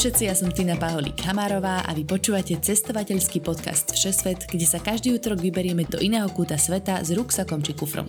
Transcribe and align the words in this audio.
Všetci, 0.00 0.32
ja 0.32 0.32
som 0.32 0.48
Tina 0.48 0.80
Paholík 0.80 1.20
Hamárová 1.28 1.84
a 1.84 1.92
vy 1.92 2.08
počúvate 2.08 2.56
cestovateľský 2.56 3.44
podcast 3.44 3.92
Všesvet, 3.92 4.48
kde 4.48 4.64
sa 4.64 4.80
každý 4.80 5.12
útorok 5.12 5.44
vyberieme 5.44 5.84
do 5.84 6.00
iného 6.00 6.24
kúta 6.32 6.56
sveta 6.56 7.04
s 7.04 7.12
ruksakom 7.12 7.60
či 7.60 7.76
kufrom. 7.76 8.08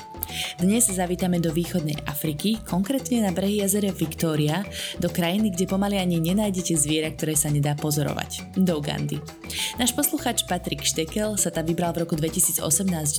Dnes 0.55 0.87
zavítame 0.87 1.43
do 1.43 1.51
východnej 1.51 1.99
Afriky, 2.07 2.63
konkrétne 2.63 3.27
na 3.27 3.35
brehy 3.35 3.59
jazera 3.59 3.91
Victoria, 3.91 4.63
do 5.03 5.11
krajiny, 5.11 5.51
kde 5.51 5.67
pomaly 5.67 5.99
ani 5.99 6.23
nenájdete 6.23 6.79
zviera, 6.79 7.11
ktoré 7.11 7.35
sa 7.35 7.51
nedá 7.51 7.75
pozorovať. 7.75 8.55
Do 8.55 8.79
Ugandy. 8.79 9.19
Náš 9.75 9.91
posluchač 9.91 10.47
Patrik 10.47 10.87
Štekel 10.87 11.35
sa 11.35 11.51
tam 11.51 11.67
vybral 11.67 11.91
v 11.91 12.07
roku 12.07 12.15
2018 12.15 12.63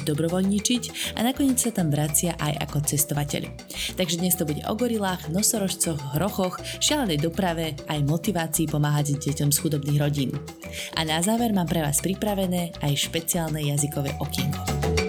dobrovoľničiť 0.08 1.12
a 1.20 1.20
nakoniec 1.20 1.60
sa 1.60 1.76
tam 1.76 1.92
vracia 1.92 2.40
aj 2.40 2.64
ako 2.64 2.88
cestovateľ. 2.88 3.52
Takže 4.00 4.16
dnes 4.16 4.32
to 4.32 4.48
bude 4.48 4.64
o 4.64 4.72
gorilách, 4.72 5.28
nosorožcoch, 5.28 6.16
hrochoch, 6.16 6.56
šialenej 6.80 7.20
doprave, 7.20 7.76
aj 7.92 8.00
motivácii 8.08 8.61
motivácii 8.62 8.70
pomáhať 8.70 9.18
deťom 9.18 9.50
z 9.50 9.58
chudobných 9.58 9.98
rodín. 9.98 10.30
A 10.94 11.02
na 11.02 11.18
záver 11.22 11.50
mám 11.50 11.66
pre 11.66 11.82
vás 11.82 11.98
pripravené 11.98 12.74
aj 12.82 13.10
špeciálne 13.10 13.60
jazykové 13.62 14.14
okienko. 14.22 15.01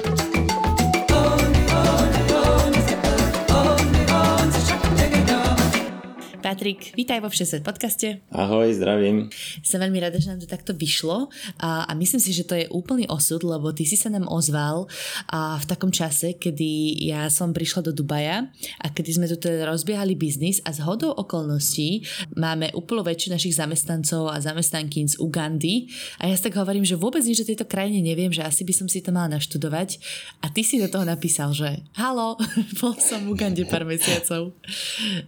Patrik, 6.43 6.91
vítaj 6.99 7.23
vo 7.23 7.31
Všesvet 7.31 7.63
podcaste. 7.63 8.19
Ahoj, 8.27 8.75
zdravím. 8.75 9.31
Som 9.63 9.79
veľmi 9.79 9.95
rada, 10.03 10.19
že 10.19 10.27
nám 10.27 10.43
to 10.43 10.51
takto 10.51 10.75
vyšlo 10.75 11.31
a, 11.55 11.87
a 11.87 11.91
myslím 11.95 12.19
si, 12.19 12.35
že 12.35 12.43
to 12.43 12.59
je 12.59 12.67
úplný 12.67 13.07
osud, 13.07 13.47
lebo 13.47 13.71
ty 13.71 13.87
si 13.87 13.95
sa 13.95 14.11
nám 14.11 14.27
ozval 14.27 14.91
a 15.31 15.55
v 15.55 15.65
takom 15.71 15.87
čase, 15.87 16.35
kedy 16.35 16.99
ja 16.99 17.31
som 17.31 17.55
prišla 17.55 17.87
do 17.87 17.95
Dubaja 17.95 18.51
a 18.83 18.91
kedy 18.91 19.23
sme 19.23 19.31
tu 19.31 19.39
teda 19.39 19.71
rozbiehali 19.71 20.19
biznis 20.19 20.59
a 20.67 20.75
z 20.75 20.83
hodou 20.83 21.15
okolností 21.15 22.03
máme 22.35 22.75
úplnú 22.75 23.07
väčšinu 23.07 23.39
našich 23.39 23.55
zamestnancov 23.55 24.27
a 24.27 24.43
zamestnankín 24.43 25.07
z 25.07 25.23
Ugandy 25.23 25.87
a 26.19 26.27
ja 26.27 26.35
si 26.35 26.43
tak 26.43 26.59
hovorím, 26.59 26.83
že 26.83 26.99
vôbec 26.99 27.23
nič 27.23 27.39
o 27.39 27.47
tejto 27.47 27.63
krajine 27.63 28.03
neviem, 28.03 28.35
že 28.35 28.43
asi 28.43 28.67
by 28.67 28.75
som 28.75 28.91
si 28.91 28.99
to 28.99 29.15
mala 29.15 29.39
naštudovať 29.39 29.95
a 30.43 30.51
ty 30.51 30.59
si 30.59 30.75
do 30.75 30.91
toho 30.91 31.07
napísal, 31.07 31.55
že 31.55 31.87
halo, 31.95 32.35
bol 32.83 32.99
som 32.99 33.23
v 33.23 33.31
Ugande 33.31 33.63
pár 33.63 33.87
mesiacov. 33.87 34.51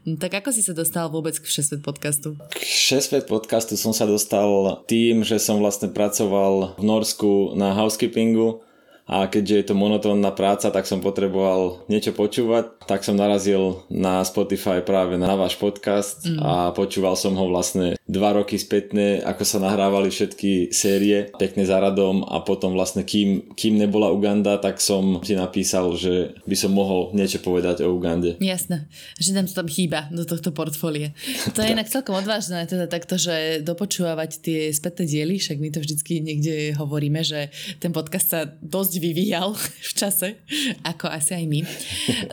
Tak 0.04 0.44
ako 0.44 0.52
si 0.52 0.60
sa 0.60 0.76
dostal 0.76 1.05
vôbec 1.08 1.38
k 1.38 1.46
6 1.46 1.82
podcastu? 1.82 2.36
K 2.52 2.60
6 2.62 3.26
podcastu 3.26 3.78
som 3.78 3.92
sa 3.92 4.06
dostal 4.06 4.82
tým, 4.90 5.26
že 5.26 5.42
som 5.42 5.62
vlastne 5.62 5.90
pracoval 5.90 6.78
v 6.78 6.84
Norsku 6.84 7.56
na 7.58 7.74
housekeepingu 7.74 8.66
a 9.06 9.30
keďže 9.30 9.56
je 9.56 9.66
to 9.70 9.76
monotónna 9.78 10.34
práca, 10.34 10.74
tak 10.74 10.90
som 10.90 10.98
potreboval 10.98 11.86
niečo 11.86 12.10
počúvať, 12.10 12.90
tak 12.90 13.06
som 13.06 13.14
narazil 13.14 13.86
na 13.86 14.26
Spotify 14.26 14.82
práve 14.82 15.22
na 15.22 15.38
váš 15.38 15.62
podcast 15.62 16.26
mm. 16.26 16.42
a 16.42 16.52
počúval 16.74 17.14
som 17.14 17.38
ho 17.38 17.46
vlastne 17.46 18.02
dva 18.06 18.38
roky 18.38 18.62
spätne, 18.62 19.18
ako 19.26 19.42
sa 19.42 19.58
nahrávali 19.58 20.14
všetky 20.14 20.70
série, 20.70 21.34
pekne 21.42 21.66
za 21.66 21.82
radom 21.82 22.22
a 22.22 22.38
potom 22.46 22.78
vlastne 22.78 23.02
kým, 23.02 23.58
kým 23.58 23.82
nebola 23.82 24.14
Uganda, 24.14 24.62
tak 24.62 24.78
som 24.78 25.26
si 25.26 25.34
napísal, 25.34 25.90
že 25.98 26.38
by 26.46 26.54
som 26.54 26.70
mohol 26.78 27.10
niečo 27.18 27.42
povedať 27.42 27.82
o 27.82 27.90
Ugande. 27.90 28.38
Jasné, 28.38 28.86
že 29.18 29.34
nám 29.34 29.50
to 29.50 29.58
tam 29.58 29.66
chýba 29.66 30.06
do 30.14 30.22
tohto 30.22 30.54
portfólia. 30.54 31.18
To 31.58 31.66
je 31.66 31.74
inak 31.76 31.90
celkom 31.90 32.22
odvážne, 32.22 32.70
teda 32.70 32.86
takto, 32.86 33.18
že 33.18 33.66
dopočúvať 33.66 34.32
tie 34.38 34.70
spätné 34.70 35.10
diely, 35.10 35.42
však 35.42 35.58
my 35.58 35.74
to 35.74 35.82
vždycky 35.82 36.22
niekde 36.22 36.78
hovoríme, 36.78 37.26
že 37.26 37.50
ten 37.82 37.90
podcast 37.90 38.28
sa 38.30 38.46
dosť 38.46 39.02
vyvíjal 39.02 39.58
v 39.90 39.94
čase, 39.98 40.38
ako 40.86 41.10
asi 41.10 41.42
aj 41.42 41.46
my. 41.50 41.60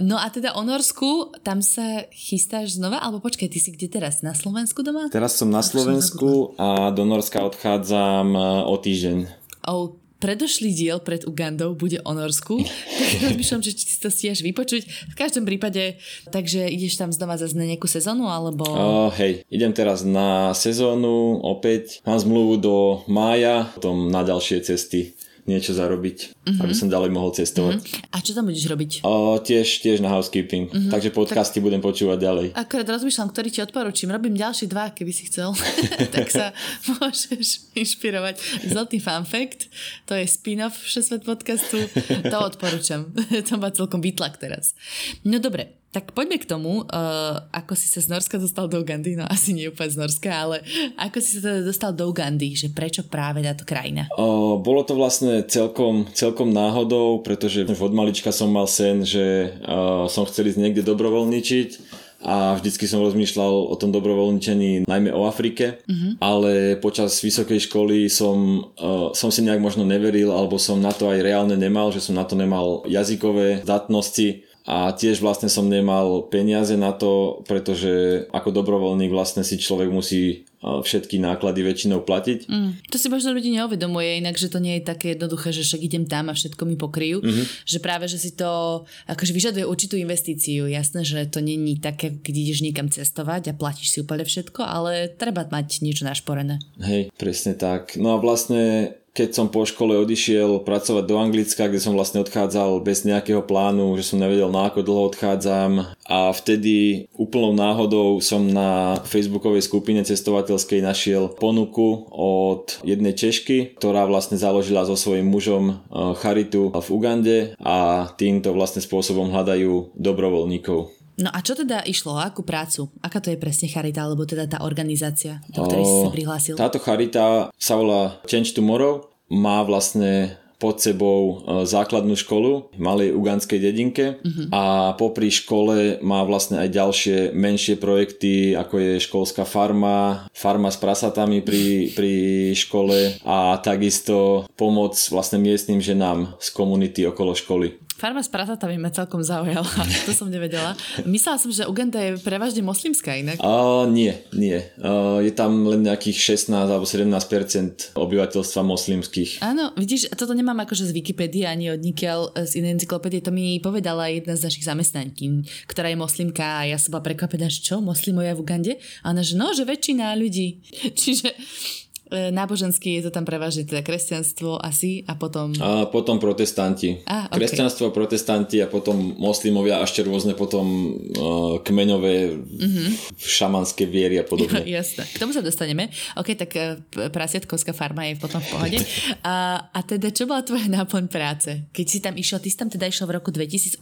No 0.04 0.20
a 0.20 0.28
teda 0.28 0.52
o 0.52 0.60
Norsku, 0.68 1.32
tam 1.40 1.64
sa 1.64 2.04
chystáš 2.12 2.76
znova, 2.76 3.00
alebo 3.00 3.24
počkaj, 3.24 3.48
ty 3.48 3.56
si 3.56 3.72
kde 3.72 3.88
teraz? 3.88 4.20
Na 4.20 4.36
Slovensku 4.36 4.84
doma? 4.84 5.08
Teraz 5.08 5.40
som 5.40 5.48
na 5.48 5.61
Slovensku 5.62 6.54
a 6.58 6.90
do 6.90 7.06
Norska 7.06 7.40
odchádzam 7.42 8.34
e, 8.34 8.40
o 8.66 8.74
týždeň. 8.76 9.18
Oh, 9.66 9.94
predošlý 10.22 10.70
diel 10.70 11.02
pred 11.02 11.26
Ugandou 11.26 11.74
bude 11.74 11.98
o 12.06 12.12
Norsku, 12.14 12.62
tak 12.98 13.10
rozmýšľam, 13.26 13.62
že 13.66 13.74
či 13.74 13.84
si 13.90 13.98
to 13.98 14.10
stiaž 14.10 14.46
vypočuť. 14.46 14.82
V 15.10 15.14
každom 15.18 15.42
prípade, 15.42 15.98
takže 16.30 16.70
ideš 16.70 16.94
tam 16.94 17.10
znova 17.10 17.34
zase 17.34 17.58
na 17.58 17.66
nejakú 17.66 17.90
sezónu, 17.90 18.30
alebo... 18.30 18.62
Uh, 18.62 19.10
hej, 19.18 19.42
idem 19.50 19.74
teraz 19.74 20.06
na 20.06 20.54
sezónu 20.54 21.42
opäť. 21.42 21.98
Mám 22.06 22.22
zmluvu 22.22 22.54
do 22.62 22.76
mája, 23.10 23.66
potom 23.74 24.14
na 24.14 24.22
ďalšie 24.22 24.62
cesty 24.62 25.18
niečo 25.42 25.74
zarobiť, 25.74 26.38
uh-huh. 26.38 26.62
aby 26.62 26.74
som 26.74 26.86
ďalej 26.86 27.10
mohol 27.10 27.34
cestovať. 27.34 27.82
Uh-huh. 27.82 28.14
A 28.14 28.22
čo 28.22 28.30
tam 28.30 28.46
budeš 28.46 28.70
robiť? 28.70 28.90
O, 29.02 29.42
tiež, 29.42 29.82
tiež 29.82 29.98
na 29.98 30.14
housekeeping, 30.14 30.70
uh-huh. 30.70 30.90
takže 30.94 31.10
podcasty 31.10 31.58
tak... 31.58 31.66
budem 31.66 31.82
počúvať 31.82 32.18
ďalej. 32.22 32.46
Akorát 32.54 32.86
rozmýšľam, 32.86 33.28
ktorý 33.34 33.48
ti 33.50 33.60
odporúčim. 33.60 34.06
Robím 34.14 34.38
ďalšie 34.38 34.70
dva, 34.70 34.94
keby 34.94 35.10
si 35.10 35.26
chcel. 35.26 35.50
tak 36.14 36.30
sa 36.30 36.54
môžeš 36.86 37.74
inšpirovať. 37.74 38.38
Zlatý 38.70 39.02
fun 39.02 39.26
fact, 39.26 39.66
to 40.06 40.14
je 40.14 40.30
spin-off 40.30 40.78
Všesvet 40.78 41.26
podcastu, 41.26 41.90
to 42.22 42.36
odporúčam. 42.38 43.10
to 43.48 43.54
má 43.58 43.74
celkom 43.74 43.98
vytlak 43.98 44.38
teraz. 44.38 44.78
No 45.26 45.42
dobre, 45.42 45.81
tak 45.92 46.16
poďme 46.16 46.40
k 46.40 46.48
tomu, 46.48 46.88
uh, 46.88 47.36
ako 47.52 47.76
si 47.76 47.84
sa 47.84 48.00
z 48.00 48.08
Norska 48.08 48.40
dostal 48.40 48.64
do 48.64 48.80
Ugandy, 48.80 49.12
no 49.12 49.28
asi 49.28 49.52
nie 49.52 49.68
úplne 49.68 49.92
z 49.92 50.00
Norska, 50.00 50.32
ale 50.32 50.64
ako 50.96 51.20
si 51.20 51.36
sa 51.36 51.52
teda 51.52 51.60
dostal 51.68 51.92
do 51.92 52.08
Ugandy, 52.08 52.56
že 52.56 52.72
prečo 52.72 53.04
práve 53.04 53.44
táto 53.44 53.68
krajina? 53.68 54.08
Uh, 54.16 54.56
bolo 54.56 54.88
to 54.88 54.96
vlastne 54.96 55.44
celkom, 55.44 56.08
celkom 56.16 56.48
náhodou, 56.48 57.20
pretože 57.20 57.68
od 57.68 57.92
malička 57.92 58.32
som 58.32 58.48
mal 58.48 58.64
sen, 58.64 59.04
že 59.04 59.52
uh, 59.68 60.08
som 60.08 60.24
chcel 60.24 60.48
ísť 60.48 60.64
niekde 60.64 60.80
dobrovoľničiť 60.80 62.00
a 62.22 62.54
vždycky 62.56 62.86
som 62.86 63.02
rozmýšľal 63.02 63.68
o 63.68 63.74
tom 63.76 63.90
dobrovoľničení 63.90 64.86
najmä 64.86 65.10
o 65.10 65.26
Afrike, 65.26 65.82
uh-huh. 65.84 66.22
ale 66.22 66.78
počas 66.78 67.18
vysokej 67.18 67.66
školy 67.66 68.06
som, 68.06 68.70
uh, 68.78 69.10
som 69.12 69.28
si 69.28 69.44
nejak 69.44 69.60
možno 69.60 69.82
neveril 69.82 70.32
alebo 70.32 70.56
som 70.56 70.78
na 70.80 70.94
to 70.94 71.10
aj 71.10 71.20
reálne 71.20 71.58
nemal, 71.58 71.90
že 71.90 72.00
som 72.00 72.14
na 72.14 72.24
to 72.24 72.38
nemal 72.38 72.86
jazykové 72.86 73.66
zdatnosti 73.66 74.48
a 74.62 74.94
tiež 74.94 75.18
vlastne 75.18 75.50
som 75.50 75.66
nemal 75.66 76.30
peniaze 76.30 76.78
na 76.78 76.94
to, 76.94 77.42
pretože 77.50 78.24
ako 78.30 78.54
dobrovoľník 78.54 79.10
vlastne 79.10 79.42
si 79.42 79.58
človek 79.58 79.90
musí 79.90 80.46
všetky 80.62 81.18
náklady 81.18 81.66
väčšinou 81.66 82.06
platiť. 82.06 82.46
Mm, 82.46 82.86
to 82.86 82.94
si 82.94 83.10
možno 83.10 83.34
ľudí 83.34 83.50
neuvedomuje, 83.50 84.22
inak, 84.22 84.38
že 84.38 84.46
to 84.46 84.62
nie 84.62 84.78
je 84.78 84.86
také 84.86 85.18
jednoduché, 85.18 85.50
že 85.50 85.66
však 85.66 85.82
idem 85.82 86.04
tam 86.06 86.30
a 86.30 86.38
všetko 86.38 86.62
mi 86.62 86.78
pokryjú. 86.78 87.18
Mm-hmm. 87.18 87.66
Že 87.66 87.78
práve, 87.82 88.06
že 88.06 88.22
si 88.22 88.30
to 88.38 88.82
akože 89.10 89.34
vyžaduje 89.34 89.66
určitú 89.66 89.98
investíciu. 89.98 90.70
Jasné, 90.70 91.02
že 91.02 91.26
to 91.26 91.42
není 91.42 91.82
také, 91.82 92.14
keď 92.14 92.34
ideš 92.46 92.62
niekam 92.62 92.86
cestovať 92.86 93.50
a 93.50 93.58
platíš 93.58 93.90
si 93.90 93.98
úplne 94.06 94.22
všetko, 94.22 94.62
ale 94.62 95.10
treba 95.10 95.42
mať 95.42 95.82
niečo 95.82 96.06
našporené. 96.06 96.62
Hej, 96.78 97.10
presne 97.18 97.58
tak. 97.58 97.98
No 97.98 98.14
a 98.14 98.22
vlastne 98.22 98.94
keď 99.12 99.28
som 99.36 99.46
po 99.52 99.68
škole 99.68 99.92
odišiel 100.00 100.64
pracovať 100.64 101.04
do 101.04 101.16
Anglicka, 101.20 101.68
kde 101.68 101.84
som 101.84 101.92
vlastne 101.92 102.24
odchádzal 102.24 102.80
bez 102.80 103.04
nejakého 103.04 103.44
plánu, 103.44 103.92
že 104.00 104.08
som 104.08 104.16
nevedel 104.16 104.48
na 104.48 104.72
ako 104.72 104.80
dlho 104.80 105.12
odchádzam 105.12 105.84
a 106.08 106.18
vtedy 106.32 107.04
úplnou 107.12 107.52
náhodou 107.52 108.24
som 108.24 108.40
na 108.48 108.96
facebookovej 109.04 109.68
skupine 109.68 110.00
cestovateľskej 110.00 110.80
našiel 110.80 111.28
ponuku 111.36 112.08
od 112.12 112.80
jednej 112.80 113.12
Češky, 113.12 113.76
ktorá 113.76 114.08
vlastne 114.08 114.40
založila 114.40 114.88
so 114.88 114.96
svojím 114.96 115.28
mužom 115.28 115.64
e, 115.68 115.74
charitu 116.16 116.72
v 116.72 116.88
Ugande 116.88 117.38
a 117.60 118.08
týmto 118.16 118.56
vlastne 118.56 118.80
spôsobom 118.80 119.28
hľadajú 119.28 119.92
dobrovoľníkov. 119.92 121.01
No 121.20 121.28
a 121.28 121.38
čo 121.44 121.52
teda 121.52 121.84
išlo? 121.84 122.16
Akú 122.16 122.40
prácu? 122.40 122.88
Aká 123.04 123.20
to 123.20 123.28
je 123.28 123.40
presne 123.40 123.68
charita, 123.68 124.04
alebo 124.04 124.24
teda 124.24 124.48
tá 124.48 124.58
organizácia, 124.64 125.44
do 125.52 125.64
ktorej 125.68 125.84
si 125.84 125.96
sa 126.00 126.10
prihlásil? 126.10 126.54
Táto 126.56 126.80
charita 126.80 127.52
sa 127.52 127.74
volá 127.76 128.20
Change 128.24 128.56
Tomorrow. 128.56 129.08
Má 129.32 129.64
vlastne 129.64 130.42
pod 130.62 130.78
sebou 130.78 131.42
e, 131.42 131.66
základnú 131.66 132.14
školu 132.14 132.70
v 132.70 132.78
malej 132.78 133.10
uganskej 133.18 133.58
dedinke 133.58 134.22
uh-huh. 134.22 134.46
a 134.54 134.62
popri 134.94 135.26
škole 135.34 135.98
má 136.06 136.22
vlastne 136.22 136.62
aj 136.62 136.68
ďalšie 136.70 137.18
menšie 137.34 137.82
projekty, 137.82 138.54
ako 138.54 138.78
je 138.78 138.92
školská 139.02 139.42
farma, 139.42 140.30
farma 140.30 140.70
s 140.70 140.78
prasatami 140.78 141.42
pri, 141.42 141.66
pri 141.98 142.14
škole 142.54 143.18
a 143.26 143.58
takisto 143.58 144.46
pomoc 144.54 144.94
vlastne 145.10 145.42
miestnym 145.42 145.82
ženám 145.82 146.38
z 146.38 146.48
komunity 146.54 147.02
okolo 147.10 147.34
školy. 147.34 147.82
Farma 147.92 148.24
z 148.24 148.32
prasatami 148.32 148.80
ma 148.80 148.90
celkom 148.90 149.22
zaujala, 149.22 149.68
to 150.06 150.12
som 150.16 150.32
nevedela. 150.32 150.74
Myslela 151.04 151.38
som, 151.38 151.52
že 151.52 151.68
Uganda 151.68 152.00
je 152.00 152.18
prevažne 152.18 152.64
moslimská 152.64 153.14
inak. 153.14 153.38
Uh, 153.38 153.86
nie, 153.86 154.16
nie. 154.32 154.58
Uh, 154.80 155.22
je 155.22 155.30
tam 155.30 155.68
len 155.68 155.84
nejakých 155.86 156.40
16 156.40 156.52
alebo 156.52 156.88
17% 156.88 157.94
obyvateľstva 157.94 158.60
moslimských. 158.64 159.44
Áno, 159.44 159.70
vidíš, 159.76 160.10
toto 160.16 160.32
nemám 160.32 160.64
akože 160.64 160.88
z 160.88 160.92
Wikipédie 160.96 161.44
ani 161.46 161.70
od 161.70 161.80
nikiaľ 161.84 162.42
z 162.48 162.64
inej 162.64 162.80
encyklopédie, 162.80 163.22
to 163.22 163.30
mi 163.30 163.60
povedala 163.62 164.08
jedna 164.10 164.34
z 164.34 164.50
našich 164.50 164.66
zamestnanky, 164.66 165.46
ktorá 165.68 165.92
je 165.92 165.98
moslimka 166.00 166.64
a 166.64 166.68
ja 166.68 166.80
som 166.80 166.96
bola 166.96 167.06
prekvapená, 167.06 167.46
že 167.52 167.62
čo, 167.62 167.78
moslimovia 167.78 168.34
v 168.34 168.42
Ugande? 168.42 168.72
A 169.06 169.14
ona, 169.14 169.22
že 169.22 169.38
no, 169.38 169.52
že 169.52 169.68
väčšina 169.68 170.16
ľudí. 170.18 170.64
Čiže 171.00 171.32
E, 171.32 171.91
náboženský 172.12 173.00
je 173.00 173.08
to 173.08 173.10
tam 173.10 173.24
prevažne 173.24 173.64
teda 173.64 173.80
kresťanstvo 173.80 174.60
asi 174.60 175.00
a 175.08 175.16
potom... 175.16 175.56
A 175.56 175.88
potom 175.88 176.20
protestanti. 176.20 177.00
A, 177.08 177.26
okay. 177.32 177.42
Kresťanstvo, 177.42 177.88
protestanti 177.88 178.60
a 178.60 178.68
potom 178.68 179.16
moslimovia 179.16 179.80
a 179.80 179.88
ešte 179.88 180.04
rôzne 180.04 180.36
potom 180.36 180.64
uh, 180.92 181.56
kmeňové 181.64 182.36
mm-hmm. 182.36 182.88
šamanské 183.16 183.88
viery 183.88 184.20
a 184.20 184.24
podobne. 184.24 184.60
Jasné. 184.78 185.08
K 185.08 185.16
tomu 185.16 185.32
sa 185.32 185.40
dostaneme. 185.40 185.88
Ok, 186.20 186.36
tak 186.36 186.50
uh, 186.54 186.76
prasiatkovská 187.08 187.72
farma 187.72 188.04
je 188.12 188.20
potom 188.20 188.44
v 188.44 188.48
pohode. 188.52 188.78
a, 189.24 189.68
a 189.72 189.78
teda 189.80 190.12
čo 190.12 190.28
bola 190.28 190.44
tvoja 190.44 190.68
náplň 190.68 191.08
práce? 191.08 191.64
Keď 191.72 191.86
si 191.88 191.98
tam 192.04 192.14
išiel, 192.20 192.38
ty 192.44 192.52
si 192.52 192.58
tam 192.60 192.68
teda 192.68 192.92
išiel 192.92 193.08
v 193.08 193.16
roku 193.16 193.32
2018 193.32 193.80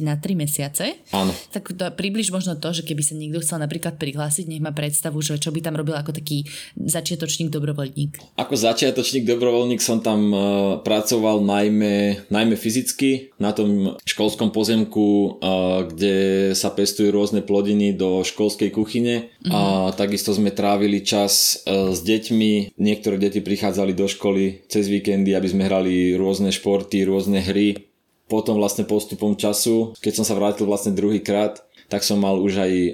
na 0.00 0.16
3 0.16 0.32
mesiace. 0.32 1.04
Áno. 1.12 1.36
Tak 1.52 1.76
to, 1.76 1.84
približ 1.92 2.32
možno 2.32 2.56
to, 2.56 2.72
že 2.72 2.86
keby 2.86 3.04
sa 3.04 3.12
niekto 3.12 3.44
chcel 3.44 3.60
napríklad 3.60 4.00
prihlásiť, 4.00 4.48
nech 4.48 4.64
má 4.64 4.72
predstavu, 4.72 5.20
že 5.20 5.36
čo 5.36 5.52
by 5.52 5.60
tam 5.60 5.76
robil 5.76 5.98
ako 5.98 6.16
taký 6.16 6.48
začiatočný 6.78 7.41
začiatočník 7.42 7.50
dobrovoľník? 7.50 8.12
Ako 8.38 8.54
začiatočník 8.54 9.24
dobrovoľník 9.26 9.80
som 9.82 9.98
tam 9.98 10.20
uh, 10.30 10.40
pracoval 10.84 11.42
najmä, 11.42 12.28
najmä 12.30 12.54
fyzicky 12.54 13.34
na 13.42 13.50
tom 13.50 13.98
školskom 14.06 14.54
pozemku, 14.54 15.38
uh, 15.40 15.88
kde 15.88 16.50
sa 16.54 16.70
pestujú 16.70 17.10
rôzne 17.10 17.42
plodiny 17.42 17.96
do 17.96 18.22
školskej 18.22 18.70
kuchyne 18.70 19.32
mm-hmm. 19.42 19.50
a 19.50 19.60
takisto 19.96 20.30
sme 20.30 20.54
trávili 20.54 21.02
čas 21.02 21.64
uh, 21.66 21.90
s 21.90 22.04
deťmi. 22.04 22.78
Niektoré 22.78 23.18
deti 23.18 23.42
prichádzali 23.42 23.92
do 23.96 24.06
školy 24.06 24.62
cez 24.70 24.86
víkendy, 24.86 25.34
aby 25.34 25.48
sme 25.48 25.66
hrali 25.66 26.14
rôzne 26.14 26.54
športy, 26.54 27.02
rôzne 27.08 27.42
hry. 27.42 27.90
Potom 28.30 28.56
vlastne 28.56 28.88
postupom 28.88 29.36
času, 29.36 29.92
keď 30.00 30.12
som 30.16 30.24
sa 30.24 30.32
vrátil 30.32 30.64
vlastne 30.64 30.96
druhýkrát, 30.96 31.60
tak 31.92 32.00
som 32.08 32.24
mal 32.24 32.40
už 32.40 32.64
aj 32.64 32.72
uh, 32.72 32.92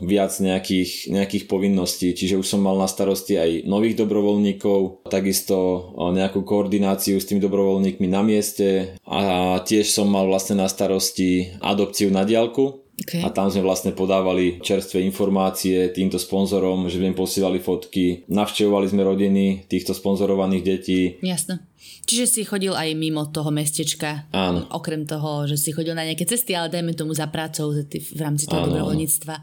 viac 0.00 0.32
nejakých, 0.40 1.12
nejakých 1.12 1.44
povinností, 1.44 2.16
čiže 2.16 2.40
už 2.40 2.48
som 2.48 2.64
mal 2.64 2.80
na 2.80 2.88
starosti 2.88 3.36
aj 3.36 3.50
nových 3.68 4.00
dobrovoľníkov, 4.00 5.04
takisto 5.12 5.92
uh, 5.92 6.08
nejakú 6.08 6.40
koordináciu 6.40 7.20
s 7.20 7.28
tými 7.28 7.44
dobrovoľníkmi 7.44 8.08
na 8.08 8.24
mieste 8.24 8.96
a 9.04 9.60
tiež 9.60 9.92
som 9.92 10.08
mal 10.08 10.24
vlastne 10.24 10.56
na 10.56 10.72
starosti 10.72 11.52
adopciu 11.60 12.08
na 12.08 12.24
diálku, 12.24 12.88
Okay. 13.00 13.24
A 13.24 13.32
tam 13.32 13.48
sme 13.48 13.64
vlastne 13.64 13.96
podávali 13.96 14.60
čerstvé 14.60 15.00
informácie 15.08 15.88
týmto 15.88 16.20
sponzorom, 16.20 16.84
že 16.92 17.00
sme 17.00 17.08
im 17.08 17.16
posielali 17.16 17.56
fotky, 17.56 18.28
navštevovali 18.28 18.86
sme 18.92 19.08
rodiny 19.08 19.64
týchto 19.72 19.96
sponzorovaných 19.96 20.60
detí. 20.60 21.16
Jasne. 21.24 21.64
Čiže 22.04 22.24
si 22.26 22.40
chodil 22.42 22.74
aj 22.74 22.90
mimo 22.98 23.28
toho 23.30 23.54
mestečka. 23.54 24.26
Áno. 24.34 24.66
Okrem 24.74 25.06
toho, 25.06 25.46
že 25.46 25.54
si 25.54 25.70
chodil 25.70 25.94
na 25.94 26.02
nejaké 26.02 26.26
cesty, 26.26 26.58
ale 26.58 26.66
dajme 26.66 26.92
tomu 26.98 27.14
za 27.14 27.30
prácou 27.30 27.70
v 27.70 28.20
rámci 28.20 28.50
toho 28.50 28.66
dobrovoľníctva. 28.66 29.34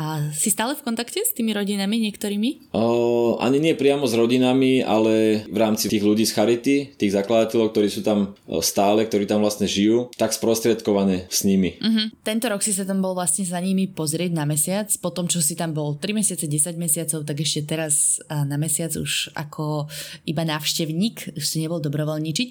A 0.00 0.32
si 0.32 0.48
stále 0.48 0.72
v 0.78 0.84
kontakte 0.86 1.20
s 1.20 1.36
tými 1.36 1.52
rodinami 1.52 2.00
niektorými? 2.08 2.72
O, 2.72 3.36
ani 3.42 3.60
nie 3.60 3.74
priamo 3.76 4.08
s 4.08 4.16
rodinami, 4.16 4.80
ale 4.80 5.44
v 5.44 5.58
rámci 5.60 5.92
tých 5.92 6.00
ľudí 6.00 6.24
z 6.24 6.32
Charity, 6.32 6.76
tých 6.96 7.12
zakladateľov, 7.12 7.74
ktorí 7.74 7.88
sú 7.92 8.00
tam 8.00 8.32
stále, 8.64 9.04
ktorí 9.04 9.28
tam 9.28 9.44
vlastne 9.44 9.68
žijú, 9.68 10.08
tak 10.16 10.32
sprostredkované 10.32 11.28
s 11.28 11.44
nimi. 11.44 11.76
Uh-huh. 11.76 12.08
Tento 12.24 12.48
rok 12.48 12.64
si 12.64 12.72
sa 12.72 12.88
tam 12.88 13.04
bol 13.04 13.12
vlastne 13.12 13.44
za 13.44 13.60
nimi 13.60 13.92
pozrieť 13.92 14.32
na 14.32 14.48
mesiac, 14.48 14.88
po 15.04 15.12
tom, 15.12 15.28
čo 15.28 15.44
si 15.44 15.52
tam 15.52 15.76
bol 15.76 16.00
3 16.00 16.16
mesiace, 16.16 16.48
10 16.48 16.80
mesiacov, 16.80 17.28
tak 17.28 17.36
ešte 17.44 17.60
teraz 17.68 18.18
na 18.30 18.56
mesiac 18.56 18.92
už 18.96 19.36
ako 19.36 19.90
iba 20.24 20.42
návštevník, 20.48 21.36
už 21.36 21.44
si 21.44 21.60
nebol 21.60 21.75
dobrovoľník 21.78 22.06
dobrovoľničiť. 22.06 22.48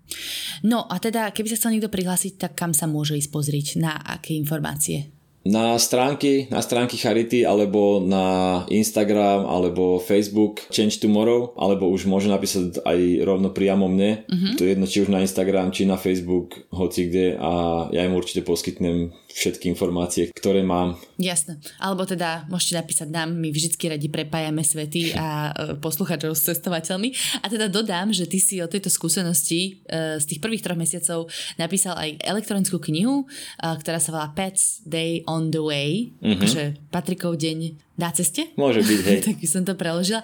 No 0.68 0.84
a 0.90 1.00
teda, 1.00 1.32
keby 1.32 1.48
sa 1.48 1.58
chcel 1.58 1.78
niekto 1.78 1.94
prihlásiť, 1.94 2.34
tak 2.36 2.52
kam 2.60 2.76
sa 2.76 2.86
môže 2.86 3.16
ísť 3.16 3.32
pozrieť, 3.32 3.68
na 3.80 3.96
aké 3.96 4.36
informácie? 4.36 5.16
Na 5.46 5.78
stránky, 5.78 6.50
na 6.50 6.58
stránky 6.58 6.98
Charity 6.98 7.46
alebo 7.46 8.02
na 8.02 8.66
Instagram 8.66 9.46
alebo 9.46 10.02
Facebook 10.02 10.66
Change 10.74 10.98
Tomorrow 10.98 11.54
alebo 11.54 11.86
už 11.94 12.10
môže 12.10 12.34
napísať 12.34 12.82
aj 12.82 13.22
rovno 13.22 13.54
priamo 13.54 13.86
mne. 13.86 14.26
Uh-huh. 14.26 14.58
To 14.58 14.66
je 14.66 14.74
jedno 14.74 14.90
či 14.90 15.06
už 15.06 15.14
na 15.14 15.22
Instagram, 15.22 15.70
či 15.70 15.86
na 15.86 16.02
Facebook, 16.02 16.66
hoci 16.74 17.14
kde 17.14 17.38
a 17.38 17.86
ja 17.94 18.10
im 18.10 18.18
určite 18.18 18.42
poskytnem 18.42 19.14
všetky 19.36 19.68
informácie, 19.68 20.32
ktoré 20.32 20.64
mám. 20.64 20.96
Jasné. 21.20 21.60
Alebo 21.76 22.08
teda 22.08 22.48
môžete 22.48 22.80
napísať 22.80 23.12
nám, 23.12 23.36
my 23.36 23.52
vždy 23.52 23.76
radi 23.92 24.08
prepájame 24.08 24.64
svety 24.64 25.12
a 25.12 25.52
e, 25.52 25.76
posluchačov 25.76 26.32
s 26.32 26.48
cestovateľmi. 26.48 27.12
A 27.44 27.52
teda 27.52 27.68
dodám, 27.68 28.16
že 28.16 28.32
ty 28.32 28.40
si 28.40 28.64
o 28.64 28.72
tejto 28.72 28.88
skúsenosti 28.88 29.84
e, 29.84 30.24
z 30.24 30.26
tých 30.26 30.40
prvých 30.40 30.64
troch 30.64 30.80
mesiacov 30.80 31.28
napísal 31.60 32.00
aj 32.00 32.16
elektronickú 32.24 32.80
knihu, 32.80 33.28
e, 33.28 33.36
ktorá 33.60 34.00
sa 34.00 34.16
volá 34.16 34.32
Pets 34.32 34.88
Day 34.88 35.20
on 35.28 35.52
the 35.52 35.60
Way, 35.60 36.16
mm-hmm. 36.16 36.34
akože 36.40 36.62
Patrikov 36.88 37.36
deň 37.36 37.76
na 38.00 38.16
ceste. 38.16 38.56
Môže 38.56 38.88
byť, 38.88 39.00
hej. 39.04 39.20
tak 39.28 39.36
by 39.44 39.48
som 39.52 39.68
to 39.68 39.76
preložila. 39.76 40.24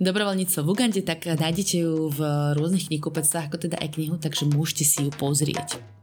Dobrovoľníctvo 0.00 0.64
v 0.64 0.70
Ugande, 0.72 1.04
tak 1.04 1.28
nájdete 1.28 1.84
ju 1.84 2.08
v 2.08 2.20
rôznych 2.56 2.88
knihkupectvách, 2.88 3.52
ako 3.52 3.68
teda 3.68 3.76
aj 3.84 4.00
knihu, 4.00 4.16
takže 4.16 4.48
môžete 4.48 4.84
si 4.88 5.04
ju 5.04 5.12
pozrieť. 5.12 5.99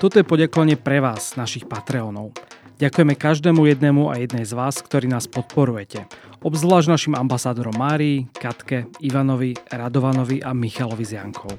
Toto 0.00 0.16
je 0.16 0.24
poďakovanie 0.24 0.80
pre 0.80 0.96
vás, 1.04 1.36
našich 1.36 1.68
Patreonov. 1.68 2.32
Ďakujeme 2.80 3.20
každému 3.20 3.68
jednému 3.68 4.08
a 4.08 4.16
jednej 4.16 4.48
z 4.48 4.56
vás, 4.56 4.80
ktorí 4.80 5.04
nás 5.04 5.28
podporujete. 5.28 6.08
Obzvlášť 6.40 6.88
našim 6.88 7.12
ambasádorom 7.12 7.76
Márii, 7.76 8.24
Katke, 8.32 8.88
Ivanovi, 9.04 9.52
Radovanovi 9.68 10.40
a 10.40 10.56
Michalovi 10.56 11.04
z 11.04 11.20
Jankou. 11.20 11.52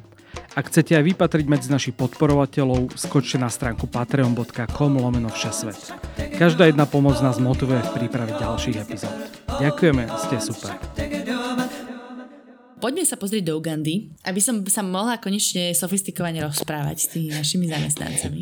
Ak 0.57 0.73
chcete 0.73 0.97
aj 0.97 1.05
vypatriť 1.13 1.45
medzi 1.45 1.69
našich 1.69 1.93
podporovateľov, 1.93 2.97
skočte 2.97 3.37
na 3.37 3.53
stránku 3.53 3.85
patreon.com 3.85 4.91
lomeno 4.97 5.29
všesvet. 5.29 5.93
Každá 6.41 6.65
jedna 6.65 6.89
pomoc 6.89 7.21
nás 7.21 7.37
motivuje 7.37 7.77
v 7.77 7.93
príprave 7.93 8.33
ďalších 8.41 8.81
epizód. 8.81 9.13
Ďakujeme, 9.61 10.09
ste 10.17 10.41
super. 10.41 10.90
Poďme 12.81 13.05
sa 13.05 13.13
pozrieť 13.13 13.53
do 13.53 13.61
Ugandy, 13.61 14.09
aby 14.25 14.41
som 14.41 14.65
sa 14.65 14.81
mohla 14.81 15.21
konečne 15.21 15.69
sofistikovane 15.77 16.41
rozprávať 16.41 16.97
s 16.97 17.07
tými 17.13 17.29
našimi 17.29 17.69
zamestnancami. 17.69 18.41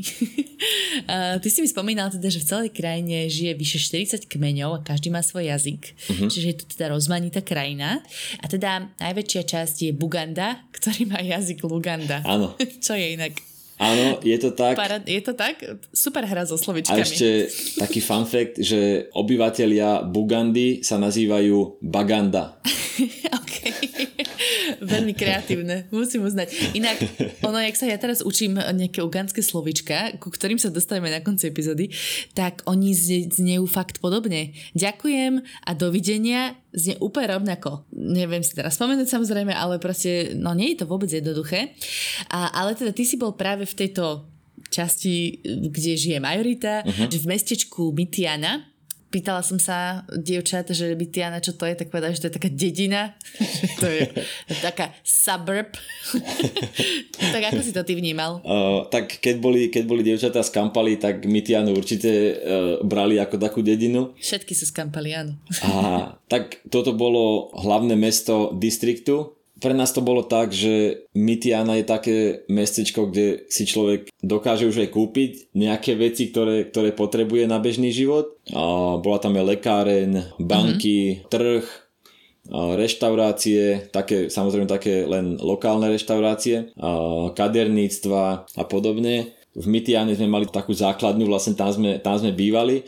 ty 1.44 1.48
si 1.52 1.60
mi 1.60 1.68
spomínal 1.68 2.08
teda, 2.08 2.32
že 2.32 2.40
v 2.40 2.48
celej 2.48 2.70
krajine 2.72 3.28
žije 3.28 3.52
vyše 3.60 3.78
40 3.84 4.32
kmeňov 4.32 4.80
a 4.80 4.84
každý 4.88 5.12
má 5.12 5.20
svoj 5.20 5.52
jazyk. 5.52 5.82
Uh-huh. 5.92 6.32
Čiže 6.32 6.48
je 6.48 6.58
to 6.58 6.66
teda 6.72 6.96
rozmanitá 6.96 7.44
krajina. 7.44 8.00
A 8.40 8.46
teda 8.48 8.88
najväčšia 9.04 9.44
časť 9.44 9.76
je 9.86 9.92
Buganda, 9.92 10.64
ktorý 10.72 11.12
má 11.12 11.20
jazyk 11.20 11.60
Luganda. 11.68 12.24
Áno. 12.24 12.56
Čo 12.86 12.96
je 12.96 13.20
inak 13.20 13.36
Áno, 13.80 14.20
je 14.20 14.36
to 14.36 14.52
tak. 14.52 14.76
Parad, 14.76 15.08
je 15.08 15.24
to 15.24 15.32
tak? 15.32 15.64
Super 15.96 16.28
hra 16.28 16.44
so 16.44 16.60
slovičkami. 16.60 17.00
A 17.00 17.08
ešte 17.08 17.48
taký 17.80 18.04
fun 18.04 18.28
fact, 18.28 18.60
že 18.60 19.08
obyvatelia 19.16 20.04
Bugandy 20.04 20.84
sa 20.84 21.00
nazývajú 21.00 21.80
Baganda. 21.80 22.60
ok. 23.40 23.56
Veľmi 24.84 25.16
kreatívne, 25.16 25.88
musím 25.96 26.28
uznať. 26.28 26.76
Inak, 26.76 27.00
ono, 27.48 27.60
jak 27.60 27.80
sa 27.80 27.88
ja 27.88 27.96
teraz 27.96 28.20
učím 28.20 28.60
nejaké 28.60 29.00
ugandské 29.00 29.40
slovička, 29.40 30.20
ku 30.20 30.28
ktorým 30.28 30.60
sa 30.60 30.68
dostaneme 30.68 31.08
na 31.08 31.24
konci 31.24 31.48
epizódy, 31.48 31.92
tak 32.36 32.64
oni 32.68 32.92
znejú 33.32 33.64
fakt 33.64 34.04
podobne. 34.04 34.52
Ďakujem 34.76 35.40
a 35.40 35.72
dovidenia 35.72 36.60
znie 36.74 36.96
úplne 37.02 37.38
rovnako. 37.38 37.90
Neviem 37.94 38.46
si 38.46 38.54
teraz 38.54 38.78
spomenúť 38.78 39.10
samozrejme, 39.10 39.54
ale 39.54 39.82
proste, 39.82 40.38
no 40.38 40.54
nie 40.54 40.74
je 40.74 40.86
to 40.86 40.90
vôbec 40.90 41.10
jednoduché. 41.10 41.74
A, 42.30 42.54
ale 42.54 42.78
teda 42.78 42.94
ty 42.94 43.04
si 43.06 43.18
bol 43.18 43.34
práve 43.34 43.66
v 43.66 43.78
tejto 43.86 44.30
časti, 44.70 45.42
kde 45.44 45.98
žije 45.98 46.22
majorita, 46.22 46.86
uh-huh. 46.86 47.10
v 47.10 47.26
mestečku 47.26 47.90
Mitiana, 47.90 48.70
pýtala 49.10 49.42
som 49.42 49.58
sa 49.58 50.06
dievčat, 50.14 50.70
že 50.72 50.94
Bitiana, 50.94 51.42
čo 51.42 51.58
to 51.58 51.66
je, 51.66 51.74
tak 51.76 51.90
povedala, 51.90 52.14
že 52.14 52.24
to 52.24 52.30
je 52.30 52.38
taká 52.38 52.50
dedina, 52.54 53.18
to 53.82 53.90
je 53.90 54.06
taká 54.62 54.94
suburb. 55.02 55.74
tak 57.34 57.44
ako 57.50 57.62
si 57.66 57.74
to 57.74 57.82
ty 57.82 57.98
vnímal? 57.98 58.42
Uh, 58.46 58.86
tak 58.94 59.20
keď 59.20 59.36
boli, 59.42 59.62
keď 59.74 59.84
boli 59.90 60.02
dievčatá 60.06 60.46
z 60.46 60.54
Kampali, 60.54 61.02
tak 61.02 61.26
Mitianu 61.26 61.74
určite 61.74 62.10
uh, 62.10 62.36
brali 62.86 63.18
ako 63.18 63.36
takú 63.42 63.60
dedinu. 63.66 64.14
Všetky 64.22 64.54
sú 64.54 64.70
z 64.70 64.74
Kampali, 64.74 65.18
áno. 65.18 65.36
A 65.66 65.72
tak 66.30 66.62
toto 66.70 66.94
bolo 66.94 67.50
hlavné 67.58 67.98
mesto 67.98 68.54
distriktu 68.56 69.40
pre 69.60 69.76
nás 69.76 69.92
to 69.92 70.00
bolo 70.00 70.24
tak, 70.24 70.56
že 70.56 71.06
Mitiana 71.12 71.76
je 71.78 71.86
také 71.86 72.18
mestečko, 72.48 73.12
kde 73.12 73.44
si 73.52 73.68
človek 73.68 74.08
dokáže 74.24 74.66
už 74.66 74.88
aj 74.88 74.90
kúpiť 74.96 75.32
nejaké 75.52 76.00
veci, 76.00 76.32
ktoré, 76.32 76.72
ktoré 76.72 76.96
potrebuje 76.96 77.44
na 77.46 77.60
bežný 77.60 77.92
život. 77.92 78.39
A 78.56 78.98
bola 78.98 79.18
tam 79.22 79.38
aj 79.38 79.46
lekáren, 79.46 80.12
banky, 80.42 81.22
mm-hmm. 81.22 81.30
trh, 81.30 81.66
reštaurácie, 82.50 83.92
také, 83.94 84.32
samozrejme 84.32 84.66
také 84.66 85.06
len 85.06 85.38
lokálne 85.38 85.86
reštaurácie, 85.92 86.74
kaderníctva 87.38 88.24
a 88.50 88.64
podobne. 88.66 89.38
V 89.54 89.66
Mitiane 89.70 90.18
sme 90.18 90.30
mali 90.30 90.50
takú 90.50 90.74
základňu, 90.74 91.30
vlastne 91.30 91.54
tam 91.54 91.70
sme, 91.70 92.02
tam 92.02 92.18
sme 92.18 92.34
bývali 92.34 92.86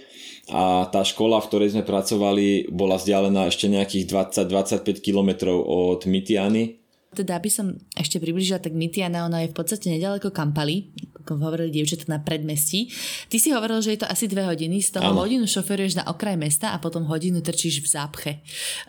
a 0.49 0.89
tá 0.89 1.05
škola, 1.05 1.37
v 1.41 1.47
ktorej 1.49 1.69
sme 1.77 1.83
pracovali, 1.85 2.73
bola 2.73 2.97
vzdialená 2.97 3.49
ešte 3.49 3.69
nejakých 3.69 4.09
20-25 4.09 5.05
km 5.05 5.53
od 5.61 6.05
Mitiany 6.09 6.81
teda 7.11 7.35
aby 7.35 7.51
som 7.51 7.75
ešte 7.91 8.23
približila, 8.23 8.63
tak 8.63 8.71
Mitiana, 8.71 9.27
ona 9.27 9.43
je 9.43 9.51
v 9.51 9.55
podstate 9.55 9.91
nedaleko 9.91 10.31
Kampali, 10.31 10.95
ako 11.31 11.47
hovorili 11.47 11.71
dievčatá 11.71 12.11
na 12.11 12.19
predmestí. 12.19 12.91
Ty 13.31 13.37
si 13.39 13.55
hovoril, 13.55 13.79
že 13.79 13.95
je 13.95 14.03
to 14.03 14.11
asi 14.11 14.27
dve 14.27 14.43
hodiny, 14.43 14.83
z 14.83 14.99
toho 14.99 15.15
ano. 15.15 15.23
hodinu 15.23 15.47
šoferuješ 15.47 16.03
na 16.03 16.11
okraj 16.11 16.35
mesta 16.35 16.75
a 16.75 16.77
potom 16.83 17.07
hodinu 17.07 17.39
trčíš 17.39 17.79
v 17.79 17.87
zápche. 17.87 18.31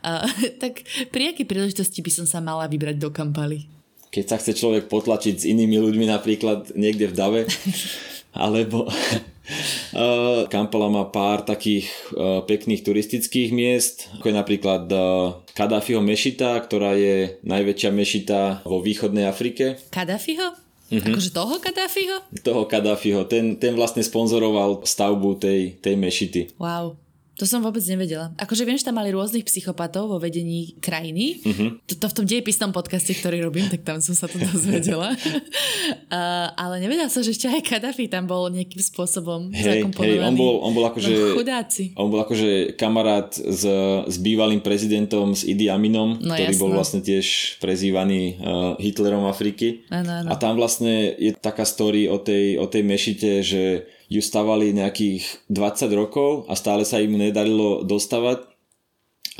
Uh, 0.03 0.27
tak 0.63 0.83
pri 1.15 1.31
akej 1.31 1.47
príležitosti 1.47 2.03
by 2.03 2.11
som 2.11 2.27
sa 2.27 2.43
mala 2.43 2.67
vybrať 2.67 2.99
do 2.99 3.15
Kampaly? 3.15 3.71
Keď 4.11 4.25
sa 4.27 4.37
chce 4.43 4.59
človek 4.59 4.91
potlačiť 4.91 5.35
s 5.39 5.49
inými 5.49 5.79
ľuďmi 5.79 6.11
napríklad 6.11 6.75
niekde 6.75 7.07
v 7.09 7.15
dave, 7.15 7.41
alebo 8.45 8.91
uh, 8.91 10.43
Kampala 10.53 10.91
má 10.91 11.07
pár 11.07 11.47
takých 11.47 11.87
uh, 12.19 12.43
pekných 12.43 12.83
turistických 12.83 13.55
miest, 13.55 14.11
ako 14.19 14.27
je 14.29 14.35
napríklad 14.35 14.85
uh, 14.91 15.39
Kadáfiho 15.55 16.03
mešita, 16.03 16.59
ktorá 16.65 16.99
je 16.99 17.39
najväčšia 17.47 17.91
mešita 17.95 18.41
vo 18.67 18.83
východnej 18.83 19.31
Afrike. 19.31 19.79
Kadáfiho? 19.95 20.62
Mm-hmm. 20.93 21.17
Akože 21.17 21.31
toho 21.33 21.57
Kadáfiho? 21.57 22.17
Toho 22.45 22.63
Kadáfiho. 22.69 23.25
Ten, 23.25 23.57
ten 23.57 23.73
vlastne 23.73 24.05
sponzoroval 24.05 24.85
stavbu 24.85 25.41
tej, 25.41 25.81
tej 25.81 25.95
mešity. 25.97 26.41
Wow. 26.61 27.02
To 27.41 27.49
som 27.49 27.65
vôbec 27.65 27.81
nevedela. 27.89 28.29
Akože 28.37 28.69
viem, 28.69 28.77
že 28.77 28.85
tam 28.85 29.01
mali 29.01 29.09
rôznych 29.09 29.49
psychopatov 29.49 30.13
vo 30.13 30.19
vedení 30.21 30.77
krajiny. 30.85 31.41
Uh-huh. 31.41 31.81
To, 31.89 31.95
to 31.97 32.07
v 32.13 32.15
tom 32.21 32.27
dejepisnom 32.29 32.77
podcaste, 32.77 33.09
ktorý 33.17 33.41
robím, 33.41 33.73
tak 33.73 33.89
tam 33.89 34.05
som 34.05 34.13
sa 34.13 34.29
to 34.29 34.37
dozvedela. 34.37 35.11
uh, 35.17 36.49
ale 36.61 36.85
nevedela 36.85 37.09
som, 37.09 37.25
že 37.25 37.33
ešte 37.33 37.49
aj 37.49 37.65
Kadafi 37.65 38.05
tam 38.13 38.29
bol 38.29 38.53
nejakým 38.53 38.85
spôsobom 38.85 39.49
Hej, 39.49 39.89
on 40.21 40.37
bol, 40.37 40.61
on 40.61 40.73
bol 40.77 40.85
akože... 40.93 41.09
No, 41.09 41.41
chudáci. 41.41 41.97
On 41.97 42.13
bol 42.13 42.21
akože 42.21 42.77
kamarát 42.77 43.33
s, 43.33 43.65
s 44.05 44.17
bývalým 44.21 44.61
prezidentom, 44.61 45.33
s 45.33 45.49
Idi 45.49 45.73
Aminom, 45.73 46.21
no, 46.21 46.37
ktorý 46.37 46.53
jasno. 46.53 46.63
bol 46.63 46.71
vlastne 46.77 47.01
tiež 47.01 47.57
prezývaný 47.65 48.37
uh, 48.39 48.77
Hitlerom 48.77 49.25
Afriky. 49.25 49.89
Ano, 49.89 50.21
ano. 50.21 50.29
A 50.29 50.37
tam 50.37 50.61
vlastne 50.61 51.17
je 51.17 51.33
taká 51.33 51.65
story 51.65 52.13
o 52.13 52.21
tej, 52.21 52.61
o 52.61 52.69
tej 52.69 52.83
mešite, 52.85 53.31
že 53.41 53.89
ju 54.13 54.21
stavali 54.21 54.77
nejakých 54.77 55.49
20 55.49 55.89
rokov 55.97 56.45
a 56.47 56.53
stále 56.53 56.85
sa 56.85 57.01
im 57.01 57.17
nedarilo 57.17 57.81
dostavať. 57.81 58.53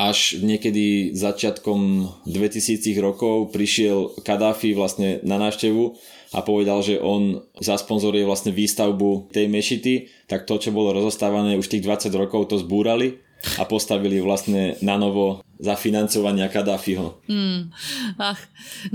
Až 0.01 0.41
niekedy 0.41 1.13
začiatkom 1.13 2.09
2000 2.25 2.97
rokov 3.05 3.53
prišiel 3.53 4.17
Kadáfi 4.25 4.73
vlastne 4.73 5.21
na 5.21 5.37
návštevu 5.37 5.93
a 6.33 6.41
povedal, 6.41 6.81
že 6.81 6.97
on 6.97 7.45
zasponzoruje 7.61 8.25
vlastne 8.25 8.57
výstavbu 8.57 9.29
tej 9.37 9.53
mešity, 9.53 10.09
tak 10.33 10.49
to, 10.49 10.57
čo 10.57 10.73
bolo 10.73 10.97
rozostávané 10.97 11.61
už 11.61 11.69
tých 11.69 11.85
20 11.85 12.09
rokov, 12.17 12.49
to 12.49 12.57
zbúrali 12.57 13.21
a 13.61 13.69
postavili 13.69 14.17
vlastne 14.25 14.81
na 14.81 14.97
novo 14.97 15.45
za 15.61 15.77
financovania 15.77 16.49
Kadáfiho. 16.49 17.21
Hmm. 17.29 17.69
Ach, 18.17 18.41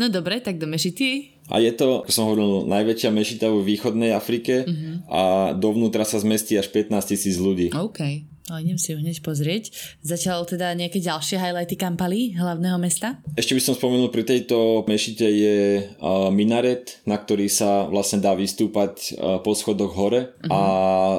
no 0.02 0.10
dobre, 0.10 0.42
tak 0.42 0.58
do 0.58 0.66
mešity 0.66 1.37
a 1.48 1.64
je 1.64 1.72
to, 1.72 2.04
ako 2.04 2.12
som 2.12 2.28
hovoril, 2.28 2.68
najväčšia 2.68 3.10
mešita 3.12 3.48
vo 3.48 3.64
východnej 3.64 4.12
Afrike 4.12 4.68
uh-huh. 4.68 4.96
a 5.08 5.22
dovnútra 5.56 6.04
sa 6.04 6.20
zmestí 6.20 6.60
až 6.60 6.68
15 6.72 6.92
tisíc 7.08 7.40
ľudí. 7.40 7.72
OK. 7.72 8.28
No, 8.48 8.56
idem 8.64 8.80
si 8.80 8.96
ho 8.96 9.00
hneď 9.00 9.20
pozrieť. 9.20 9.76
Začal 10.00 10.48
teda 10.48 10.72
nejaké 10.72 11.04
ďalšie 11.04 11.36
highlighty 11.36 11.76
Kampaly, 11.76 12.32
hlavného 12.32 12.80
mesta? 12.80 13.20
Ešte 13.36 13.52
by 13.52 13.62
som 13.64 13.76
spomenul, 13.76 14.08
pri 14.08 14.24
tejto 14.24 14.88
mešite 14.88 15.28
je 15.28 15.84
uh, 15.84 16.32
minaret, 16.32 17.04
na 17.04 17.20
ktorý 17.20 17.52
sa 17.52 17.84
vlastne 17.92 18.24
dá 18.24 18.32
vystúpať 18.40 19.20
uh, 19.20 19.44
po 19.44 19.52
schodoch 19.52 19.92
hore 19.92 20.32
uh-huh. 20.32 20.52
a 20.52 20.62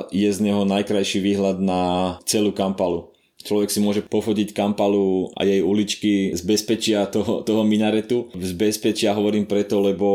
je 0.09 0.29
z 0.29 0.41
neho 0.41 0.65
najkrajší 0.65 1.21
výhľad 1.21 1.61
na 1.61 2.17
celú 2.25 2.57
Kampalu. 2.57 3.13
Človek 3.39 3.71
si 3.71 3.79
môže 3.79 4.03
pofotiť 4.03 4.51
Kampalu 4.51 5.31
a 5.39 5.47
jej 5.47 5.63
uličky 5.63 6.35
z 6.35 6.43
bezpečia 6.43 7.07
toho, 7.07 7.47
toho 7.47 7.63
minaretu. 7.63 8.29
Z 8.35 8.53
bezpečia 8.59 9.15
hovorím 9.15 9.47
preto, 9.47 9.79
lebo 9.79 10.09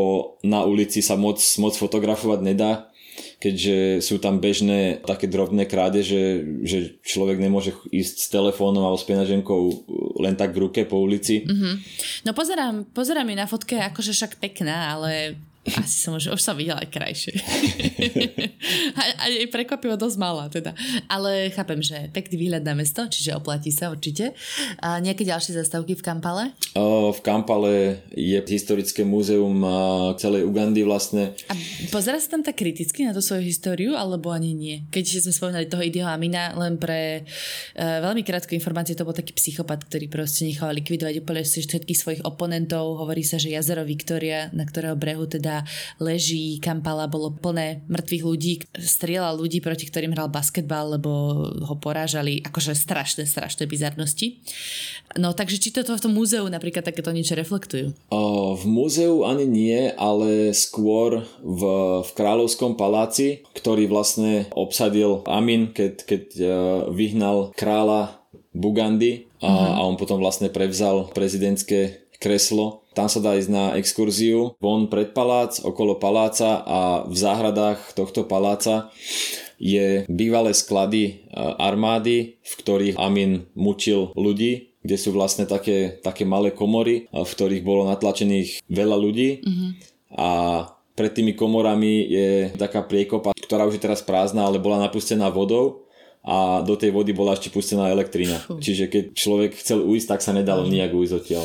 na 0.44 0.60
ulici 0.62 1.00
sa 1.00 1.16
moc, 1.16 1.40
moc 1.56 1.72
fotografovať 1.72 2.40
nedá 2.44 2.94
keďže 3.14 4.00
sú 4.00 4.18
tam 4.18 4.40
bežné 4.40 5.04
také 5.04 5.28
drobné 5.28 5.68
krádeže, 5.68 6.42
že 6.64 6.98
človek 7.04 7.36
nemôže 7.36 7.76
ísť 7.92 8.16
s 8.24 8.28
telefónom 8.32 8.82
alebo 8.82 8.98
s 8.98 9.04
peňaženkou 9.04 9.60
len 10.24 10.34
tak 10.34 10.56
v 10.56 10.64
ruke 10.64 10.80
po 10.88 11.04
ulici. 11.04 11.44
Mm-hmm. 11.44 11.74
No 12.24 12.30
pozerám, 12.32 12.88
pozerám 12.96 13.28
ju 13.28 13.36
na 13.36 13.46
fotke, 13.46 13.76
akože 13.78 14.16
však 14.16 14.40
pekná, 14.40 14.96
ale 14.96 15.36
asi 15.64 15.96
som 15.96 16.12
už, 16.12 16.36
už 16.36 16.42
som 16.44 16.52
videla 16.52 16.76
aj 16.84 16.92
krajšie. 16.92 17.32
a, 19.00 19.02
a 19.16 19.26
prekvapivo 19.48 19.96
dosť 19.96 20.16
malá 20.20 20.44
teda. 20.52 20.76
Ale 21.08 21.48
chápem, 21.56 21.80
že 21.80 22.12
pekný 22.12 22.36
výhľad 22.36 22.68
na 22.68 22.76
mesto, 22.76 23.08
čiže 23.08 23.32
oplatí 23.32 23.72
sa 23.72 23.88
určite. 23.88 24.36
A 24.84 25.00
nejaké 25.00 25.24
ďalšie 25.24 25.56
zastavky 25.56 25.96
v 25.96 26.04
Kampale? 26.04 26.52
O, 26.76 27.16
v 27.16 27.20
Kampale 27.24 28.04
je 28.12 28.36
historické 28.44 29.08
múzeum 29.08 29.56
celej 30.20 30.44
Ugandy 30.44 30.84
vlastne. 30.84 31.32
A 31.48 31.56
pozera 31.88 32.20
sa 32.20 32.36
tam 32.36 32.44
tak 32.44 32.60
kriticky 32.60 33.08
na 33.08 33.16
tú 33.16 33.24
svoju 33.24 33.40
históriu, 33.40 33.96
alebo 33.96 34.28
ani 34.36 34.52
nie? 34.52 34.76
Keď 34.92 35.24
sme 35.24 35.32
spomínali 35.32 35.64
toho 35.64 35.80
Idiho 35.80 36.04
Amina, 36.04 36.52
len 36.60 36.76
pre 36.76 37.24
uh, 37.24 38.04
veľmi 38.04 38.20
krátku 38.20 38.52
informáciu, 38.52 38.92
to 39.00 39.08
bol 39.08 39.16
taký 39.16 39.32
psychopat, 39.32 39.88
ktorý 39.88 40.12
proste 40.12 40.44
nechal 40.44 40.76
likvidovať 40.76 41.24
úplne 41.24 41.40
všetkých 41.40 41.98
svojich 41.98 42.22
oponentov. 42.28 43.00
Hovorí 43.00 43.24
sa, 43.24 43.40
že 43.40 43.54
jazero 43.54 43.80
Viktoria, 43.86 44.52
na 44.52 44.68
ktorého 44.68 44.92
brehu 44.98 45.24
teda 45.24 45.53
leží, 46.02 46.58
Kampala 46.58 47.06
bolo 47.06 47.30
plné 47.30 47.86
mŕtvych 47.86 48.24
ľudí, 48.26 48.52
strieľal 48.74 49.38
ľudí, 49.38 49.62
proti 49.62 49.86
ktorým 49.86 50.16
hral 50.16 50.32
basketbal, 50.32 50.98
lebo 50.98 51.10
ho 51.54 51.74
porážali, 51.78 52.42
akože 52.42 52.74
strašné, 52.74 53.28
strašné 53.28 53.70
bizarnosti. 53.70 54.42
No 55.14 55.36
takže 55.36 55.62
či 55.62 55.70
toto 55.70 55.94
v 55.94 56.02
tom 56.02 56.16
múzeu 56.16 56.42
napríklad 56.50 56.82
takéto 56.82 57.14
niečo 57.14 57.38
reflektujú? 57.38 57.94
O, 58.10 58.58
v 58.58 58.64
múzeu 58.66 59.22
ani 59.22 59.46
nie, 59.46 59.92
ale 59.94 60.50
skôr 60.56 61.22
v, 61.44 61.62
v 62.02 62.10
Kráľovskom 62.16 62.74
paláci, 62.74 63.46
ktorý 63.54 63.86
vlastne 63.86 64.50
obsadil 64.56 65.22
Amin, 65.30 65.70
keď, 65.70 65.94
keď 66.02 66.24
uh, 66.40 66.48
vyhnal 66.90 67.54
kráľa 67.54 68.24
Bugandy 68.54 69.26
a, 69.42 69.50
uh-huh. 69.50 69.72
a 69.76 69.80
on 69.82 69.98
potom 69.98 70.22
vlastne 70.22 70.46
prevzal 70.48 71.10
prezidentské 71.10 72.06
kreslo 72.22 72.83
tam 72.94 73.10
sa 73.10 73.18
dá 73.18 73.34
ísť 73.34 73.50
na 73.50 73.64
exkurziu 73.74 74.54
von 74.62 74.86
pred 74.86 75.10
palác, 75.10 75.58
okolo 75.60 75.98
paláca 75.98 76.62
a 76.62 77.02
v 77.04 77.16
záhradách 77.18 77.92
tohto 77.98 78.22
paláca 78.24 78.94
je 79.58 80.06
bývalé 80.10 80.54
sklady 80.54 81.04
e, 81.06 81.12
armády, 81.58 82.38
v 82.42 82.52
ktorých 82.58 82.96
Amin 82.98 83.50
mučil 83.54 84.14
ľudí, 84.14 84.74
kde 84.82 84.96
sú 84.98 85.14
vlastne 85.14 85.46
také, 85.46 85.98
také 86.02 86.22
malé 86.26 86.54
komory, 86.54 87.10
e, 87.10 87.22
v 87.22 87.30
ktorých 87.30 87.62
bolo 87.66 87.86
natlačených 87.86 88.62
veľa 88.66 88.96
ľudí. 88.98 89.42
Mm-hmm. 89.42 89.70
A 90.14 90.28
pred 90.94 91.10
tými 91.10 91.34
komorami 91.34 92.06
je 92.06 92.30
taká 92.54 92.86
priekopa, 92.86 93.34
ktorá 93.34 93.66
už 93.66 93.78
je 93.78 93.84
teraz 93.84 94.02
prázdna, 94.02 94.46
ale 94.46 94.62
bola 94.62 94.78
napustená 94.78 95.26
vodou 95.30 95.90
a 96.24 96.62
do 96.64 96.78
tej 96.78 96.94
vody 96.94 97.12
bola 97.12 97.34
ešte 97.34 97.50
pustená 97.50 97.90
elektrina. 97.90 98.40
Čiže 98.46 98.88
keď 98.88 99.04
človek 99.12 99.58
chcel 99.60 99.84
ujsť, 99.84 100.08
tak 100.08 100.20
sa 100.22 100.32
nedalo 100.32 100.64
nijak 100.64 100.94
ujsť 100.94 101.14
odtiaľ. 101.20 101.44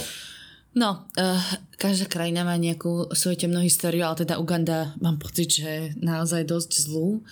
No, 0.77 1.09
uh, 1.17 1.41
každá 1.81 2.05
krajina 2.05 2.45
má 2.45 2.53
nejakú 2.53 3.09
svoju 3.17 3.41
temnú 3.41 3.57
históriu, 3.65 4.05
ale 4.05 4.21
teda 4.21 4.37
Uganda 4.37 4.93
mám 5.01 5.17
pocit, 5.17 5.49
že 5.49 5.65
je 5.65 5.83
naozaj 5.97 6.45
dosť 6.45 6.71
zlú. 6.85 7.25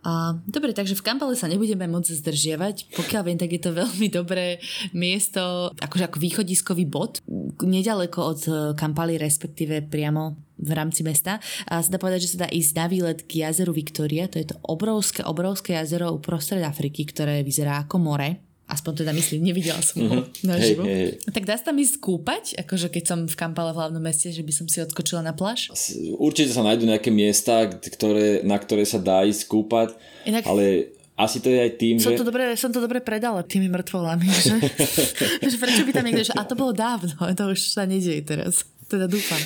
A, 0.00 0.34
dobre, 0.48 0.72
takže 0.72 0.96
v 0.96 1.04
Kampale 1.04 1.36
sa 1.36 1.46
nebudeme 1.46 1.84
môcť 1.84 2.18
zdržiavať. 2.18 2.90
Pokiaľ 2.96 3.22
viem, 3.22 3.38
tak 3.38 3.52
je 3.52 3.62
to 3.62 3.76
veľmi 3.84 4.08
dobré 4.10 4.58
miesto, 4.90 5.70
akože 5.76 6.10
ako 6.10 6.18
východiskový 6.18 6.88
bod, 6.88 7.22
nedaleko 7.62 8.18
od 8.24 8.40
eh, 8.48 8.54
Kampaly, 8.74 9.20
respektíve 9.20 9.86
priamo 9.86 10.40
v 10.58 10.72
rámci 10.74 11.06
mesta. 11.06 11.38
A 11.70 11.84
sa 11.84 11.94
dá 11.94 11.98
povedať, 12.00 12.26
že 12.26 12.32
sa 12.34 12.44
dá 12.44 12.48
ísť 12.50 12.72
na 12.74 12.86
výlet 12.90 13.22
k 13.22 13.46
jazeru 13.46 13.70
Viktoria. 13.70 14.26
To 14.32 14.40
je 14.42 14.50
to 14.50 14.56
obrovské, 14.66 15.22
obrovské 15.22 15.78
jazero 15.78 16.10
uprostred 16.10 16.64
Afriky, 16.64 17.06
ktoré 17.06 17.46
vyzerá 17.46 17.84
ako 17.86 18.02
more 18.02 18.49
Aspoň 18.70 19.02
teda 19.02 19.10
myslím, 19.10 19.50
nevidela 19.50 19.82
som 19.82 19.98
ho 20.06 20.16
mm-hmm. 20.22 20.46
naživo. 20.46 20.82
Hey, 20.86 21.18
hey. 21.18 21.32
Tak 21.34 21.42
dá 21.42 21.58
sa 21.58 21.74
tam 21.74 21.76
ísť 21.82 21.98
skúpať, 21.98 22.44
akože 22.62 22.86
keď 22.86 23.04
som 23.04 23.18
v 23.26 23.34
Kampale 23.34 23.74
v 23.74 23.82
hlavnom 23.82 24.02
meste, 24.02 24.30
že 24.30 24.46
by 24.46 24.52
som 24.54 24.66
si 24.70 24.78
odskočila 24.78 25.26
na 25.26 25.34
pláž? 25.34 25.74
Určite 26.14 26.54
sa 26.54 26.62
nájdú 26.62 26.86
nejaké 26.86 27.10
miesta, 27.10 27.66
ktoré, 27.66 28.46
na 28.46 28.54
ktoré 28.54 28.86
sa 28.86 29.02
dá 29.02 29.26
ísť 29.26 29.50
skúpať, 29.50 29.98
Inak... 30.22 30.46
ale 30.46 30.94
asi 31.20 31.42
to 31.44 31.52
je 31.52 31.58
aj 31.60 31.72
tým, 31.76 32.00
som 32.00 32.16
že... 32.16 32.22
To 32.22 32.24
dobre, 32.24 32.56
som 32.56 32.70
to 32.72 32.80
dobre 32.80 33.04
predala 33.04 33.44
tými 33.44 33.68
mŕtvolami, 33.68 34.24
že, 34.24 34.56
že 35.52 35.56
prečo 35.60 35.84
by 35.84 35.92
tam 35.92 36.04
niekto, 36.08 36.30
že 36.30 36.34
a 36.38 36.46
to 36.48 36.56
bolo 36.56 36.72
dávno, 36.72 37.12
to 37.38 37.44
už 37.52 37.74
sa 37.74 37.84
nedieje 37.84 38.24
teraz. 38.24 38.64
Teda 38.90 39.06
dúfam. 39.06 39.38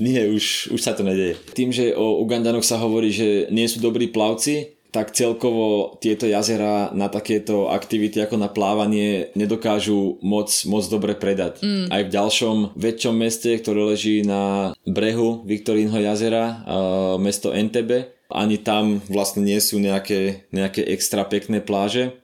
Nie, 0.00 0.32
už, 0.32 0.72
už 0.72 0.80
sa 0.80 0.96
to 0.96 1.04
nedieje. 1.04 1.36
Tým, 1.52 1.68
že 1.76 1.92
o 1.92 2.24
Ugandanoch 2.24 2.64
sa 2.64 2.80
hovorí, 2.80 3.12
že 3.12 3.52
nie 3.52 3.68
sú 3.68 3.84
dobrí 3.84 4.08
plavci, 4.08 4.75
tak 4.96 5.12
celkovo 5.12 6.00
tieto 6.00 6.24
jazera 6.24 6.88
na 6.96 7.12
takéto 7.12 7.68
aktivity 7.68 8.16
ako 8.24 8.40
na 8.40 8.48
plávanie 8.48 9.28
nedokážu 9.36 10.16
moc, 10.24 10.48
moc 10.64 10.88
dobre 10.88 11.12
predať. 11.12 11.60
Mm. 11.60 11.92
Aj 11.92 12.00
v 12.00 12.12
ďalšom 12.16 12.56
väčšom 12.72 13.12
meste, 13.12 13.60
ktoré 13.60 13.92
leží 13.92 14.24
na 14.24 14.72
brehu 14.88 15.44
Viktorínho 15.44 16.00
jazera, 16.00 16.64
uh, 16.64 17.20
mesto 17.20 17.52
Entebbe, 17.52 18.16
ani 18.32 18.56
tam 18.56 19.04
vlastne 19.12 19.44
nie 19.44 19.60
sú 19.60 19.76
nejaké, 19.76 20.48
nejaké 20.48 20.80
extra 20.88 21.28
pekné 21.28 21.60
pláže. 21.60 22.16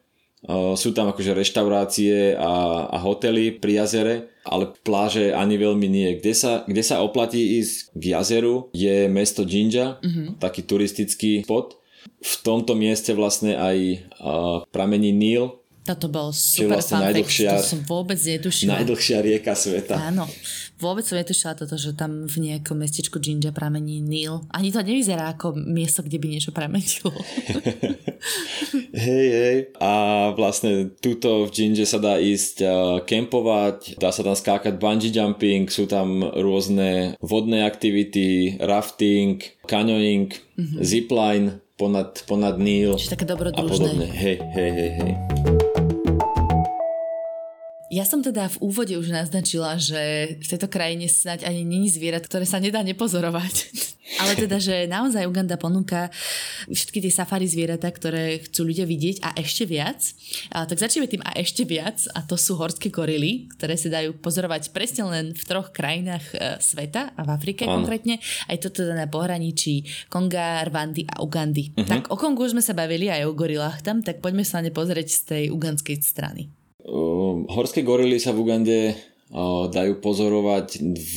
Uh, 0.42 0.72
sú 0.72 0.96
tam 0.96 1.12
akože 1.12 1.36
reštaurácie 1.36 2.40
a, 2.40 2.88
a 2.88 2.96
hotely 3.04 3.52
pri 3.52 3.84
jazere, 3.84 4.32
ale 4.48 4.72
pláže 4.80 5.36
ani 5.36 5.60
veľmi 5.60 5.86
nie. 5.92 6.16
Kde 6.16 6.32
sa, 6.32 6.52
kde 6.64 6.80
sa 6.80 7.04
oplatí 7.04 7.60
ísť 7.60 7.92
k 8.00 8.02
jazeru 8.16 8.72
je 8.72 9.12
mesto 9.12 9.44
Jinja, 9.44 10.00
mm-hmm. 10.00 10.40
taký 10.40 10.64
turistický 10.64 11.44
spot. 11.44 11.81
V 12.22 12.34
tomto 12.46 12.78
mieste 12.78 13.12
vlastne 13.14 13.58
aj 13.58 13.78
uh, 14.22 14.62
pramení 14.70 15.10
Níl, 15.10 15.62
toto 15.82 16.06
bol 16.06 16.30
super 16.30 16.78
vlastne 16.78 17.02
fact, 17.10 17.42
to 17.42 17.74
som 17.74 17.82
vôbec 17.82 18.14
netušila. 18.14 18.78
Najdlhšia 18.78 19.18
rieka 19.18 19.50
sveta. 19.58 19.98
Áno, 19.98 20.30
vôbec 20.78 21.02
som 21.02 21.18
netušila 21.18 21.58
toto, 21.58 21.74
že 21.74 21.90
tam 21.98 22.30
v 22.30 22.38
nejakom 22.38 22.78
mestečku 22.78 23.18
Jinja 23.18 23.50
pramení 23.50 23.98
Níl. 23.98 24.46
Ani 24.54 24.70
to 24.70 24.78
nevyzerá 24.78 25.34
ako 25.34 25.58
miesto, 25.58 26.06
kde 26.06 26.22
by 26.22 26.26
niečo 26.30 26.54
pramenilo. 26.54 27.10
hej, 29.10 29.26
hej. 29.34 29.58
A 29.82 30.30
vlastne 30.38 30.94
tuto 31.02 31.46
v 31.46 31.54
Jinja 31.54 31.82
sa 31.82 31.98
dá 31.98 32.14
ísť 32.14 32.62
kempovať, 33.02 33.98
dá 33.98 34.14
sa 34.14 34.22
tam 34.22 34.38
skákať 34.38 34.78
bungee 34.78 35.10
jumping, 35.10 35.66
sú 35.66 35.90
tam 35.90 36.22
rôzne 36.22 37.18
vodné 37.18 37.66
aktivity, 37.66 38.54
rafting, 38.62 39.42
canyoning, 39.66 40.30
mm-hmm. 40.30 40.78
zipline, 40.78 41.61
ponad, 41.82 42.10
ponad 42.30 42.56
Níl 42.62 42.94
Čiže 42.94 43.18
také 43.18 43.26
dobrodružné. 43.26 43.66
A 43.66 43.74
podobne. 43.74 44.06
Hej, 44.06 44.36
hej, 44.54 44.70
hej, 44.70 44.90
hej. 45.02 45.61
Ja 47.92 48.08
som 48.08 48.24
teda 48.24 48.48
v 48.48 48.72
úvode 48.72 48.96
už 48.96 49.12
naznačila, 49.12 49.76
že 49.76 50.34
v 50.40 50.46
tejto 50.48 50.64
krajine 50.72 51.12
snáď 51.12 51.44
ani 51.44 51.60
není 51.60 51.92
zvierat, 51.92 52.24
ktoré 52.24 52.48
sa 52.48 52.56
nedá 52.56 52.80
nepozorovať. 52.80 53.68
Ale 54.24 54.32
teda, 54.32 54.56
že 54.56 54.88
naozaj 54.88 55.28
Uganda 55.28 55.60
ponúka 55.60 56.08
všetky 56.72 57.04
tie 57.04 57.12
safari 57.12 57.44
zvieratá, 57.44 57.92
ktoré 57.92 58.40
chcú 58.48 58.64
ľudia 58.64 58.88
vidieť 58.88 59.20
a 59.20 59.36
ešte 59.36 59.68
viac. 59.68 60.00
A 60.56 60.64
tak 60.64 60.80
začneme 60.80 61.04
tým 61.04 61.20
a 61.20 61.36
ešte 61.36 61.68
viac 61.68 62.00
a 62.16 62.24
to 62.24 62.40
sú 62.40 62.56
horské 62.56 62.88
gorily, 62.88 63.52
ktoré 63.60 63.76
sa 63.76 63.92
dajú 63.92 64.16
pozorovať 64.24 64.72
presne 64.72 65.04
len 65.12 65.36
v 65.36 65.42
troch 65.44 65.68
krajinách 65.68 66.24
e, 66.32 66.36
sveta 66.64 67.12
a 67.12 67.20
v 67.28 67.28
Afrike 67.28 67.68
ano. 67.68 67.84
konkrétne. 67.84 68.24
Aj 68.48 68.56
to 68.56 68.72
teda 68.72 68.96
na 68.96 69.04
pohraničí 69.04 70.08
Konga, 70.08 70.64
Rwandy 70.64 71.12
a 71.12 71.20
Ugandy. 71.20 71.76
Uh-huh. 71.76 71.84
Tak 71.84 72.08
o 72.08 72.16
Kongu 72.16 72.48
už 72.48 72.56
sme 72.56 72.64
sa 72.64 72.72
bavili 72.72 73.12
aj 73.12 73.28
o 73.28 73.36
gorilách 73.36 73.84
tam, 73.84 74.00
tak 74.00 74.24
poďme 74.24 74.48
sa 74.48 74.64
na 74.64 74.68
ne 74.68 74.70
pozrieť 74.72 75.08
z 75.12 75.20
tej 75.28 75.44
uganskej 75.52 76.00
strany. 76.00 76.61
Ehm, 76.86 77.46
horské 77.50 77.86
gorily 77.86 78.18
sa 78.18 78.34
v 78.34 78.40
Ugande 78.42 78.78
dajú 79.72 80.04
pozorovať 80.04 80.84
v 80.92 81.16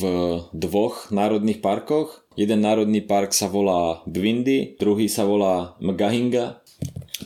dvoch 0.56 1.12
národných 1.12 1.60
parkoch. 1.60 2.24
Jeden 2.32 2.64
národný 2.64 3.04
park 3.04 3.36
sa 3.36 3.44
volá 3.44 4.00
Bwindi, 4.08 4.80
druhý 4.80 5.04
sa 5.04 5.28
volá 5.28 5.76
Mgahinga. 5.84 6.64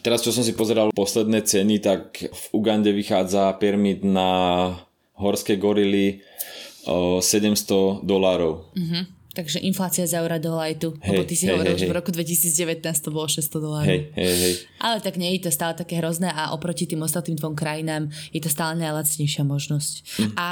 Teraz, 0.02 0.22
čo 0.26 0.34
som 0.34 0.42
si 0.42 0.54
pozeral 0.54 0.90
posledné 0.90 1.46
ceny, 1.46 1.78
tak 1.78 2.18
v 2.18 2.44
Ugande 2.50 2.90
vychádza 2.90 3.54
permit 3.58 4.02
na 4.02 4.74
horské 5.14 5.54
gorily 5.54 6.26
700 6.86 8.02
dolárov. 8.02 8.66
Mm-hmm. 8.74 9.19
Takže 9.30 9.62
inflácia 9.62 10.02
zaura 10.10 10.42
do 10.42 10.58
lajtu. 10.58 10.98
Hej, 10.98 11.08
lebo 11.14 11.22
ty 11.22 11.34
si 11.38 11.46
hej, 11.46 11.54
hovoril, 11.54 11.78
hej, 11.78 11.86
že 11.86 11.90
v 11.90 11.94
roku 11.94 12.10
2019 12.10 12.82
to 12.82 13.10
bolo 13.14 13.30
600 13.30 13.62
dolárov. 13.62 13.86
Hej, 13.86 14.00
hej, 14.18 14.34
hej. 14.42 14.54
Ale 14.82 14.98
tak 14.98 15.14
nie 15.14 15.30
je 15.38 15.46
to 15.46 15.50
stále 15.54 15.78
také 15.78 16.02
hrozné 16.02 16.34
a 16.34 16.50
oproti 16.50 16.90
tým 16.90 17.06
ostatným 17.06 17.38
dvom 17.38 17.54
krajinám 17.54 18.10
je 18.34 18.42
to 18.42 18.50
stále 18.50 18.74
najlacnejšia 18.74 19.46
možnosť. 19.46 19.94
Hm. 20.18 20.30
A 20.34 20.46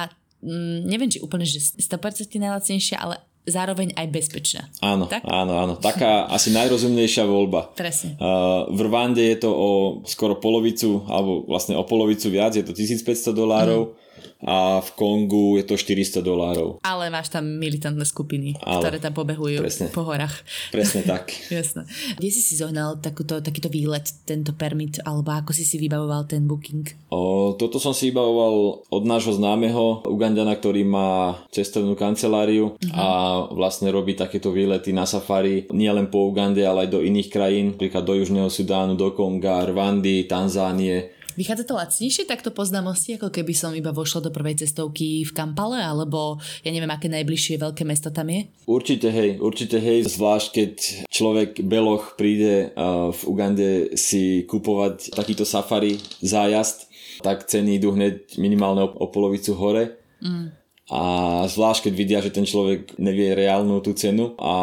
mm, 0.46 0.78
neviem, 0.86 1.10
či 1.10 1.18
úplne, 1.18 1.42
že 1.42 1.58
100% 1.58 2.30
najlacnejšia, 2.38 3.02
ale 3.02 3.18
zároveň 3.50 3.98
aj 3.98 4.06
bezpečná. 4.14 4.62
Áno, 4.78 5.10
tak? 5.10 5.26
áno, 5.26 5.58
áno. 5.58 5.74
Taká 5.74 6.30
asi 6.30 6.54
najrozumnejšia 6.54 7.26
voľba. 7.26 7.74
Presne. 7.74 8.14
Uh, 8.20 8.70
v 8.70 8.86
Rwande 8.86 9.24
je 9.24 9.42
to 9.42 9.50
o 9.50 9.70
skoro 10.06 10.38
polovicu, 10.38 11.02
alebo 11.10 11.48
vlastne 11.50 11.74
o 11.74 11.82
polovicu 11.82 12.30
viac, 12.30 12.54
je 12.54 12.62
to 12.62 12.76
1500 12.76 13.34
dolárov. 13.34 13.90
Mm 13.90 13.97
a 14.42 14.78
v 14.78 14.90
Kongu 14.94 15.58
je 15.58 15.64
to 15.66 15.74
400 15.74 16.22
dolárov. 16.22 16.78
Ale 16.86 17.10
máš 17.10 17.32
tam 17.34 17.46
militantné 17.58 18.06
skupiny, 18.06 18.54
Ale, 18.62 18.82
ktoré 18.82 18.98
tam 19.02 19.14
pobehujú 19.14 19.58
presne, 19.58 19.86
po 19.90 20.06
horách. 20.06 20.44
Presne 20.70 21.02
tak. 21.02 21.34
Jasné. 21.50 21.88
Kde 22.16 22.28
si 22.30 22.40
si 22.42 22.54
zohnal 22.54 23.02
takúto, 23.02 23.42
takýto 23.42 23.66
výlet, 23.66 24.06
tento 24.22 24.54
permit, 24.54 25.02
alebo 25.02 25.34
ako 25.34 25.50
si 25.50 25.66
si 25.66 25.76
vybavoval 25.82 26.30
ten 26.30 26.46
booking? 26.46 26.86
O, 27.10 27.54
toto 27.58 27.82
som 27.82 27.90
si 27.90 28.14
vybavoval 28.14 28.86
od 28.88 29.04
nášho 29.04 29.34
známeho 29.34 30.06
Ugandana, 30.06 30.54
ktorý 30.54 30.86
má 30.86 31.42
cestovnú 31.50 31.98
kanceláriu 31.98 32.78
uh-huh. 32.78 32.94
a 32.94 33.06
vlastne 33.52 33.90
robí 33.90 34.14
takéto 34.14 34.54
výlety 34.54 34.94
na 34.94 35.04
safari 35.04 35.66
nielen 35.74 36.08
po 36.12 36.30
Ugande, 36.30 36.62
ale 36.62 36.86
aj 36.86 36.94
do 36.94 37.00
iných 37.02 37.28
krajín, 37.28 37.66
napríklad 37.74 38.04
do 38.06 38.14
Južného 38.16 38.50
Sudánu, 38.50 38.94
do 38.94 39.10
Konga, 39.12 39.66
Rwandy, 39.66 40.30
Tanzánie, 40.30 41.17
Vychádza 41.38 41.70
to 41.70 41.78
lacnejšie 41.78 42.26
takto 42.26 42.50
po 42.50 42.66
znamosti, 42.66 43.14
ako 43.14 43.30
keby 43.30 43.54
som 43.54 43.70
iba 43.70 43.94
vošla 43.94 44.26
do 44.26 44.34
prvej 44.34 44.66
cestovky 44.66 45.22
v 45.22 45.30
Kampale, 45.30 45.78
alebo 45.78 46.42
ja 46.66 46.74
neviem, 46.74 46.90
aké 46.90 47.06
najbližšie 47.06 47.62
veľké 47.62 47.86
mesto 47.86 48.10
tam 48.10 48.26
je? 48.26 48.50
Určite 48.66 49.06
hej, 49.14 49.38
určite 49.38 49.78
hej, 49.78 50.02
zvlášť 50.10 50.48
keď 50.50 50.72
človek 51.06 51.62
beloch 51.62 52.18
príde 52.18 52.74
uh, 52.74 53.14
v 53.14 53.20
Ugande 53.30 53.94
si 53.94 54.42
kupovať 54.50 55.14
takýto 55.14 55.46
safari 55.46 56.02
zájazd, 56.26 56.90
tak 57.22 57.46
ceny 57.46 57.78
idú 57.78 57.94
hneď 57.94 58.34
minimálne 58.42 58.82
o, 58.82 58.90
o 58.90 59.06
polovicu 59.06 59.54
hore. 59.54 59.94
Mm. 60.18 60.50
A 60.90 61.00
zvlášť 61.46 61.86
keď 61.86 61.94
vidia, 61.94 62.18
že 62.18 62.34
ten 62.34 62.50
človek 62.50 62.98
nevie 62.98 63.38
reálnu 63.38 63.78
tú 63.78 63.94
cenu 63.94 64.34
a 64.42 64.54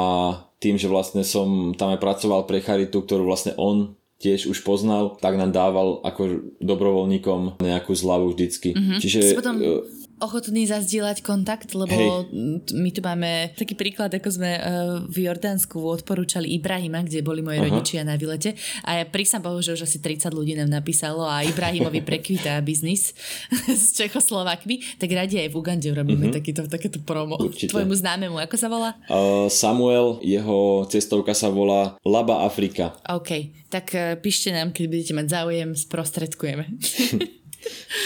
tým, 0.60 0.76
že 0.76 0.92
vlastne 0.92 1.24
som 1.24 1.72
tam 1.72 1.96
aj 1.96 2.04
pracoval 2.04 2.44
pre 2.44 2.60
Charitu, 2.60 3.00
ktorú 3.00 3.24
vlastne 3.24 3.56
on 3.56 3.96
tiež 4.20 4.48
už 4.48 4.64
poznal, 4.64 5.20
tak 5.20 5.36
nám 5.36 5.52
dával 5.52 6.00
ako 6.02 6.56
dobrovoľníkom 6.64 7.60
nejakú 7.60 7.92
zľavu 7.92 8.32
vždycky. 8.32 8.72
Mm-hmm. 8.72 9.00
Čiže... 9.04 9.20
Si 9.22 9.36
potom 9.36 9.60
ochotný 10.26 10.66
zazdieľať 10.66 11.22
kontakt, 11.22 11.72
lebo 11.78 12.26
Hej. 12.26 12.74
my 12.74 12.90
tu 12.90 13.00
máme 13.06 13.54
taký 13.54 13.78
príklad, 13.78 14.10
ako 14.10 14.30
sme 14.34 14.52
uh, 14.58 14.62
v 15.06 15.30
Jordánsku 15.30 15.78
odporúčali 15.78 16.50
Ibrahima, 16.58 17.06
kde 17.06 17.22
boli 17.22 17.46
moji 17.46 17.62
Aha. 17.62 17.66
rodičia 17.70 18.02
na 18.02 18.18
výlete 18.18 18.58
a 18.82 19.00
ja 19.00 19.06
prísam 19.06 19.46
Bohu, 19.46 19.62
že 19.62 19.78
už 19.78 19.86
asi 19.86 20.02
30 20.02 20.34
ľudí 20.34 20.58
nám 20.58 20.74
napísalo 20.74 21.24
a 21.24 21.46
Ibrahimovi 21.46 22.02
prekvitá 22.02 22.58
biznis 22.68 23.14
s 23.70 23.94
Čechoslovákmi, 23.94 24.98
tak 24.98 25.14
radi 25.14 25.40
aj 25.46 25.54
v 25.54 25.56
Ugande 25.56 25.88
urobíme 25.94 26.28
uh-huh. 26.30 26.38
takýto, 26.42 26.66
takéto 26.66 27.00
promo. 27.06 27.38
Určite. 27.38 27.72
Tvojmu 27.72 27.94
známemu, 27.94 28.38
ako 28.42 28.56
sa 28.58 28.68
volá? 28.68 28.98
Uh, 29.08 29.48
Samuel, 29.48 30.20
jeho 30.26 30.90
cestovka 30.90 31.38
sa 31.38 31.54
volá 31.54 31.96
Laba 32.02 32.44
Afrika. 32.44 32.98
OK, 33.06 33.54
tak 33.70 33.94
uh, 33.94 34.18
píšte 34.18 34.50
nám, 34.50 34.74
keď 34.74 34.84
budete 34.90 35.14
mať 35.14 35.28
záujem, 35.30 35.70
sprostredkujeme. 35.78 36.66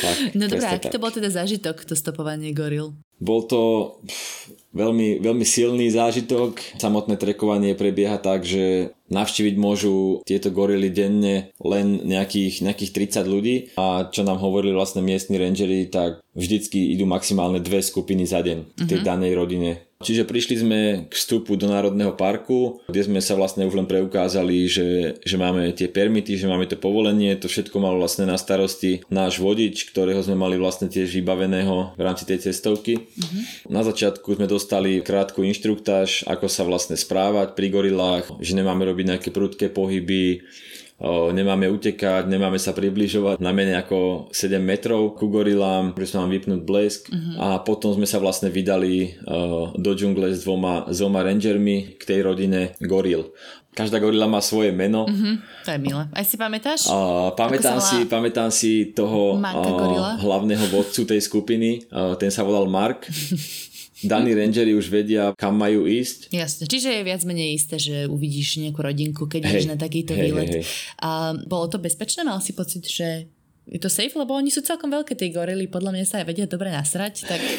tak, 0.01 0.15
no 0.37 0.45
dobré, 0.47 0.67
aký 0.67 0.87
to 0.91 1.01
bol 1.01 1.11
teda 1.11 1.29
zážitok, 1.31 1.83
to 1.83 1.95
stopovanie 1.97 2.53
goril? 2.53 2.95
Bol 3.19 3.43
to 3.49 3.59
pff, 4.07 4.55
veľmi, 4.71 5.19
veľmi 5.19 5.45
silný 5.45 5.91
zážitok. 5.91 6.79
Samotné 6.79 7.19
trekovanie 7.19 7.75
prebieha 7.75 8.15
tak, 8.21 8.47
že 8.47 8.95
navštíviť 9.09 9.55
môžu 9.57 10.21
tieto 10.23 10.53
gorily 10.53 10.93
denne 10.93 11.51
len 11.59 11.87
nejakých, 12.05 12.65
nejakých 12.65 13.19
30 13.19 13.25
ľudí 13.25 13.55
a 13.75 14.07
čo 14.09 14.21
nám 14.23 14.41
hovorili 14.41 14.73
vlastne 14.73 15.03
miestni 15.03 15.41
rangery, 15.41 15.89
tak 15.89 16.21
vždycky 16.37 16.93
idú 16.93 17.09
maximálne 17.09 17.59
dve 17.59 17.83
skupiny 17.83 18.23
za 18.23 18.39
deň 18.39 18.57
v 18.79 18.83
tej 18.85 18.99
mm-hmm. 19.01 19.09
danej 19.09 19.33
rodine 19.35 19.71
Čiže 19.99 20.23
prišli 20.23 20.55
sme 20.55 20.79
k 21.11 21.13
vstupu 21.13 21.59
do 21.59 21.67
Národného 21.67 22.15
parku, 22.15 22.79
kde 22.87 23.03
sme 23.03 23.19
sa 23.19 23.35
vlastne 23.35 23.67
už 23.67 23.75
len 23.75 23.83
preukázali, 23.83 24.63
že, 24.63 25.19
že 25.19 25.35
máme 25.35 25.75
tie 25.75 25.91
permity, 25.91 26.39
že 26.39 26.47
máme 26.47 26.71
to 26.71 26.79
povolenie, 26.79 27.35
to 27.35 27.51
všetko 27.51 27.83
mal 27.83 27.99
vlastne 27.99 28.23
na 28.23 28.39
starosti 28.39 29.03
náš 29.11 29.43
vodič, 29.43 29.91
ktorého 29.91 30.23
sme 30.23 30.39
mali 30.39 30.55
vlastne 30.55 30.87
tiež 30.87 31.11
vybaveného 31.19 31.99
v 31.99 32.01
rámci 32.01 32.23
tej 32.23 32.47
cestovky. 32.47 32.95
Mm-hmm. 32.95 33.75
Na 33.75 33.83
začiatku 33.83 34.39
sme 34.39 34.47
dostali 34.47 35.03
krátku 35.03 35.43
inštruktáž, 35.43 36.23
ako 36.31 36.47
sa 36.47 36.63
vlastne 36.63 36.95
správať 36.95 37.59
pri 37.59 37.67
gorilách, 37.67 38.31
že 38.39 38.55
nemáme 38.55 38.87
robiť 38.87 38.98
nejaké 39.05 39.29
prudké 39.29 39.69
pohyby, 39.69 40.43
nemáme 41.31 41.71
utekať, 41.71 42.27
nemáme 42.27 42.59
sa 42.59 42.75
približovať 42.75 43.39
na 43.39 43.55
menej 43.55 43.79
ako 43.79 44.27
7 44.35 44.59
metrov 44.59 45.15
ku 45.15 45.31
gorilám, 45.31 45.95
že 45.95 46.11
sa 46.11 46.19
mám 46.19 46.35
vypnúť 46.35 46.61
blesk 46.67 47.07
uh-huh. 47.07 47.35
a 47.39 47.47
potom 47.63 47.95
sme 47.95 48.03
sa 48.03 48.19
vlastne 48.19 48.51
vydali 48.51 49.15
do 49.79 49.91
džungle 49.95 50.35
s 50.35 50.43
dvoma, 50.43 50.91
s 50.91 50.99
dvoma 50.99 51.23
rangermi 51.23 51.95
k 51.95 52.01
tej 52.03 52.19
rodine 52.27 52.75
goril. 52.83 53.31
Každá 53.69 53.95
gorila 54.03 54.27
má 54.27 54.43
svoje 54.43 54.75
meno. 54.75 55.07
Uh-huh. 55.07 55.39
To 55.63 55.71
je 55.71 55.79
milé. 55.79 56.03
Aj 56.11 56.25
si 56.27 56.35
pamätáš? 56.35 56.91
A, 56.91 57.31
pamätám, 57.31 57.79
si, 57.79 58.03
pamätám 58.03 58.51
si 58.51 58.91
toho 58.91 59.39
a, 59.39 60.19
hlavného 60.19 60.67
vodcu 60.67 61.07
tej 61.07 61.23
skupiny. 61.23 61.87
A, 61.87 62.19
ten 62.19 62.27
sa 62.27 62.43
volal 62.43 62.67
Mark. 62.67 63.07
daní 64.03 64.31
rangeri 64.35 64.75
už 64.75 64.87
vedia, 64.91 65.31
kam 65.35 65.57
majú 65.57 65.87
ísť. 65.89 66.31
Jasne, 66.31 66.65
čiže 66.69 66.89
je 66.91 67.01
viac 67.03 67.21
menej 67.25 67.55
isté, 67.57 67.75
že 67.79 68.05
uvidíš 68.05 68.61
nejakú 68.61 68.79
rodinku, 68.79 69.25
keď 69.25 69.41
ideš 69.49 69.67
na 69.67 69.77
takýto 69.79 70.13
hej, 70.13 70.29
výlet. 70.29 70.51
hej, 70.51 70.63
hej. 70.63 70.65
A 71.01 71.35
bolo 71.47 71.67
to 71.67 71.81
bezpečné? 71.81 72.23
Mal 72.27 72.39
si 72.43 72.53
pocit, 72.53 72.85
že 72.85 73.31
je 73.69 73.79
to 73.79 73.89
safe? 73.89 74.17
Lebo 74.17 74.33
oni 74.33 74.49
sú 74.49 74.65
celkom 74.65 74.89
veľké, 74.89 75.13
tie 75.13 75.29
gorily, 75.29 75.69
podľa 75.69 75.93
mňa 75.93 76.05
sa 76.05 76.15
aj 76.21 76.25
vedia 76.25 76.49
dobre 76.49 76.73
nasrať, 76.73 77.29
tak... 77.29 77.39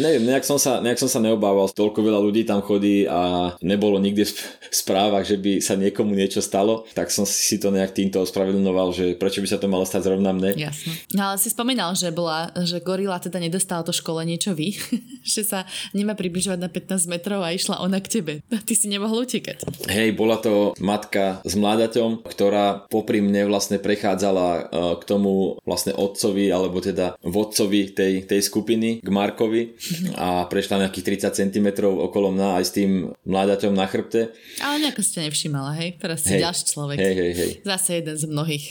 Neviem, 0.00 0.22
nejak 0.22 0.46
som, 0.46 0.54
sa, 0.54 0.78
nejak 0.78 1.02
som 1.02 1.10
sa 1.10 1.18
neobával, 1.18 1.66
toľko 1.66 2.00
veľa 2.00 2.20
ľudí 2.22 2.46
tam 2.46 2.62
chodí 2.62 3.10
a 3.10 3.52
nebolo 3.58 3.98
nikde 3.98 4.22
v 4.22 4.34
správach, 4.70 5.26
že 5.26 5.34
by 5.34 5.58
sa 5.58 5.74
niekomu 5.74 6.14
niečo 6.14 6.38
stalo, 6.38 6.86
tak 6.94 7.10
som 7.10 7.26
si 7.26 7.58
to 7.58 7.74
nejak 7.74 7.90
týmto 7.90 8.22
ospravedlňoval, 8.22 8.94
že 8.94 9.04
prečo 9.18 9.42
by 9.42 9.48
sa 9.50 9.58
to 9.58 9.66
malo 9.66 9.82
stať 9.82 10.06
zrovna 10.06 10.30
mne. 10.30 10.54
Jasno. 10.54 10.94
No 11.18 11.32
ale 11.32 11.36
si 11.42 11.50
spomínal, 11.50 11.90
že 11.98 12.14
bola, 12.14 12.54
že 12.62 12.78
gorila 12.78 13.18
teda 13.18 13.42
nedostala 13.42 13.82
to 13.82 13.90
školenie, 13.90 14.38
čo 14.38 14.54
vy, 14.54 14.78
že 15.34 15.42
sa 15.42 15.66
nemá 15.90 16.14
približovať 16.14 16.58
na 16.62 16.70
15 16.70 17.10
metrov 17.10 17.42
a 17.42 17.50
išla 17.50 17.82
ona 17.82 17.98
k 17.98 18.20
tebe. 18.20 18.32
Ty 18.46 18.74
si 18.78 18.86
nemohol 18.86 19.26
utekať. 19.26 19.90
Hej, 19.90 20.14
bola 20.14 20.38
to 20.38 20.78
matka 20.78 21.42
s 21.42 21.58
mláďaťom, 21.58 22.22
ktorá 22.22 22.86
popri 22.86 23.18
mne 23.18 23.50
vlastne 23.50 23.82
prechádzala 23.82 24.46
e, 24.54 24.62
k 25.02 25.02
tomu 25.10 25.58
vlastne 25.66 25.90
otcovi, 25.98 26.54
alebo 26.54 26.78
teda 26.78 27.18
vodcovi 27.26 27.90
tej, 27.90 28.30
tej 28.30 28.40
skupiny, 28.46 29.02
k 29.02 29.08
Markovi 29.10 29.74
a 30.14 30.46
prešla 30.46 30.86
nejakých 30.86 31.26
30 31.26 31.40
cm 31.42 31.68
okolo 31.90 32.30
mňa 32.30 32.62
aj 32.62 32.64
s 32.64 32.72
tým 32.78 32.90
mláďaťom 33.26 33.72
na 33.74 33.86
chrbte. 33.90 34.30
Ale 34.62 34.78
nejako 34.86 35.02
ťa 35.02 35.26
nevšimala, 35.26 35.70
hej? 35.82 35.98
Teraz 35.98 36.22
si 36.22 36.38
Hej. 36.38 36.46
ďalší 36.46 36.64
človek. 36.70 36.96
Hej, 37.02 37.14
hej, 37.18 37.32
hej. 37.34 37.50
Zase 37.66 37.90
jeden 37.98 38.14
z 38.14 38.24
mnohých. 38.30 38.66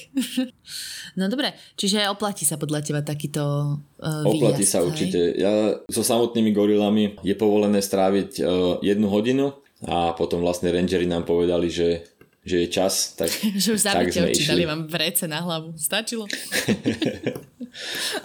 no 1.19 1.27
dobre, 1.27 1.51
čiže 1.75 2.07
oplatí 2.07 2.47
sa 2.47 2.55
podľa 2.55 2.79
teba 2.85 3.01
takýto 3.03 3.43
uh, 3.99 4.23
Oplatí 4.23 4.63
výjazd, 4.63 4.71
sa 4.71 4.79
hej? 4.79 4.87
určite. 4.87 5.19
Ja 5.35 5.51
so 5.91 6.01
samotnými 6.05 6.55
gorilami 6.55 7.19
je 7.25 7.35
povolené 7.35 7.83
stráviť 7.83 8.29
uh, 8.39 8.45
jednu 8.79 9.11
hodinu 9.11 9.59
a 9.83 10.11
potom 10.15 10.43
vlastne 10.43 10.71
rangeri 10.71 11.07
nám 11.07 11.23
povedali, 11.23 11.71
že, 11.71 12.18
že 12.49 12.65
je 12.65 12.67
čas, 12.73 13.13
tak, 13.13 13.29
Že 13.63 13.69
už 13.77 13.81
zabite 13.85 14.19
oči, 14.25 14.49
dali 14.49 14.65
vám 14.65 14.89
vrece 14.89 15.29
na 15.29 15.45
hlavu. 15.45 15.77
Stačilo? 15.77 16.25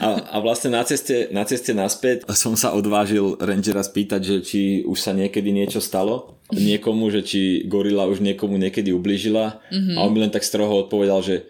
A, 0.01 0.09
a 0.35 0.37
vlastne 0.41 0.73
na 0.73 0.81
ceste, 0.89 1.29
na 1.29 1.45
ceste 1.45 1.77
naspäť 1.77 2.25
som 2.33 2.57
sa 2.57 2.73
odvážil 2.73 3.37
rangera 3.37 3.85
spýtať, 3.85 4.21
že 4.25 4.37
či 4.41 4.61
už 4.89 4.97
sa 4.97 5.13
niekedy 5.13 5.53
niečo 5.53 5.85
stalo 5.85 6.41
niekomu, 6.49 7.13
že 7.13 7.21
či 7.21 7.41
gorila 7.69 8.09
už 8.09 8.25
niekomu 8.25 8.57
niekedy 8.57 8.91
ublížila 8.97 9.61
mm-hmm. 9.69 9.97
a 9.97 9.99
on 10.01 10.11
mi 10.17 10.25
len 10.25 10.33
tak 10.33 10.49
stroho 10.49 10.89
odpovedal, 10.89 11.21
že 11.21 11.45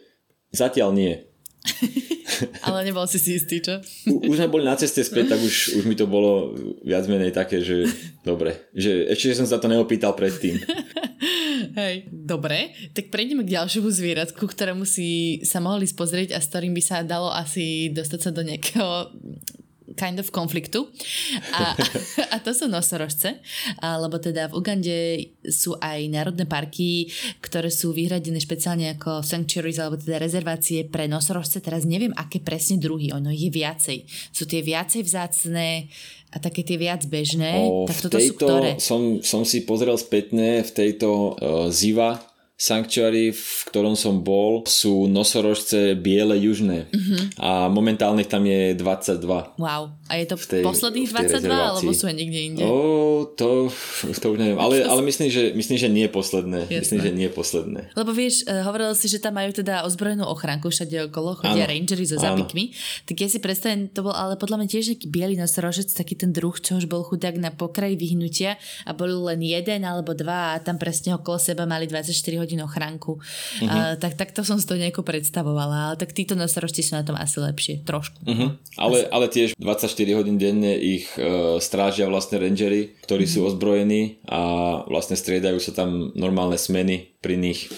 zatiaľ 0.51 0.91
nie. 0.91 1.15
Ale 2.67 2.85
nebol 2.85 3.07
si 3.07 3.17
si 3.17 3.39
istý, 3.39 3.63
čo? 3.63 3.81
U, 4.11 4.27
už 4.27 4.37
sme 4.43 4.53
boli 4.53 4.65
na 4.67 4.77
ceste 4.77 5.01
späť, 5.07 5.35
tak 5.35 5.41
už, 5.41 5.81
už 5.81 5.85
mi 5.87 5.95
to 5.95 6.11
bolo 6.11 6.53
viac 6.83 7.07
menej 7.07 7.31
také, 7.31 7.63
že 7.63 7.89
dobre, 8.27 8.69
že 8.75 9.07
ešte 9.07 9.33
že 9.33 9.39
som 9.39 9.49
sa 9.49 9.63
to 9.63 9.71
neopýtal 9.71 10.13
predtým. 10.19 10.61
Hej, 11.75 12.07
dobre. 12.07 12.71
Tak 12.95 13.11
prejdeme 13.11 13.43
k 13.43 13.59
ďalšiemu 13.59 13.91
zvieratku, 13.91 14.47
ktorému 14.47 14.87
si 14.87 15.43
sa 15.43 15.59
mohli 15.59 15.91
spozrieť 15.91 16.31
a 16.31 16.39
s 16.39 16.47
ktorým 16.47 16.71
by 16.71 16.83
sa 16.83 17.03
dalo 17.03 17.35
asi 17.35 17.91
dostať 17.91 18.21
sa 18.23 18.31
do 18.31 18.47
nejakého 18.47 19.11
kind 19.95 20.19
of 20.19 20.31
konfliktu. 20.31 20.91
A, 21.55 21.75
a 22.35 22.37
to 22.43 22.51
sú 22.53 22.67
nosorožce, 22.67 23.41
lebo 23.81 24.19
teda 24.19 24.51
v 24.51 24.57
Ugande 24.59 24.99
sú 25.47 25.79
aj 25.79 26.11
národné 26.11 26.45
parky, 26.45 27.09
ktoré 27.41 27.71
sú 27.71 27.95
vyhradené 27.95 28.39
špeciálne 28.39 28.95
ako 28.99 29.23
sanctuaries, 29.25 29.81
alebo 29.81 29.99
teda 29.99 30.21
rezervácie 30.21 30.87
pre 30.87 31.07
nosorožce. 31.07 31.63
Teraz 31.63 31.87
neviem, 31.87 32.13
aké 32.15 32.43
presne 32.43 32.77
druhy, 32.79 33.15
ono 33.15 33.31
je 33.31 33.49
viacej. 33.49 34.05
Sú 34.35 34.45
tie 34.45 34.61
viacej 34.61 35.03
vzácne 35.07 35.89
a 36.35 36.37
také 36.43 36.67
tie 36.67 36.75
viac 36.75 37.07
bežné. 37.07 37.71
O, 37.71 37.87
tak 37.87 38.11
toto 38.11 38.19
sú 38.19 38.35
tejto 38.35 38.47
ktoré? 38.51 38.71
som, 38.83 39.23
som 39.23 39.47
si 39.47 39.63
pozrel 39.63 39.95
spätne 39.95 40.67
v 40.67 40.71
tejto 40.75 41.39
uh, 41.39 41.71
Ziva 41.71 42.34
Sanctuary, 42.65 43.29
v 43.37 43.53
ktorom 43.69 43.93
som 43.93 44.25
bol, 44.25 44.65
sú 44.65 45.05
nosorožce 45.05 45.93
biele 46.01 46.41
južné 46.41 46.89
Mhm. 46.89 46.97
mm-hmm. 46.97 47.25
a 47.37 47.69
momentálne 47.69 48.25
tam 48.25 48.41
je 48.49 48.73
22. 48.73 49.61
Wow. 49.61 49.93
A 50.05 50.21
je 50.21 50.27
to 50.29 50.37
v 50.37 50.45
tej- 50.45 50.65
posledných 50.65 51.09
v 51.09 51.13
tej 51.17 51.27
22, 51.33 51.33
rezervácii. 51.33 51.69
alebo 51.73 51.91
sú 51.97 52.05
aj 52.05 52.17
niekde 52.17 52.41
inde? 52.45 52.65
O, 52.69 53.25
to, 53.25 53.73
to 54.21 54.27
už 54.31 54.37
neviem, 54.37 54.61
ale, 54.61 54.85
ale 54.85 55.01
myslím, 55.01 55.33
že, 55.33 55.57
myslím, 55.57 55.79
že 55.81 55.89
nie 55.89 56.07
posledné. 56.13 56.69
Jasné. 56.69 56.77
Myslím, 56.85 57.01
že 57.01 57.11
nie 57.17 57.29
posledné. 57.33 57.81
Lebo 57.97 58.13
vieš, 58.13 58.45
eh, 58.45 58.61
hovoril 58.61 58.93
si, 58.93 59.09
že 59.09 59.17
tam 59.17 59.41
majú 59.41 59.57
teda 59.57 59.81
ozbrojenú 59.89 60.29
ochránku 60.29 60.69
všade 60.69 61.09
okolo, 61.09 61.41
chodia 61.41 61.65
Áno. 61.65 61.73
rangery 61.73 62.05
so 62.05 62.21
Áno. 62.21 62.37
zápikmi. 62.37 62.77
Tak 63.09 63.17
ja 63.17 63.29
si 63.33 63.41
predstavím, 63.41 63.89
to 63.89 64.05
bol 64.05 64.13
ale 64.13 64.37
podľa 64.37 64.61
mňa 64.61 64.69
tiež 64.69 64.85
nejaký 64.93 65.09
biely 65.09 65.35
nosorožec, 65.41 65.89
taký 65.89 66.21
ten 66.21 66.37
druh, 66.37 66.53
čo 66.53 66.77
už 66.77 66.85
bol 66.85 67.01
chudák 67.01 67.41
na 67.41 67.49
pokraji 67.49 67.97
vyhnutia 67.97 68.61
a 68.85 68.93
bol 68.93 69.09
len 69.09 69.41
jeden 69.41 69.89
alebo 69.89 70.13
dva 70.13 70.53
a 70.53 70.61
tam 70.61 70.77
presne 70.77 71.17
okolo 71.17 71.41
seba 71.41 71.65
mali 71.65 71.89
24 71.89 72.13
hodín 72.37 72.61
ochránku. 72.61 73.17
Mhm. 73.65 73.69
Uh, 73.73 73.95
tak, 73.97 74.21
tak 74.21 74.37
to 74.37 74.45
som 74.45 74.61
si 74.61 74.69
to 74.69 74.77
nejako 74.77 75.01
predstavovala, 75.01 75.89
ale 75.89 75.95
tak 75.97 76.13
títo 76.13 76.37
nosorožci 76.37 76.85
sú 76.85 76.93
na 76.93 77.09
tom 77.09 77.17
asi 77.17 77.41
lepšie, 77.41 77.81
trošku. 77.89 78.21
Uh-huh. 78.27 78.53
Ale, 78.77 79.09
ale 79.09 79.33
tiež 79.33 79.57
24 79.57 79.94
hodín 80.19 80.35
denne 80.35 80.75
ich 80.75 81.07
uh, 81.15 81.63
strážia 81.63 82.11
vlastne 82.11 82.43
rangery, 82.43 82.99
ktorí 83.05 83.29
sú 83.29 83.45
ozbrojení 83.45 84.25
a 84.25 84.41
vlastne 84.89 85.21
striedajú 85.21 85.61
sa 85.61 85.77
tam 85.77 86.17
normálne 86.17 86.57
smeny 86.57 87.21
pri 87.21 87.37
nich. 87.37 87.69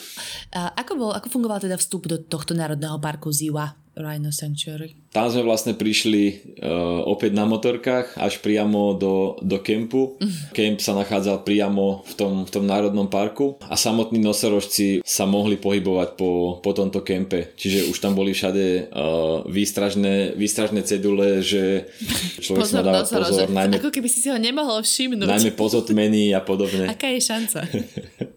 A 0.55 0.71
ako, 0.79 0.93
bol, 0.95 1.11
ako 1.11 1.27
fungoval 1.27 1.59
teda 1.59 1.75
vstup 1.75 2.07
do 2.07 2.23
tohto 2.23 2.55
národného 2.55 3.03
parku 3.03 3.35
Ziwa 3.35 3.75
Rhino 3.97 4.29
Sanctuary? 4.29 4.93
Tam 5.09 5.33
sme 5.33 5.49
vlastne 5.49 5.73
prišli 5.73 6.25
uh, 6.61 7.01
opäť 7.09 7.33
na 7.33 7.49
motorkách 7.49 8.21
až 8.21 8.45
priamo 8.45 8.93
do, 9.01 9.41
do 9.41 9.57
kempu. 9.65 10.21
Kemp 10.53 10.85
sa 10.85 10.93
nachádzal 10.93 11.41
priamo 11.41 12.05
v 12.05 12.13
tom, 12.13 12.33
v 12.45 12.51
tom 12.53 12.69
národnom 12.69 13.09
parku 13.09 13.57
a 13.65 13.81
samotní 13.81 14.21
nosorožci 14.21 15.01
sa 15.01 15.25
mohli 15.25 15.57
pohybovať 15.57 16.21
po, 16.21 16.61
po 16.61 16.71
tomto 16.77 17.01
kempe. 17.01 17.57
Čiže 17.57 17.89
už 17.89 17.97
tam 17.97 18.13
boli 18.13 18.37
všade 18.37 18.93
uh, 18.93 19.49
výstražné, 19.49 20.37
výstražné 20.37 20.85
cedule, 20.85 21.41
že 21.41 21.89
človek 22.45 22.69
si 22.69 22.77
má 22.77 22.85
dávať 22.85 23.17
pozor, 23.17 23.49
najmä, 23.49 23.81
Ako 23.81 23.89
keby 23.89 24.09
si 24.13 24.21
si 24.21 24.29
ho 24.29 24.37
nemohol 24.37 24.85
všimnúť. 24.85 25.16
Najmä 25.25 25.57
pozotmení 25.57 26.37
a 26.37 26.45
podobne. 26.45 26.85
Aká 26.93 27.09
je 27.09 27.21
šanca? 27.25 27.65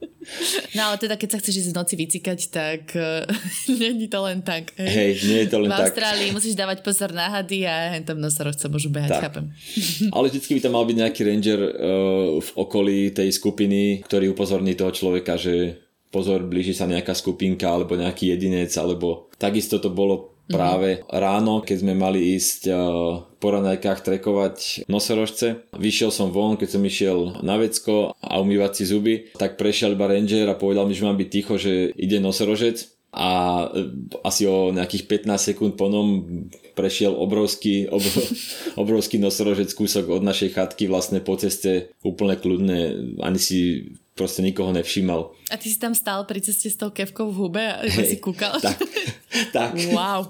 No 0.77 0.93
ale 0.93 1.01
teda 1.01 1.17
keď 1.17 1.29
sa 1.31 1.39
chceš 1.41 1.65
ísť 1.65 1.71
v 1.73 1.77
noci 1.79 1.95
vycikať, 1.97 2.39
tak 2.53 2.93
uh, 2.93 3.25
není 3.81 4.05
to 4.05 4.21
len 4.21 4.45
tak. 4.45 4.77
Hej, 4.77 4.93
Hej, 4.93 5.11
nie 5.25 5.39
je 5.45 5.47
to 5.49 5.57
len 5.57 5.71
v 5.71 5.73
tak. 5.73 5.89
Austrálii 5.89 6.29
musíš 6.29 6.53
dávať 6.53 6.85
pozor 6.85 7.09
na 7.15 7.33
hady 7.33 7.65
a 7.65 7.97
hen 7.97 8.05
tam 8.05 8.21
nosorožce 8.21 8.69
môžu 8.69 8.93
behať, 8.93 9.17
Tak. 9.17 9.21
chápem. 9.25 9.45
Ale 10.13 10.29
vždycky 10.29 10.59
by 10.59 10.61
tam 10.61 10.73
mal 10.77 10.85
byť 10.85 10.97
nejaký 11.01 11.21
ranger 11.25 11.59
uh, 11.59 11.71
v 12.37 12.49
okolí 12.53 13.09
tej 13.09 13.29
skupiny, 13.33 14.05
ktorý 14.05 14.29
upozorní 14.29 14.77
toho 14.77 14.93
človeka, 14.93 15.33
že 15.39 15.81
pozor, 16.13 16.45
blíži 16.45 16.77
sa 16.77 16.85
nejaká 16.85 17.13
skupinka 17.17 17.65
alebo 17.69 17.97
nejaký 17.97 18.33
jedinec, 18.33 18.69
alebo 18.77 19.29
takisto 19.37 19.81
to 19.81 19.89
bolo 19.89 20.38
práve 20.49 21.05
ráno, 21.07 21.61
keď 21.61 21.77
sme 21.85 21.93
mali 21.93 22.33
ísť 22.35 22.61
uh, 22.67 22.77
po 23.37 23.47
ranajkách 23.53 24.01
trekovať 24.01 24.89
nosorožce. 24.89 25.69
Vyšiel 25.77 26.09
som 26.09 26.33
von, 26.33 26.57
keď 26.57 26.69
som 26.75 26.83
išiel 26.83 27.39
na 27.45 27.55
vecko 27.61 28.17
a 28.19 28.41
umývať 28.41 28.81
si 28.81 28.83
zuby, 28.89 29.13
tak 29.37 29.55
prešiel 29.55 29.93
iba 29.93 30.09
ranger 30.09 30.49
a 30.49 30.59
povedal 30.59 30.89
mi, 30.89 30.97
že 30.97 31.05
mám 31.05 31.15
byť 31.15 31.29
ticho, 31.29 31.55
že 31.55 31.93
ide 31.93 32.17
nosorožec 32.17 32.99
a 33.09 33.29
e, 33.73 33.89
asi 34.21 34.45
o 34.45 34.69
nejakých 34.69 35.25
15 35.25 35.49
sekúnd 35.53 35.73
po 35.73 35.89
nom 35.89 36.21
prešiel 36.77 37.13
obrovský, 37.17 37.85
obro, 37.95 38.21
obrovský 38.77 39.17
nosorožec 39.17 39.73
kúsok 39.73 40.09
od 40.13 40.21
našej 40.21 40.53
chatky 40.53 40.85
vlastne 40.85 41.21
po 41.21 41.33
ceste 41.37 41.93
úplne 42.05 42.37
kľudne, 42.37 42.79
ani 43.21 43.39
si 43.41 43.89
proste 44.19 44.43
nikoho 44.43 44.75
nevšímal. 44.75 45.31
A 45.47 45.55
ty 45.55 45.71
si 45.71 45.79
tam 45.79 45.95
stál 45.95 46.27
pri 46.27 46.43
ceste 46.43 46.67
s 46.67 46.75
tou 46.75 46.91
kevkou 46.91 47.31
v 47.31 47.35
hube 47.39 47.63
a 47.63 47.79
iba 47.87 48.03
si 48.03 48.19
kúkal? 48.19 48.59
Tak, 48.59 48.75
tak. 49.55 49.71
Wow. 49.95 50.27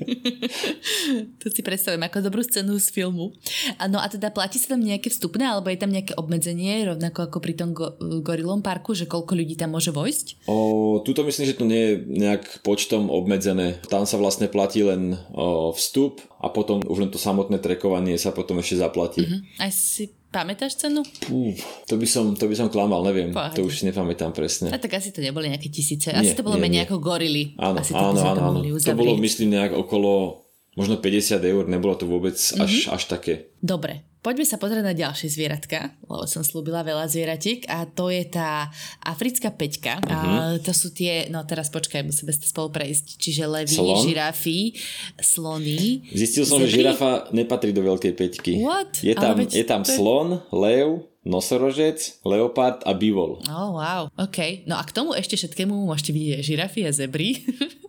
to 1.44 1.46
si 1.52 1.60
predstavím 1.60 2.00
ako 2.08 2.24
dobrú 2.24 2.40
scénu 2.40 2.80
z 2.80 2.88
filmu. 2.88 3.36
A 3.76 3.92
no 3.92 4.00
a 4.00 4.08
teda 4.08 4.32
platí 4.32 4.56
sa 4.56 4.72
tam 4.72 4.80
nejaké 4.80 5.12
vstupné, 5.12 5.44
alebo 5.44 5.68
je 5.68 5.76
tam 5.76 5.92
nejaké 5.92 6.16
obmedzenie, 6.16 6.88
rovnako 6.88 7.28
ako 7.28 7.38
pri 7.44 7.54
tom 7.54 7.76
go- 7.76 7.92
gorilom 8.24 8.64
parku, 8.64 8.96
že 8.96 9.04
koľko 9.04 9.36
ľudí 9.36 9.60
tam 9.60 9.76
môže 9.76 9.92
vojsť? 9.92 10.48
O, 10.48 11.04
tuto 11.04 11.20
myslím, 11.28 11.44
že 11.44 11.58
to 11.60 11.68
nie 11.68 11.82
je 11.84 11.94
nejak 12.24 12.64
počtom 12.64 13.12
obmedzené. 13.12 13.84
Tam 13.92 14.08
sa 14.08 14.16
vlastne 14.16 14.48
platí 14.48 14.80
len 14.80 15.20
o, 15.36 15.76
vstup 15.76 16.24
a 16.40 16.48
potom 16.48 16.80
už 16.80 17.06
len 17.06 17.10
to 17.12 17.20
samotné 17.20 17.60
trekovanie 17.60 18.16
sa 18.16 18.32
potom 18.32 18.56
ešte 18.58 18.80
zaplatí. 18.80 19.28
Hm? 19.28 19.38
Aj 19.60 19.70
si 19.70 20.21
pamätáš 20.32 20.80
cenu? 20.80 21.04
Uh, 21.28 21.52
to, 21.86 22.00
by 22.00 22.08
som, 22.08 22.32
to 22.34 22.48
by 22.48 22.56
som 22.56 22.72
klamal, 22.72 23.04
neviem. 23.04 23.30
Pohode. 23.30 23.60
To 23.60 23.68
už 23.68 23.84
si 23.84 23.84
nepamätám 23.86 24.32
presne. 24.32 24.72
A 24.72 24.80
tak 24.80 24.96
asi 24.96 25.12
to 25.12 25.20
neboli 25.20 25.52
nejaké 25.52 25.68
tisíce. 25.68 26.10
Asi 26.10 26.32
Nie, 26.32 26.38
to 26.38 26.42
bolo 26.42 26.56
nie, 26.56 26.64
menej 26.66 26.78
nie. 26.82 26.86
ako 26.88 26.96
gorily. 26.98 27.44
Áno, 27.60 27.78
asi 27.78 27.92
áno, 27.92 28.16
áno, 28.16 28.18
to 28.18 28.40
áno. 28.42 28.50
mohli 28.58 28.68
To 28.80 28.96
bolo 28.96 29.14
myslím 29.20 29.54
nejak 29.54 29.76
okolo 29.76 30.41
možno 30.78 30.96
50 30.96 31.42
eur, 31.42 31.64
nebolo 31.68 31.94
to 31.96 32.08
vôbec 32.08 32.34
až, 32.36 32.72
mm-hmm. 32.88 32.94
až 32.96 33.02
také. 33.08 33.34
Dobre, 33.60 34.08
Poďme 34.22 34.46
sa 34.46 34.54
pozrieť 34.54 34.86
na 34.86 34.94
ďalšie 34.94 35.34
zvieratka, 35.34 35.98
lebo 36.06 36.30
som 36.30 36.46
slúbila 36.46 36.86
veľa 36.86 37.10
zvieratik 37.10 37.66
a 37.66 37.90
to 37.90 38.06
je 38.06 38.22
tá 38.30 38.70
africká 39.02 39.50
peťka. 39.50 39.98
Uh-huh. 39.98 40.14
A 40.14 40.18
mhm. 40.54 40.62
to 40.62 40.70
sú 40.70 40.94
tie, 40.94 41.26
no 41.26 41.42
teraz 41.42 41.74
počkaj, 41.74 42.06
musíme 42.06 42.30
sa 42.30 42.46
spolu 42.46 42.70
prejsť, 42.70 43.18
čiže 43.18 43.50
levy, 43.50 43.74
Slon? 43.74 44.06
žirafy, 44.06 44.78
slony. 45.18 46.06
Zistil 46.14 46.46
som, 46.46 46.62
zebry. 46.62 46.70
že 46.70 46.76
žirafa 46.78 47.34
nepatrí 47.34 47.74
do 47.74 47.82
veľkej 47.82 48.14
peťky. 48.14 48.62
What? 48.62 49.02
Je 49.02 49.18
tam, 49.18 49.42
veď, 49.42 49.58
je 49.58 49.66
tam 49.66 49.82
slon, 49.82 50.38
lev, 50.54 51.02
nosorožec, 51.22 52.22
leopard 52.26 52.82
a 52.82 52.92
bivol. 52.94 53.38
Oh, 53.46 53.78
wow, 53.78 54.10
ok. 54.18 54.66
No 54.66 54.74
a 54.78 54.82
k 54.82 54.94
tomu 54.94 55.14
ešte 55.14 55.38
všetkému 55.38 55.70
môžete 55.86 56.10
vidieť 56.10 56.40
žirafy 56.42 56.80
a 56.86 56.90
zebry. 56.90 57.38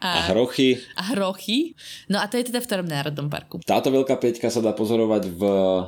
A, 0.00 0.24
a 0.24 0.32
hrochy. 0.32 0.80
A 0.96 1.12
hrochy. 1.12 1.76
No 2.08 2.16
a 2.16 2.24
to 2.24 2.40
je 2.40 2.48
teda 2.48 2.64
v 2.64 2.66
ktorom 2.66 2.88
národnom 2.88 3.28
parku? 3.28 3.60
Táto 3.60 3.92
veľká 3.92 4.16
peťka 4.16 4.48
sa 4.48 4.64
dá 4.64 4.72
pozorovať 4.72 5.28
v 5.28 5.42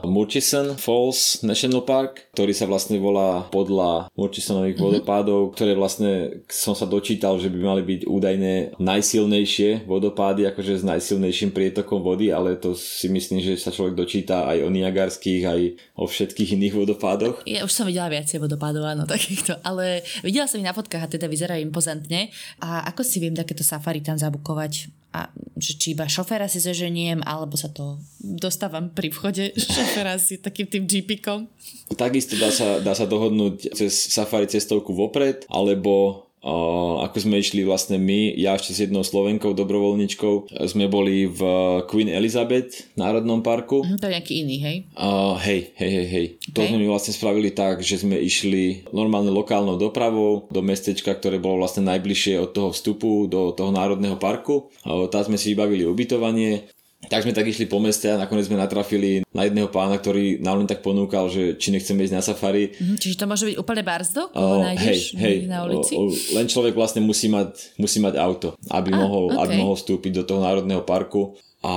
Murchison 0.04 0.76
Falls 0.76 1.40
National 1.40 1.80
Park, 1.80 2.28
ktorý 2.36 2.52
sa 2.52 2.68
vlastne 2.68 3.00
volá 3.00 3.48
podľa 3.48 4.12
Murchisonových 4.12 4.76
mm-hmm. 4.76 4.92
vodopádov, 5.00 5.56
ktoré 5.56 5.72
vlastne 5.72 6.44
som 6.52 6.76
sa 6.76 6.84
dočítal, 6.84 7.40
že 7.40 7.48
by 7.48 7.58
mali 7.64 7.82
byť 7.88 8.00
údajne 8.04 8.76
najsilnejšie 8.76 9.88
vodopády, 9.88 10.44
akože 10.52 10.84
s 10.84 10.84
najsilnejším 10.84 11.56
prietokom 11.56 12.04
vody, 12.04 12.28
ale 12.28 12.60
to 12.60 12.76
si 12.76 13.08
myslím, 13.08 13.40
že 13.40 13.56
sa 13.56 13.72
človek 13.72 13.96
dočíta 13.96 14.44
aj 14.52 14.58
o 14.60 14.68
Niagarských, 14.68 15.42
aj 15.48 15.60
o 15.96 16.04
všetkých 16.04 16.60
iných 16.60 16.74
vodopádoch. 16.76 16.91
Ja 17.48 17.64
už 17.64 17.72
som 17.72 17.88
videla 17.88 18.10
viacej 18.10 18.42
vodopádov, 18.42 18.84
áno, 18.84 19.04
takýchto, 19.12 19.60
ale 19.62 20.02
videla 20.24 20.48
som 20.48 20.58
ich 20.58 20.66
na 20.66 20.76
fotkách 20.76 21.04
a 21.06 21.12
teda 21.12 21.26
vyzerajú 21.28 21.60
impozantne. 21.62 22.32
A 22.58 22.88
ako 22.90 23.02
si 23.06 23.22
viem 23.22 23.36
takéto 23.36 23.62
safari 23.62 24.02
tam 24.02 24.16
zabukovať? 24.18 24.92
A 25.12 25.28
že 25.60 25.76
či 25.76 25.92
iba 25.92 26.08
šoféra 26.08 26.48
si 26.48 26.56
zoženiem, 26.56 27.20
alebo 27.28 27.52
sa 27.60 27.68
to 27.68 28.00
dostávam 28.16 28.88
pri 28.88 29.12
vchode 29.12 29.52
šoféra 29.76 30.16
si 30.16 30.40
takým 30.40 30.66
tým 30.66 30.84
jeepikom? 30.88 31.44
Takisto 31.92 32.40
dá 32.40 32.48
sa, 32.48 32.80
dá 32.80 32.96
sa 32.96 33.04
dohodnúť 33.04 33.76
cez 33.76 33.92
safari 33.92 34.48
cestovku 34.48 34.96
vopred, 34.96 35.44
alebo 35.52 36.24
ako 36.42 37.16
sme 37.22 37.38
išli 37.38 37.62
vlastne 37.62 38.02
my, 38.02 38.34
ja 38.34 38.58
ešte 38.58 38.74
s 38.74 38.82
jednou 38.82 39.06
Slovenkou, 39.06 39.54
dobrovoľničkou, 39.54 40.50
sme 40.66 40.90
boli 40.90 41.30
v 41.30 41.40
Queen 41.86 42.10
Elizabeth 42.10 42.90
národnom 42.98 43.46
parku. 43.46 43.86
Mhm, 43.86 43.98
to 44.02 44.06
je 44.10 44.14
nejaký 44.18 44.34
iný, 44.42 44.56
hej? 44.58 44.76
Uh, 44.98 45.38
hej, 45.38 45.70
hej, 45.78 45.90
hej, 45.90 46.06
hej. 46.10 46.26
Okay. 46.42 46.54
To 46.54 46.60
sme 46.66 46.82
my 46.82 46.86
vlastne 46.90 47.14
spravili 47.14 47.54
tak, 47.54 47.86
že 47.86 48.02
sme 48.02 48.18
išli 48.18 48.90
normálne 48.90 49.30
lokálnou 49.30 49.78
dopravou 49.78 50.50
do 50.50 50.60
mestečka, 50.66 51.14
ktoré 51.14 51.38
bolo 51.38 51.62
vlastne 51.62 51.86
najbližšie 51.86 52.42
od 52.42 52.50
toho 52.50 52.68
vstupu 52.74 53.30
do 53.30 53.54
toho 53.54 53.70
národného 53.70 54.18
parku. 54.18 54.66
Uh, 54.82 55.06
tam 55.06 55.22
sme 55.22 55.38
si 55.38 55.54
vybavili 55.54 55.86
ubytovanie, 55.86 56.71
tak 57.12 57.28
sme 57.28 57.36
tak 57.36 57.44
išli 57.44 57.68
po 57.68 57.76
meste 57.76 58.08
a 58.08 58.16
nakoniec 58.16 58.48
sme 58.48 58.56
natrafili 58.56 59.20
na 59.36 59.44
jedného 59.44 59.68
pána, 59.68 60.00
ktorý 60.00 60.40
nám 60.40 60.64
len 60.64 60.68
tak 60.68 60.80
ponúkal, 60.80 61.28
že 61.28 61.60
či 61.60 61.68
nechceme 61.68 62.08
ísť 62.08 62.16
na 62.16 62.24
safari. 62.24 62.72
Mm, 62.72 62.96
čiže 62.96 63.20
to 63.20 63.28
môže 63.28 63.44
byť 63.44 63.56
úplne 63.60 63.84
barzdo, 63.84 64.32
koho 64.32 64.56
uh, 64.56 64.64
nájdeš 64.64 65.12
hej, 65.20 65.20
hej, 65.20 65.36
na 65.44 65.68
ulici? 65.68 65.92
Uh, 65.92 66.08
len 66.40 66.48
človek 66.48 66.72
vlastne 66.72 67.04
musí 67.04 67.28
mať, 67.28 67.76
musí 67.76 68.00
mať 68.00 68.16
auto, 68.16 68.56
aby, 68.72 68.96
ah, 68.96 69.04
mohol, 69.04 69.28
okay. 69.28 69.44
aby 69.44 69.52
mohol 69.60 69.76
vstúpiť 69.76 70.12
do 70.16 70.24
toho 70.24 70.40
národného 70.40 70.80
parku. 70.88 71.36
A 71.60 71.72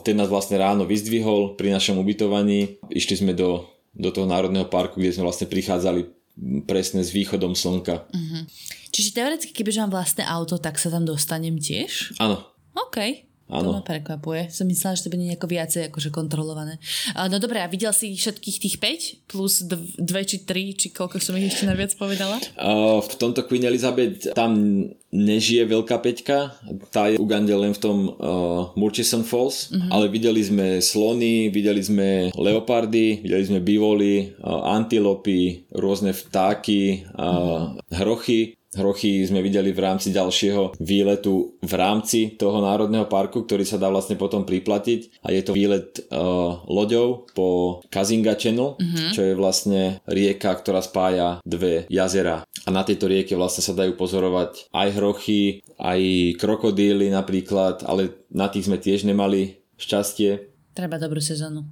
ten 0.00 0.16
nás 0.16 0.32
vlastne 0.32 0.56
ráno 0.56 0.88
vyzdvihol 0.88 1.60
pri 1.60 1.68
našom 1.68 2.00
ubytovaní. 2.00 2.80
Išli 2.88 3.28
sme 3.28 3.36
do, 3.36 3.68
do 3.92 4.08
toho 4.08 4.24
národného 4.24 4.72
parku, 4.72 5.04
kde 5.04 5.12
sme 5.12 5.28
vlastne 5.28 5.52
prichádzali 5.52 6.16
presne 6.64 7.04
s 7.04 7.12
východom 7.12 7.52
slnka. 7.52 8.08
Uh-huh. 8.08 8.42
Čiže 8.88 9.14
teoreticky, 9.14 9.52
keby 9.52 9.84
mám 9.84 10.00
vlastné 10.00 10.24
auto, 10.24 10.56
tak 10.56 10.80
sa 10.80 10.88
tam 10.88 11.04
dostanem 11.04 11.60
tiež? 11.60 12.16
Áno. 12.18 12.40
OK. 12.72 13.27
Áno. 13.48 13.72
To 13.72 13.76
ma 13.80 13.84
prekvapuje. 13.84 14.52
Som 14.52 14.68
myslela, 14.68 14.96
že 15.00 15.08
to 15.08 15.12
bude 15.12 15.24
nejako 15.24 15.48
viacej 15.48 15.88
akože 15.88 16.12
kontrolované. 16.12 16.76
No 17.16 17.40
dobré, 17.40 17.64
a 17.64 17.68
videl 17.72 17.96
si 17.96 18.12
všetkých 18.12 18.56
tých 18.60 18.76
5? 19.24 19.24
Plus 19.24 19.64
2 19.64 19.96
či 20.28 20.44
3, 20.44 20.76
či 20.76 20.86
koľko 20.92 21.16
som 21.16 21.32
ich 21.40 21.48
ešte 21.48 21.64
naviac 21.64 21.96
povedala? 21.96 22.36
Uh, 22.60 23.00
v 23.00 23.14
tomto 23.16 23.48
Queen 23.48 23.64
Elizabeth 23.64 24.36
tam 24.36 24.84
nežije 25.08 25.64
veľká 25.64 25.96
peťka. 26.04 26.60
Tá 26.92 27.08
je 27.08 27.16
v 27.16 27.24
Ugande 27.24 27.56
len 27.56 27.72
v 27.72 27.80
tom 27.80 28.12
uh, 28.12 28.68
Murchison 28.76 29.24
Falls. 29.24 29.72
Uh-huh. 29.72 29.88
Ale 29.88 30.12
videli 30.12 30.44
sme 30.44 30.84
slony, 30.84 31.48
videli 31.48 31.80
sme 31.80 32.28
leopardy, 32.36 33.24
videli 33.24 33.44
sme 33.48 33.64
bivoly, 33.64 34.36
uh, 34.44 34.76
antilopy, 34.76 35.72
rôzne 35.72 36.12
vtáky, 36.12 37.08
uh, 37.16 37.80
hrochy 37.96 38.57
Hrochy 38.76 39.24
sme 39.24 39.40
videli 39.40 39.72
v 39.72 39.80
rámci 39.80 40.12
ďalšieho 40.12 40.76
výletu 40.82 41.56
v 41.64 41.72
rámci 41.72 42.36
toho 42.36 42.60
národného 42.60 43.08
parku, 43.08 43.48
ktorý 43.48 43.64
sa 43.64 43.80
dá 43.80 43.88
vlastne 43.88 44.20
potom 44.20 44.44
priplatiť 44.44 45.24
a 45.24 45.32
je 45.32 45.40
to 45.40 45.56
výlet 45.56 46.04
uh, 46.12 46.60
loďou 46.68 47.24
po 47.32 47.80
Kazinga 47.88 48.36
Channel, 48.36 48.76
mm-hmm. 48.76 49.10
čo 49.16 49.20
je 49.24 49.32
vlastne 49.32 50.04
rieka, 50.04 50.52
ktorá 50.52 50.84
spája 50.84 51.40
dve 51.48 51.88
jazera 51.88 52.44
a 52.68 52.70
na 52.70 52.84
tejto 52.84 53.08
rieke 53.08 53.32
vlastne 53.32 53.64
sa 53.64 53.72
dajú 53.72 53.96
pozorovať 53.96 54.68
aj 54.76 54.88
hrochy, 55.00 55.64
aj 55.80 56.00
krokodíly 56.36 57.08
napríklad, 57.08 57.80
ale 57.88 58.28
na 58.28 58.52
tých 58.52 58.68
sme 58.68 58.76
tiež 58.76 59.08
nemali 59.08 59.64
šťastie. 59.80 60.52
Treba 60.76 61.00
dobrú 61.00 61.18
sezónu. 61.18 61.64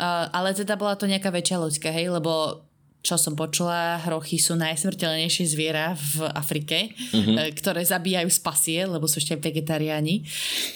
Uh, 0.00 0.24
ale 0.32 0.56
teda 0.56 0.80
bola 0.80 0.96
to 0.96 1.04
nejaká 1.04 1.28
väčšia 1.28 1.60
loďka, 1.60 1.92
hej? 1.92 2.08
Lebo 2.10 2.64
čo 2.98 3.14
som 3.14 3.38
počula, 3.38 4.02
hrochy 4.02 4.42
sú 4.42 4.58
najsmrteľnejšie 4.58 5.44
zviera 5.46 5.94
v 5.94 6.26
Afrike, 6.34 6.90
mm-hmm. 6.92 7.54
ktoré 7.54 7.86
zabíjajú 7.86 8.26
z 8.26 8.40
pasie, 8.42 8.80
lebo 8.84 9.06
sú 9.06 9.22
ešte 9.22 9.38
vegetariáni. 9.38 10.26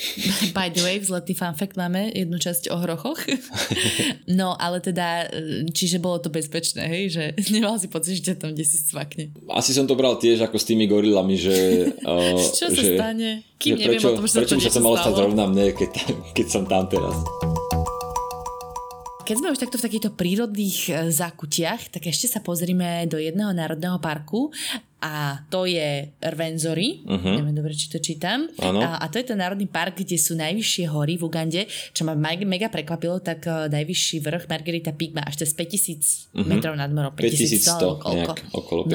By 0.57 0.71
the 0.71 0.87
way, 0.87 1.03
vzletný 1.03 1.35
fun 1.35 1.59
fact 1.59 1.75
máme 1.75 2.15
jednu 2.15 2.39
časť 2.39 2.71
o 2.71 2.79
hrochoch. 2.79 3.19
no, 4.39 4.55
ale 4.55 4.79
teda, 4.79 5.27
eh, 5.29 5.67
čiže 5.67 5.99
bolo 5.99 6.23
to 6.23 6.31
bezpečné, 6.31 6.87
hej, 6.87 7.05
že 7.11 7.25
nemal 7.55 7.77
si 7.83 7.91
pocit, 7.91 8.23
že 8.23 8.39
tam 8.39 8.55
kde 8.55 8.65
si 8.65 8.79
svakne. 8.79 9.35
Asi 9.51 9.75
som 9.75 9.91
to 9.91 9.99
bral 9.99 10.15
tiež 10.15 10.47
ako 10.47 10.57
s 10.57 10.65
tými 10.65 10.87
gorilami, 10.87 11.35
že... 11.35 11.55
Uh, 12.07 12.39
čo 12.39 12.71
sa 12.71 12.83
že, 12.87 12.95
stane? 12.97 13.31
Kým 13.59 13.75
že 13.75 13.83
neviem 13.83 13.99
prečo, 13.99 14.09
o 14.15 14.19
tom, 14.23 14.27
že 14.31 14.35
prečo 14.39 14.57
sa 14.63 14.71
to, 14.71 14.79
to 14.79 14.87
malo 14.87 14.97
stať 14.97 15.15
zrovna 15.19 15.45
mne, 15.51 15.75
keď, 15.75 15.91
keď 16.39 16.47
som 16.47 16.63
tam 16.71 16.87
teraz. 16.87 17.19
Keď 19.33 19.41
sme 19.41 19.53
už 19.57 19.65
takto 19.65 19.81
v 19.81 19.87
takýchto 19.89 20.11
prírodných 20.13 20.79
e, 20.93 21.09
zákutiach, 21.09 21.89
tak 21.89 22.05
ešte 22.05 22.29
sa 22.29 22.45
pozrime 22.45 23.09
do 23.09 23.17
jedného 23.17 23.57
národného 23.57 23.97
parku 23.97 24.53
a 25.01 25.41
to 25.49 25.65
je 25.65 26.13
Rvenzory, 26.21 27.01
uh-huh. 27.09 27.41
neviem 27.41 27.57
dobre, 27.57 27.73
či 27.73 27.89
to 27.89 27.97
čítam. 27.97 28.45
A, 28.61 29.01
a 29.01 29.09
to 29.09 29.17
je 29.17 29.33
ten 29.33 29.41
národný 29.41 29.73
park, 29.73 30.05
kde 30.05 30.21
sú 30.21 30.37
najvyššie 30.37 30.85
hory 30.85 31.17
v 31.17 31.25
Ugande, 31.25 31.65
čo 31.97 32.05
ma 32.05 32.13
mega 32.13 32.69
prekvapilo, 32.69 33.25
tak 33.25 33.49
uh, 33.49 33.73
najvyšší 33.73 34.21
vrch 34.21 34.45
Margarita 34.53 34.93
Peak 34.93 35.17
má 35.17 35.25
až 35.25 35.49
cez 35.49 35.57
5000 35.57 36.37
uh-huh. 36.37 36.45
metrov 36.45 36.77
nad 36.77 36.93
morom. 36.93 37.17
5100, 37.17 38.05
5100 38.05 38.13
nejak, 38.13 38.37
okolo 38.53 38.85
5100. 38.85 38.93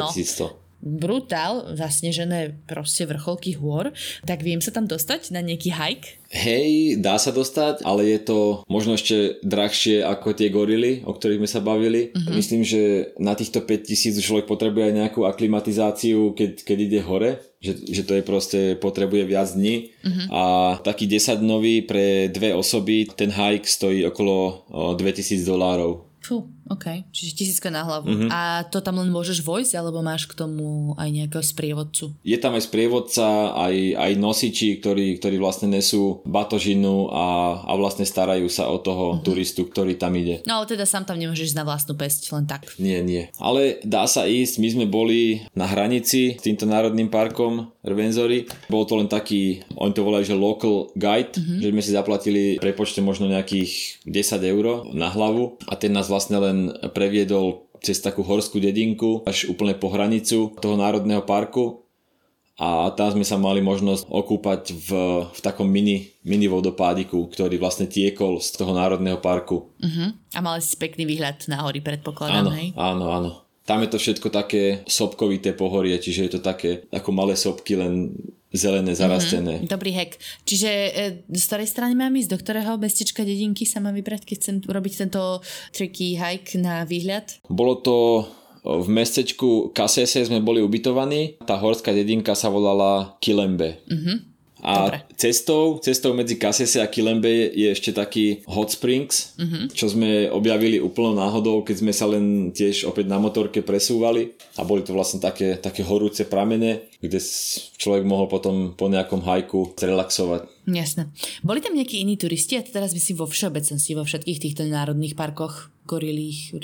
No 0.53 0.66
brutál, 0.81 1.73
zasnežené 1.73 2.57
proste 2.69 3.09
vrcholky 3.09 3.57
hôr, 3.57 3.89
tak 4.23 4.45
viem 4.45 4.61
sa 4.61 4.69
tam 4.69 4.85
dostať 4.85 5.33
na 5.33 5.41
nejaký 5.41 5.73
hike? 5.73 6.21
Hej, 6.27 6.99
dá 6.99 7.15
sa 7.15 7.31
dostať, 7.31 7.87
ale 7.87 8.03
je 8.11 8.19
to 8.19 8.39
možno 8.67 8.99
ešte 8.99 9.39
drahšie 9.47 10.03
ako 10.03 10.35
tie 10.35 10.51
gorily, 10.51 11.01
o 11.07 11.15
ktorých 11.15 11.39
sme 11.39 11.49
sa 11.49 11.63
bavili. 11.63 12.11
Uh-huh. 12.11 12.35
Myslím, 12.35 12.67
že 12.67 13.15
na 13.15 13.31
týchto 13.31 13.63
5000 13.63 14.19
človek 14.19 14.45
potrebuje 14.45 14.91
aj 14.91 14.97
nejakú 15.07 15.23
aklimatizáciu, 15.23 16.35
keď, 16.35 16.67
keď 16.67 16.77
ide 16.83 16.99
hore, 16.99 17.31
že, 17.63 17.79
že 17.79 18.03
to 18.03 18.19
je 18.19 18.23
proste, 18.27 18.59
potrebuje 18.75 19.23
viac 19.23 19.55
dní. 19.55 19.95
Uh-huh. 20.03 20.27
A 20.29 20.43
taký 20.83 21.07
10 21.07 21.39
nový 21.47 21.79
pre 21.79 22.27
dve 22.27 22.51
osoby, 22.51 23.07
ten 23.07 23.31
hike 23.31 23.65
stojí 23.65 24.03
okolo 24.11 24.67
2000 24.99 25.47
dolárov. 25.47 26.05
Fú, 26.19 26.43
OK. 26.69 27.07
Čiže 27.11 27.31
tisícka 27.37 27.69
na 27.71 27.83
hlavu. 27.83 28.07
Mm-hmm. 28.07 28.29
A 28.31 28.67
to 28.67 28.83
tam 28.83 28.99
len 28.99 29.09
môžeš 29.11 29.43
vojsť, 29.43 29.79
alebo 29.79 30.03
máš 30.03 30.27
k 30.27 30.37
tomu 30.37 30.93
aj 30.99 31.09
nejakého 31.09 31.43
sprievodcu? 31.43 32.13
Je 32.23 32.37
tam 32.39 32.55
aj 32.55 32.67
sprievodca, 32.67 33.55
aj, 33.55 33.75
aj 33.95 34.11
nosiči, 34.19 34.79
ktorí, 34.79 35.17
ktorí 35.19 35.39
vlastne 35.39 35.71
nesú 35.71 36.21
batožinu 36.27 37.09
a, 37.11 37.27
a 37.65 37.71
vlastne 37.79 38.03
starajú 38.03 38.51
sa 38.51 38.67
o 38.67 38.77
toho 38.77 39.17
mm-hmm. 39.17 39.25
turistu, 39.25 39.61
ktorý 39.67 39.95
tam 39.95 40.15
ide. 40.19 40.43
No 40.43 40.61
ale 40.61 40.69
teda 40.69 40.83
sám 40.83 41.07
tam 41.07 41.17
nemôžeš 41.17 41.55
na 41.55 41.63
vlastnú 41.63 41.95
pesť, 41.95 42.31
len 42.35 42.45
tak. 42.45 42.67
Nie, 42.77 42.99
nie. 43.01 43.31
Ale 43.39 43.79
dá 43.87 44.03
sa 44.07 44.27
ísť. 44.27 44.59
My 44.59 44.69
sme 44.73 44.85
boli 44.85 45.47
na 45.55 45.65
hranici 45.67 46.37
s 46.37 46.43
týmto 46.43 46.67
národným 46.67 47.07
parkom 47.07 47.71
Rvenzory. 47.87 48.51
Bol 48.67 48.83
to 48.83 48.99
len 48.99 49.07
taký, 49.07 49.63
oni 49.79 49.95
to 49.95 50.03
volajú, 50.03 50.27
že 50.27 50.35
local 50.35 50.91
guide, 50.99 51.39
mm-hmm. 51.39 51.59
že 51.63 51.67
sme 51.71 51.81
si 51.81 51.91
zaplatili 51.95 52.43
prepočte 52.59 52.99
možno 52.99 53.31
nejakých 53.31 54.03
10 54.03 54.51
eur 54.51 54.65
na 54.91 55.07
hlavu 55.07 55.55
a 55.71 55.73
ten 55.79 55.95
nás 55.95 56.11
vlastne 56.11 56.35
len 56.41 56.56
previedol 56.91 57.67
cez 57.81 58.01
takú 58.01 58.25
horskú 58.25 58.57
dedinku 58.57 59.21
až 59.29 59.49
úplne 59.49 59.77
po 59.77 59.93
hranicu 59.93 60.53
toho 60.57 60.75
národného 60.75 61.21
parku 61.23 61.87
a 62.57 62.89
tam 62.97 63.13
sme 63.13 63.21
sa 63.21 63.37
mali 63.37 63.61
možnosť 63.61 64.09
okúpať 64.09 64.73
v, 64.73 64.89
v 65.29 65.39
takom 65.45 65.69
mini, 65.69 66.09
mini 66.25 66.49
vodopádiku, 66.49 67.29
ktorý 67.29 67.61
vlastne 67.61 67.85
tiekol 67.85 68.41
z 68.41 68.49
toho 68.57 68.73
národného 68.73 69.21
parku. 69.21 69.69
Uh-huh. 69.77 70.09
A 70.33 70.41
mali 70.41 70.65
si 70.65 70.73
pekný 70.73 71.05
výhľad 71.05 71.45
na 71.45 71.61
hory, 71.61 71.85
predpokladám, 71.85 72.49
áno, 72.49 72.51
hej? 72.57 72.73
Áno, 72.73 73.05
áno. 73.13 73.31
Tam 73.61 73.85
je 73.85 73.93
to 73.93 74.01
všetko 74.01 74.33
také 74.33 74.81
sopkovité 74.89 75.53
pohorie, 75.53 76.01
čiže 76.01 76.21
je 76.25 76.31
to 76.33 76.41
také 76.41 76.89
ako 76.89 77.13
malé 77.13 77.37
sopky, 77.37 77.77
len 77.77 78.09
zelené, 78.53 78.95
zarastené. 78.95 79.63
Mm-hmm. 79.63 79.71
Dobrý 79.71 79.91
hack. 79.91 80.15
Čiže 80.47 80.71
e, 80.71 80.91
z 81.27 81.43
ktorej 81.47 81.67
strany 81.67 81.93
mám 81.95 82.15
ísť? 82.15 82.31
Do 82.31 82.37
ktorého 82.39 82.79
mestečka, 82.79 83.27
dedinky 83.27 83.67
sa 83.67 83.83
mám 83.83 83.95
vybrať, 83.95 84.23
keď 84.23 84.35
chcem 84.39 84.55
urobiť 84.63 84.93
tento 85.07 85.43
tricky 85.75 86.15
hike 86.15 86.55
na 86.59 86.87
výhľad? 86.87 87.43
Bolo 87.51 87.79
to 87.83 87.95
v 88.67 88.87
mestečku 88.91 89.71
Kasese 89.71 90.27
sme 90.27 90.43
boli 90.43 90.59
ubytovaní. 90.59 91.39
Tá 91.47 91.55
horská 91.55 91.95
dedinka 91.95 92.35
sa 92.35 92.51
volala 92.51 93.15
Kilembe. 93.23 93.79
Mm-hmm. 93.87 94.36
A 94.67 94.91
Dobre. 94.91 94.99
cestou, 95.15 95.79
cestou 95.79 96.11
medzi 96.11 96.35
Kasese 96.35 96.83
a 96.83 96.91
Kilembe 96.91 97.55
je 97.55 97.71
ešte 97.71 97.95
taký 97.95 98.43
Hot 98.51 98.75
Springs, 98.75 99.39
uh-huh. 99.39 99.71
čo 99.71 99.87
sme 99.87 100.27
objavili 100.27 100.75
úplnou 100.83 101.15
náhodou, 101.15 101.63
keď 101.63 101.75
sme 101.79 101.93
sa 101.95 102.03
len 102.03 102.51
tiež 102.51 102.83
opäť 102.83 103.07
na 103.07 103.15
motorke 103.15 103.63
presúvali 103.63 104.35
a 104.59 104.67
boli 104.67 104.83
to 104.83 104.91
vlastne 104.91 105.23
také, 105.23 105.55
také 105.55 105.87
horúce 105.87 106.27
pramene, 106.27 106.91
kde 106.99 107.15
človek 107.79 108.03
mohol 108.03 108.27
potom 108.27 108.75
po 108.75 108.91
nejakom 108.91 109.23
hajku 109.23 109.79
relaxovať. 109.79 110.67
Jasné. 110.67 111.15
Boli 111.47 111.63
tam 111.63 111.71
nejakí 111.71 112.03
iní 112.03 112.19
turisti 112.19 112.59
a 112.59 112.61
teraz 112.67 112.91
myslím 112.91 113.23
vo 113.23 113.27
všeobecnosti, 113.31 113.95
vo 113.95 114.03
všetkých 114.03 114.41
týchto 114.43 114.67
národných 114.67 115.15
parkoch, 115.15 115.71
gorilých, 115.87 116.59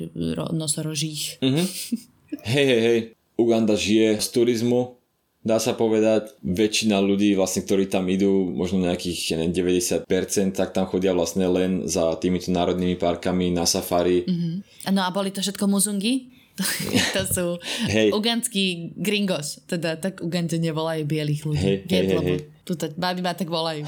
nosorožích. 0.52 1.40
Uh-huh. 1.40 1.64
hej, 2.52 2.66
hej, 2.68 2.82
hej. 2.84 3.00
Uganda 3.40 3.80
žije 3.80 4.22
z 4.22 4.28
turizmu, 4.30 5.00
dá 5.44 5.60
sa 5.60 5.76
povedať. 5.76 6.34
Väčšina 6.42 7.04
ľudí, 7.04 7.36
vlastne, 7.36 7.68
ktorí 7.68 7.92
tam 7.92 8.08
idú, 8.08 8.50
možno 8.50 8.88
nejakých 8.88 9.36
neviem, 9.38 9.52
90%, 9.52 10.08
tak 10.56 10.72
tam 10.72 10.88
chodia 10.88 11.12
vlastne 11.12 11.46
len 11.52 11.86
za 11.86 12.16
týmito 12.18 12.50
národnými 12.50 12.96
parkami 12.96 13.52
na 13.52 13.68
safari. 13.68 14.24
Mm-hmm. 14.24 14.56
No 14.96 15.04
a 15.04 15.10
boli 15.12 15.30
to 15.30 15.44
všetko 15.44 15.68
muzungy? 15.68 16.32
to 17.18 17.22
sú 17.26 17.46
hey. 17.90 18.14
ugandskí 18.14 18.94
gringos, 18.94 19.66
teda 19.66 19.98
tak 19.98 20.22
Ugande 20.22 20.62
nevolajú 20.62 21.02
bielých 21.02 21.42
ľudí. 21.50 21.66
Hej, 21.66 21.78
hej, 21.90 22.06
hej, 22.14 22.22
hej. 22.22 22.40
Tuto, 22.64 22.88
baby 22.96 23.20
ma 23.20 23.36
tak 23.36 23.52
volajú. 23.52 23.84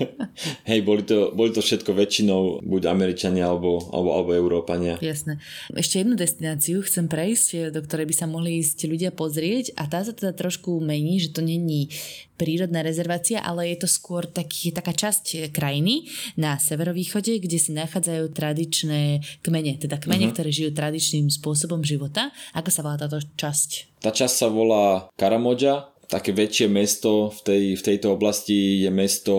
Hej, 0.70 0.82
boli 0.82 1.06
to, 1.06 1.30
boli 1.30 1.54
to 1.54 1.62
všetko 1.62 1.94
väčšinou 1.94 2.58
buď 2.58 2.90
Američania 2.90 3.46
alebo, 3.46 3.78
alebo, 3.94 4.10
alebo 4.18 4.30
Európania. 4.34 4.98
Jasné. 4.98 5.38
Ešte 5.70 6.02
jednu 6.02 6.18
destináciu 6.18 6.82
chcem 6.82 7.06
prejsť, 7.06 7.70
do 7.70 7.78
ktorej 7.86 8.10
by 8.10 8.14
sa 8.18 8.26
mohli 8.26 8.58
ísť 8.58 8.90
ľudia 8.90 9.14
pozrieť 9.14 9.78
a 9.78 9.86
tá 9.86 10.02
sa 10.02 10.10
teda 10.10 10.34
trošku 10.34 10.82
mení, 10.82 11.22
že 11.22 11.30
to 11.30 11.38
není 11.38 11.86
prírodná 12.34 12.82
rezervácia, 12.82 13.38
ale 13.44 13.70
je 13.70 13.84
to 13.84 13.88
skôr 13.88 14.26
taký, 14.26 14.74
taká 14.74 14.90
časť 14.90 15.52
krajiny 15.54 16.08
na 16.34 16.58
severovýchode, 16.58 17.36
kde 17.38 17.58
sa 17.62 17.84
nachádzajú 17.84 18.26
tradičné 18.32 19.22
kmene, 19.44 19.78
teda 19.78 20.00
kmene, 20.02 20.26
uh-huh. 20.26 20.34
ktoré 20.34 20.50
žijú 20.50 20.74
tradičným 20.74 21.28
spôsobom 21.28 21.84
života. 21.86 22.34
Ako 22.58 22.72
sa 22.72 22.80
volá 22.82 22.96
táto 22.98 23.22
časť? 23.22 24.02
Tá 24.02 24.10
časť 24.10 24.34
sa 24.34 24.48
volá 24.48 25.12
Karamoja 25.20 25.92
také 26.10 26.34
väčšie 26.34 26.66
mesto 26.66 27.30
v, 27.30 27.40
tej, 27.46 27.62
v 27.78 27.82
tejto 27.86 28.18
oblasti 28.18 28.82
je 28.82 28.90
mesto 28.90 29.34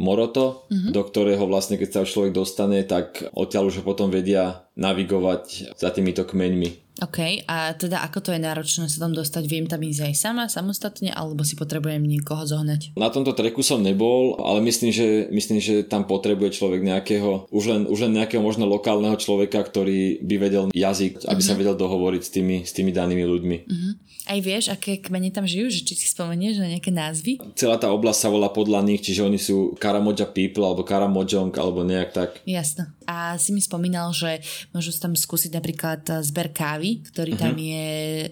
Moroto, 0.00 0.66
mm-hmm. 0.72 0.90
do 0.90 1.02
ktorého 1.04 1.44
vlastne 1.44 1.76
keď 1.76 1.88
sa 1.92 2.08
človek 2.08 2.32
dostane, 2.32 2.80
tak 2.82 3.28
odtiaľ 3.36 3.68
už 3.68 3.80
ho 3.80 3.84
potom 3.84 4.08
vedia 4.08 4.66
navigovať 4.74 5.76
za 5.76 5.92
týmito 5.92 6.24
kmeňmi. 6.24 6.83
OK, 7.02 7.42
a 7.50 7.74
teda 7.74 8.06
ako 8.06 8.22
to 8.22 8.30
je 8.30 8.38
náročné 8.38 8.86
sa 8.86 9.02
tam 9.02 9.10
dostať? 9.10 9.50
Viem 9.50 9.66
tam 9.66 9.82
ísť 9.82 10.10
aj 10.10 10.14
sama, 10.14 10.44
samostatne, 10.46 11.10
alebo 11.10 11.42
si 11.42 11.58
potrebujem 11.58 11.98
niekoho 11.98 12.46
zohnať? 12.46 12.94
Na 12.94 13.10
tomto 13.10 13.34
treku 13.34 13.66
som 13.66 13.82
nebol, 13.82 14.38
ale 14.38 14.62
myslím, 14.62 14.94
že, 14.94 15.26
myslím, 15.34 15.58
že 15.58 15.82
tam 15.82 16.06
potrebuje 16.06 16.54
človek 16.54 16.86
nejakého, 16.86 17.50
už 17.50 17.64
len, 17.66 17.82
už 17.90 18.06
len 18.06 18.22
nejakého 18.22 18.38
možno 18.38 18.70
lokálneho 18.70 19.18
človeka, 19.18 19.66
ktorý 19.66 20.22
by 20.22 20.36
vedel 20.38 20.64
jazyk, 20.70 21.26
aby 21.26 21.34
mm-hmm. 21.34 21.42
sa 21.42 21.52
mhm. 21.54 21.58
vedel 21.58 21.74
dohovoriť 21.74 22.22
s 22.22 22.30
tými, 22.30 22.56
s 22.62 22.70
tými 22.70 22.94
danými 22.94 23.24
ľuďmi. 23.26 23.56
Mm-hmm. 23.66 23.92
Aj 24.24 24.40
vieš, 24.40 24.72
aké 24.72 25.04
kmene 25.04 25.28
tam 25.28 25.44
žijú? 25.44 25.68
Že 25.68 25.80
či 25.84 25.94
si 26.00 26.06
spomenieš 26.08 26.56
na 26.56 26.72
nejaké 26.72 26.88
názvy? 26.88 27.36
Celá 27.60 27.76
tá 27.76 27.92
oblasť 27.92 28.20
sa 28.24 28.32
volá 28.32 28.48
podľa 28.48 28.80
nich, 28.80 29.04
čiže 29.04 29.20
oni 29.20 29.36
sú 29.36 29.76
Karamoja 29.76 30.24
people 30.24 30.64
alebo 30.64 30.80
Karamojong 30.80 31.52
alebo 31.52 31.84
nejak 31.84 32.10
tak. 32.16 32.30
Jasno. 32.48 32.88
A 33.04 33.36
si 33.36 33.52
mi 33.52 33.60
spomínal, 33.60 34.10
že 34.14 34.40
môžu 34.72 34.92
tam 34.96 35.12
skúsiť 35.16 35.52
napríklad 35.54 36.02
zber 36.24 36.50
kávy, 36.50 37.04
ktorý 37.10 37.36
uh-huh. 37.36 37.44
tam 37.44 37.54
je 37.58 37.86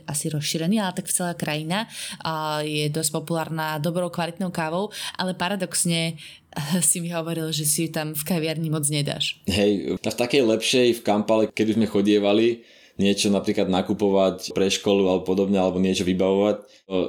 asi 0.08 0.26
rozšírený, 0.32 0.80
ale 0.80 0.96
tak 0.96 1.12
celá 1.12 1.36
krajina 1.36 1.88
a 2.24 2.64
je 2.64 2.88
dosť 2.88 3.10
populárna 3.12 3.76
dobrou 3.78 4.08
kvalitnou 4.08 4.52
kávou, 4.52 4.90
ale 5.16 5.36
paradoxne 5.36 6.16
si 6.88 7.00
mi 7.00 7.08
hovoril, 7.08 7.48
že 7.52 7.64
si 7.64 7.88
ju 7.88 7.90
tam 7.92 8.12
v 8.12 8.22
kaviarni 8.24 8.68
moc 8.68 8.84
nedáš. 8.88 9.40
Hej, 9.48 9.96
v 9.96 10.00
takej 10.00 10.42
lepšej 10.44 10.88
v 11.00 11.04
Kampale, 11.04 11.44
keď 11.48 11.76
sme 11.76 11.88
chodievali, 11.88 12.60
niečo 13.00 13.32
napríklad 13.32 13.72
nakupovať 13.72 14.52
pre 14.52 14.68
školu 14.68 15.08
alebo 15.08 15.24
podobne, 15.24 15.56
alebo 15.56 15.80
niečo 15.80 16.04
vybavovať. 16.04 16.56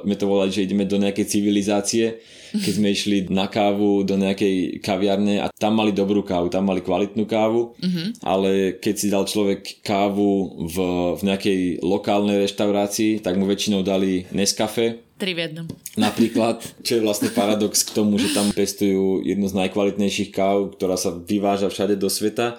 My 0.08 0.14
to 0.16 0.24
volali, 0.24 0.50
že 0.52 0.64
ideme 0.64 0.88
do 0.88 0.96
nejakej 0.96 1.26
civilizácie, 1.28 2.24
keď 2.54 2.72
sme 2.72 2.88
išli 2.94 3.28
na 3.28 3.50
kávu 3.50 4.06
do 4.06 4.16
nejakej 4.16 4.80
kaviarne 4.80 5.44
a 5.44 5.52
tam 5.52 5.76
mali 5.76 5.92
dobrú 5.92 6.24
kávu, 6.24 6.48
tam 6.48 6.70
mali 6.70 6.80
kvalitnú 6.80 7.28
kávu, 7.28 7.76
mm-hmm. 7.76 8.24
ale 8.24 8.80
keď 8.80 8.94
si 8.96 9.06
dal 9.12 9.28
človek 9.28 9.84
kávu 9.84 10.64
v, 10.72 10.76
v 11.18 11.22
nejakej 11.26 11.60
lokálnej 11.84 12.48
reštaurácii, 12.48 13.20
tak 13.20 13.36
mu 13.36 13.44
väčšinou 13.44 13.84
dali 13.84 14.24
Nescafe, 14.32 15.04
Tri 15.14 15.30
v 15.30 15.46
jednom. 15.46 15.70
Napríklad, 15.94 16.58
čo 16.82 16.98
je 16.98 17.04
vlastne 17.06 17.30
paradox 17.30 17.86
k 17.86 17.94
tomu, 17.94 18.18
že 18.18 18.34
tam 18.34 18.50
pestujú 18.50 19.22
jednu 19.22 19.46
z 19.46 19.54
najkvalitnejších 19.62 20.34
káv, 20.34 20.74
ktorá 20.74 20.98
sa 20.98 21.14
vyváža 21.14 21.70
všade 21.70 21.94
do 21.94 22.10
sveta 22.10 22.58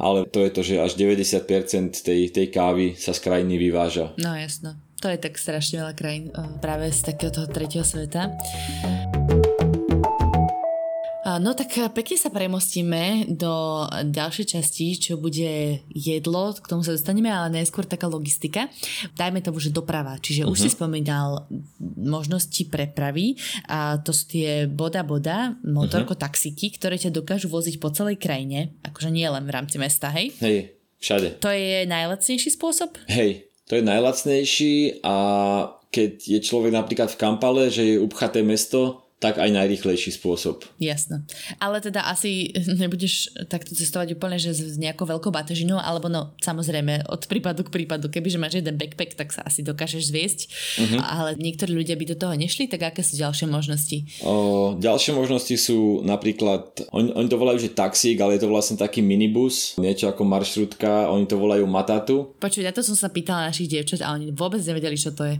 ale 0.00 0.24
to 0.26 0.40
je 0.40 0.50
to, 0.50 0.60
že 0.64 0.74
až 0.80 0.92
90% 0.96 2.00
tej, 2.00 2.32
tej 2.32 2.46
kávy 2.48 2.96
sa 2.96 3.12
z 3.12 3.20
krajiny 3.20 3.60
vyváža. 3.60 4.16
No 4.16 4.32
jasno. 4.32 4.80
To 5.00 5.08
je 5.08 5.16
tak 5.16 5.36
strašne 5.40 5.80
veľa 5.80 5.94
krajín 5.96 6.32
eh, 6.32 6.40
práve 6.60 6.92
z 6.92 7.12
takého 7.12 7.44
tretieho 7.48 7.84
sveta. 7.84 8.32
No 11.38 11.54
tak 11.54 11.70
eh, 11.78 11.86
pekne 11.92 12.16
sa 12.16 12.32
premostíme 12.32 13.30
do 13.30 13.84
ďalšej 14.08 14.58
časti, 14.58 14.98
čo 14.98 15.20
bude 15.20 15.84
jedlo, 15.92 16.56
k 16.56 16.66
tomu 16.66 16.82
sa 16.82 16.96
dostaneme, 16.96 17.30
ale 17.30 17.62
najskôr 17.62 17.84
taká 17.84 18.10
logistika. 18.10 18.66
Dajme 19.14 19.44
tomu, 19.44 19.62
že 19.62 19.70
doprava, 19.70 20.18
čiže 20.18 20.42
uh-huh. 20.42 20.52
už 20.56 20.58
si 20.66 20.68
mhm. 20.72 20.76
spomínal 20.80 21.46
možnosti 22.00 22.62
prepravy 22.66 23.36
a 23.70 24.00
to 24.00 24.10
sú 24.10 24.24
tie 24.32 24.64
boda 24.64 25.04
boda, 25.04 25.54
motorko 25.62 26.16
uh-huh. 26.16 26.26
taxíky, 26.26 26.74
ktoré 26.74 26.96
ťa 26.96 27.14
dokážu 27.14 27.52
voziť 27.52 27.76
po 27.78 27.92
celej 27.92 28.18
krajine, 28.18 28.74
akože 28.82 29.12
nie 29.12 29.28
len 29.28 29.44
v 29.44 29.54
rámci 29.54 29.76
mesta, 29.76 30.08
hej? 30.10 30.32
Hej, 30.40 30.74
všade. 30.98 31.38
To 31.44 31.52
je 31.52 31.84
najlacnejší 31.84 32.50
spôsob? 32.56 32.96
Hej, 33.12 33.50
to 33.68 33.78
je 33.78 33.84
najlacnejší 33.84 35.04
a 35.04 35.14
keď 35.90 36.12
je 36.22 36.40
človek 36.40 36.70
napríklad 36.70 37.10
v 37.10 37.18
Kampale, 37.18 37.66
že 37.66 37.82
je 37.82 38.02
upchaté 38.02 38.46
mesto, 38.46 39.09
tak 39.20 39.36
aj 39.36 39.52
najrychlejší 39.52 40.16
spôsob. 40.16 40.64
Jasno. 40.80 41.20
Ale 41.60 41.84
teda 41.84 42.08
asi 42.08 42.56
nebudeš 42.56 43.28
takto 43.52 43.76
cestovať 43.76 44.16
úplne, 44.16 44.40
že 44.40 44.56
s 44.56 44.80
nejakou 44.80 45.04
veľkou 45.04 45.28
batežinou, 45.28 45.76
alebo 45.76 46.08
no, 46.08 46.32
samozrejme, 46.40 47.04
od 47.04 47.28
prípadu 47.28 47.60
k 47.68 47.70
prípadu. 47.70 48.08
Kebyže 48.08 48.40
máš 48.40 48.64
jeden 48.64 48.80
backpack, 48.80 49.20
tak 49.20 49.36
sa 49.36 49.44
asi 49.44 49.60
dokážeš 49.60 50.08
zviesť. 50.08 50.40
Uh-huh. 50.80 51.00
Ale 51.04 51.36
niektorí 51.36 51.76
ľudia 51.76 52.00
by 52.00 52.04
do 52.08 52.16
toho 52.16 52.32
nešli, 52.32 52.64
tak 52.64 52.80
aké 52.80 53.04
sú 53.04 53.20
ďalšie 53.20 53.44
možnosti? 53.44 54.08
O, 54.24 54.72
ďalšie 54.80 55.12
možnosti 55.12 55.52
sú 55.60 56.00
napríklad, 56.00 56.88
oni, 56.88 57.12
oni 57.12 57.28
to 57.28 57.36
volajú, 57.36 57.60
že 57.60 57.76
taxík, 57.76 58.16
ale 58.24 58.40
je 58.40 58.48
to 58.48 58.48
vlastne 58.48 58.80
taký 58.80 59.04
minibus, 59.04 59.76
niečo 59.76 60.08
ako 60.08 60.24
maršrutka, 60.24 61.12
oni 61.12 61.28
to 61.28 61.36
volajú 61.36 61.68
matatu. 61.68 62.32
Počuť, 62.40 62.64
ja 62.64 62.72
to 62.72 62.80
som 62.80 62.96
sa 62.96 63.12
pýtala 63.12 63.52
našich 63.52 63.68
dievčat 63.68 64.00
a 64.00 64.16
oni 64.16 64.32
vôbec 64.32 64.64
nevedeli, 64.64 64.96
čo 64.96 65.12
to 65.12 65.28
je. 65.28 65.36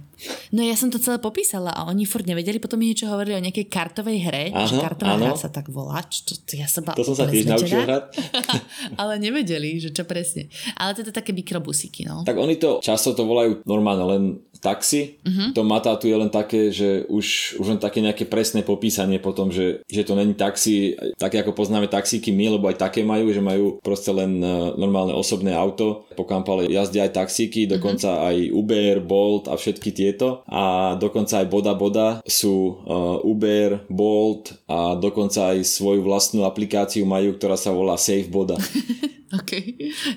No 0.53 0.61
ja 0.61 0.77
som 0.77 0.93
to 0.93 1.01
celé 1.01 1.17
popísala 1.17 1.73
a 1.73 1.89
oni 1.89 2.05
furt 2.05 2.29
nevedeli, 2.29 2.61
potom 2.61 2.77
mi 2.77 2.93
niečo 2.93 3.09
hovorili 3.09 3.41
o 3.41 3.45
nejakej 3.49 3.70
kartovej 3.71 4.19
hre, 4.27 4.45
Aha, 4.51 4.67
že 4.67 4.75
kartová 4.83 5.15
áno. 5.15 5.31
hra 5.31 5.39
sa 5.39 5.49
tak 5.49 5.71
volá. 5.71 6.03
Čo, 6.03 6.35
to, 6.43 6.59
ja 6.59 6.67
som 6.67 6.83
to 6.83 7.07
som 7.07 7.15
sa 7.15 7.31
tiež 7.31 7.47
naučil 7.47 7.87
hrať. 7.87 8.19
ale 9.01 9.23
nevedeli, 9.23 9.79
že 9.79 9.95
čo 9.95 10.03
presne. 10.03 10.51
Ale 10.75 10.99
to 10.99 11.07
je 11.07 11.15
také 11.15 11.31
mikrobusíky, 11.31 12.03
no. 12.05 12.27
Tak 12.27 12.35
oni 12.35 12.59
to 12.59 12.83
často 12.83 13.15
to 13.15 13.23
volajú 13.23 13.63
normálne 13.65 14.05
len 14.05 14.23
taxi. 14.61 15.19
Uh-huh. 15.25 15.57
To 15.57 15.65
Matatu 15.65 16.07
je 16.07 16.17
len 16.17 16.29
také, 16.29 16.69
že 16.71 17.09
už, 17.09 17.57
už 17.59 17.67
len 17.67 17.81
také 17.81 18.05
nejaké 18.05 18.29
presné 18.29 18.61
popísanie 18.61 19.17
potom, 19.17 19.49
že, 19.49 19.83
že 19.89 20.05
to 20.05 20.13
není 20.15 20.37
taxi, 20.37 20.95
také 21.17 21.41
ako 21.41 21.57
poznáme 21.57 21.89
taxíky 21.89 22.31
my, 22.31 22.61
lebo 22.61 22.69
aj 22.69 22.79
také 22.79 23.01
majú, 23.03 23.33
že 23.33 23.41
majú 23.41 23.81
proste 23.81 24.13
len 24.13 24.39
uh, 24.45 24.77
normálne 24.77 25.17
osobné 25.17 25.57
auto. 25.57 26.05
Po 26.15 26.29
Kampale 26.29 26.69
jazdia 26.69 27.09
aj 27.09 27.17
taxíky, 27.17 27.65
mhm. 27.67 27.81
dokonca 27.81 28.09
uh-huh. 28.13 28.29
aj 28.31 28.37
Uber, 28.53 28.97
Bolt 29.01 29.45
a 29.49 29.57
všetky 29.57 29.91
tieto. 29.91 30.45
A 30.47 30.95
dokonca 31.01 31.41
aj 31.41 31.47
Boda 31.49 31.73
Boda 31.73 32.09
sú 32.29 32.85
uh, 32.85 33.19
Uber, 33.25 33.89
Bolt 33.89 34.55
a 34.69 34.95
dokonca 34.95 35.57
aj 35.57 35.65
svoju 35.65 36.05
vlastnú 36.05 36.45
aplikáciu 36.45 37.09
majú, 37.09 37.35
ktorá 37.35 37.57
sa 37.57 37.73
volá 37.73 37.97
Safe 37.97 38.29
Boda. 38.29 38.61
OK. 39.31 39.53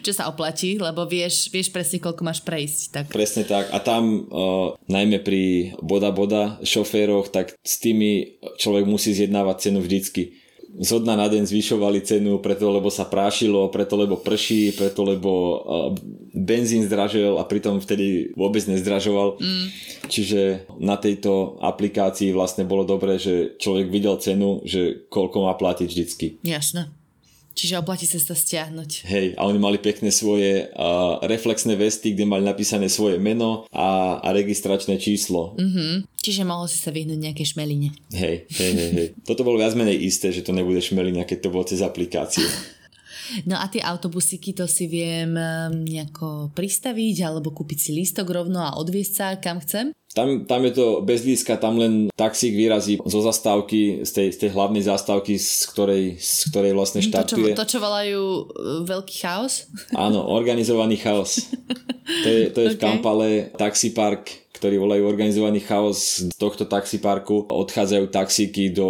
Čo 0.02 0.12
sa 0.12 0.30
oplatí, 0.30 0.82
lebo 0.82 1.06
vieš, 1.06 1.54
vieš 1.54 1.70
presne, 1.70 2.02
koľko 2.02 2.22
máš 2.26 2.42
prejsť. 2.42 2.82
Tak. 2.90 3.06
Presne 3.14 3.44
tak. 3.46 3.70
A 3.70 3.78
tam 3.78 4.26
uh, 4.26 4.74
najmä 4.90 5.22
pri 5.22 5.74
boda 5.82 6.10
boda 6.10 6.58
šoféroch, 6.66 7.30
tak 7.30 7.54
s 7.62 7.78
tými 7.78 8.42
človek 8.58 8.90
musí 8.90 9.14
zjednávať 9.14 9.70
cenu 9.70 9.80
vždycky 9.86 10.44
zo 10.74 10.98
dna 10.98 11.14
na 11.14 11.28
deň 11.30 11.46
zvyšovali 11.46 12.02
cenu, 12.02 12.42
preto 12.42 12.66
lebo 12.74 12.90
sa 12.90 13.06
prášilo, 13.06 13.70
preto 13.70 13.94
lebo 13.94 14.18
prší, 14.18 14.74
preto 14.74 15.06
lebo 15.06 15.30
uh, 15.30 15.60
benzín 16.34 16.82
zdražil 16.82 17.38
a 17.38 17.46
pritom 17.46 17.78
vtedy 17.78 18.34
vôbec 18.34 18.66
nezdražoval. 18.66 19.38
Mm. 19.38 19.68
Čiže 20.10 20.66
na 20.82 20.98
tejto 20.98 21.62
aplikácii 21.62 22.34
vlastne 22.34 22.66
bolo 22.66 22.90
dobré, 22.90 23.22
že 23.22 23.54
človek 23.62 23.94
videl 23.94 24.18
cenu, 24.18 24.66
že 24.66 25.06
koľko 25.14 25.46
má 25.46 25.54
platiť 25.54 25.88
vždycky. 25.88 26.26
Jasné. 26.42 26.90
Čiže 27.54 27.80
oplatí 27.80 28.10
sa 28.10 28.18
to 28.18 28.34
stiahnuť. 28.34 29.06
Hej, 29.06 29.28
a 29.38 29.46
oni 29.46 29.62
mali 29.62 29.78
pekné 29.78 30.10
svoje 30.10 30.74
uh, 30.74 31.22
reflexné 31.22 31.78
vesty, 31.78 32.18
kde 32.18 32.26
mali 32.26 32.42
napísané 32.42 32.90
svoje 32.90 33.22
meno 33.22 33.70
a, 33.70 34.18
a 34.26 34.28
registračné 34.34 34.98
číslo. 34.98 35.54
Mm-hmm. 35.62 36.10
Čiže 36.18 36.42
mohol 36.50 36.66
si 36.66 36.82
sa 36.82 36.90
vyhnúť 36.90 37.20
nejaké 37.20 37.46
šmeline. 37.46 37.94
Hej, 38.10 38.50
hej, 38.50 38.72
hej, 38.74 38.92
hej. 38.98 39.08
Toto 39.22 39.46
bolo 39.46 39.62
viac 39.62 39.78
menej 39.78 40.02
isté, 40.02 40.34
že 40.34 40.42
to 40.42 40.50
nebude 40.50 40.82
šmelina, 40.82 41.30
keď 41.30 41.46
to 41.46 41.54
bolo 41.54 41.66
cez 41.70 41.86
aplikáciu. 41.86 42.44
No 43.48 43.60
a 43.60 43.66
tie 43.72 43.84
autobusíky 43.84 44.56
to 44.56 44.68
si 44.70 44.88
viem 44.90 45.36
nejako 45.84 46.52
pristaviť 46.54 47.18
alebo 47.26 47.52
kúpiť 47.52 47.80
si 47.80 47.92
lístok 47.96 48.30
rovno 48.30 48.62
a 48.64 48.76
odviesť 48.78 49.14
sa 49.14 49.28
kam 49.40 49.60
chcem? 49.64 49.94
Tam, 50.14 50.46
tam 50.46 50.62
je 50.62 50.78
to 50.78 51.02
bez 51.02 51.26
líska, 51.26 51.58
tam 51.58 51.82
len 51.82 52.14
taxík 52.14 52.54
vyrazí 52.54 53.02
zo 53.02 53.20
zastávky, 53.26 54.06
z 54.06 54.12
tej, 54.14 54.28
z 54.30 54.38
tej 54.46 54.50
hlavnej 54.54 54.86
zastávky, 54.86 55.42
z 55.42 55.66
ktorej, 55.74 56.04
z 56.22 56.54
ktorej 56.54 56.74
vlastne 56.78 57.02
štartuje. 57.02 57.58
To, 57.58 57.58
čo, 57.58 57.62
to, 57.66 57.66
čo 57.66 57.78
volajú 57.82 58.22
uh, 58.22 58.46
veľký 58.86 59.16
chaos? 59.26 59.66
Áno, 59.98 60.22
organizovaný 60.30 61.02
chaos. 61.02 61.50
To 62.04 62.30
je, 62.30 62.42
to 62.54 62.60
je 62.62 62.68
okay. 62.70 62.78
v 62.78 62.82
Kampale 62.84 63.30
taxipark, 63.58 64.54
ktorý 64.54 64.86
volajú 64.86 65.02
organizovaný 65.08 65.66
chaos. 65.66 66.30
Z 66.30 66.38
tohto 66.38 66.70
taxiparku 66.70 67.50
odchádzajú 67.50 68.06
taxíky 68.14 68.70
do 68.70 68.88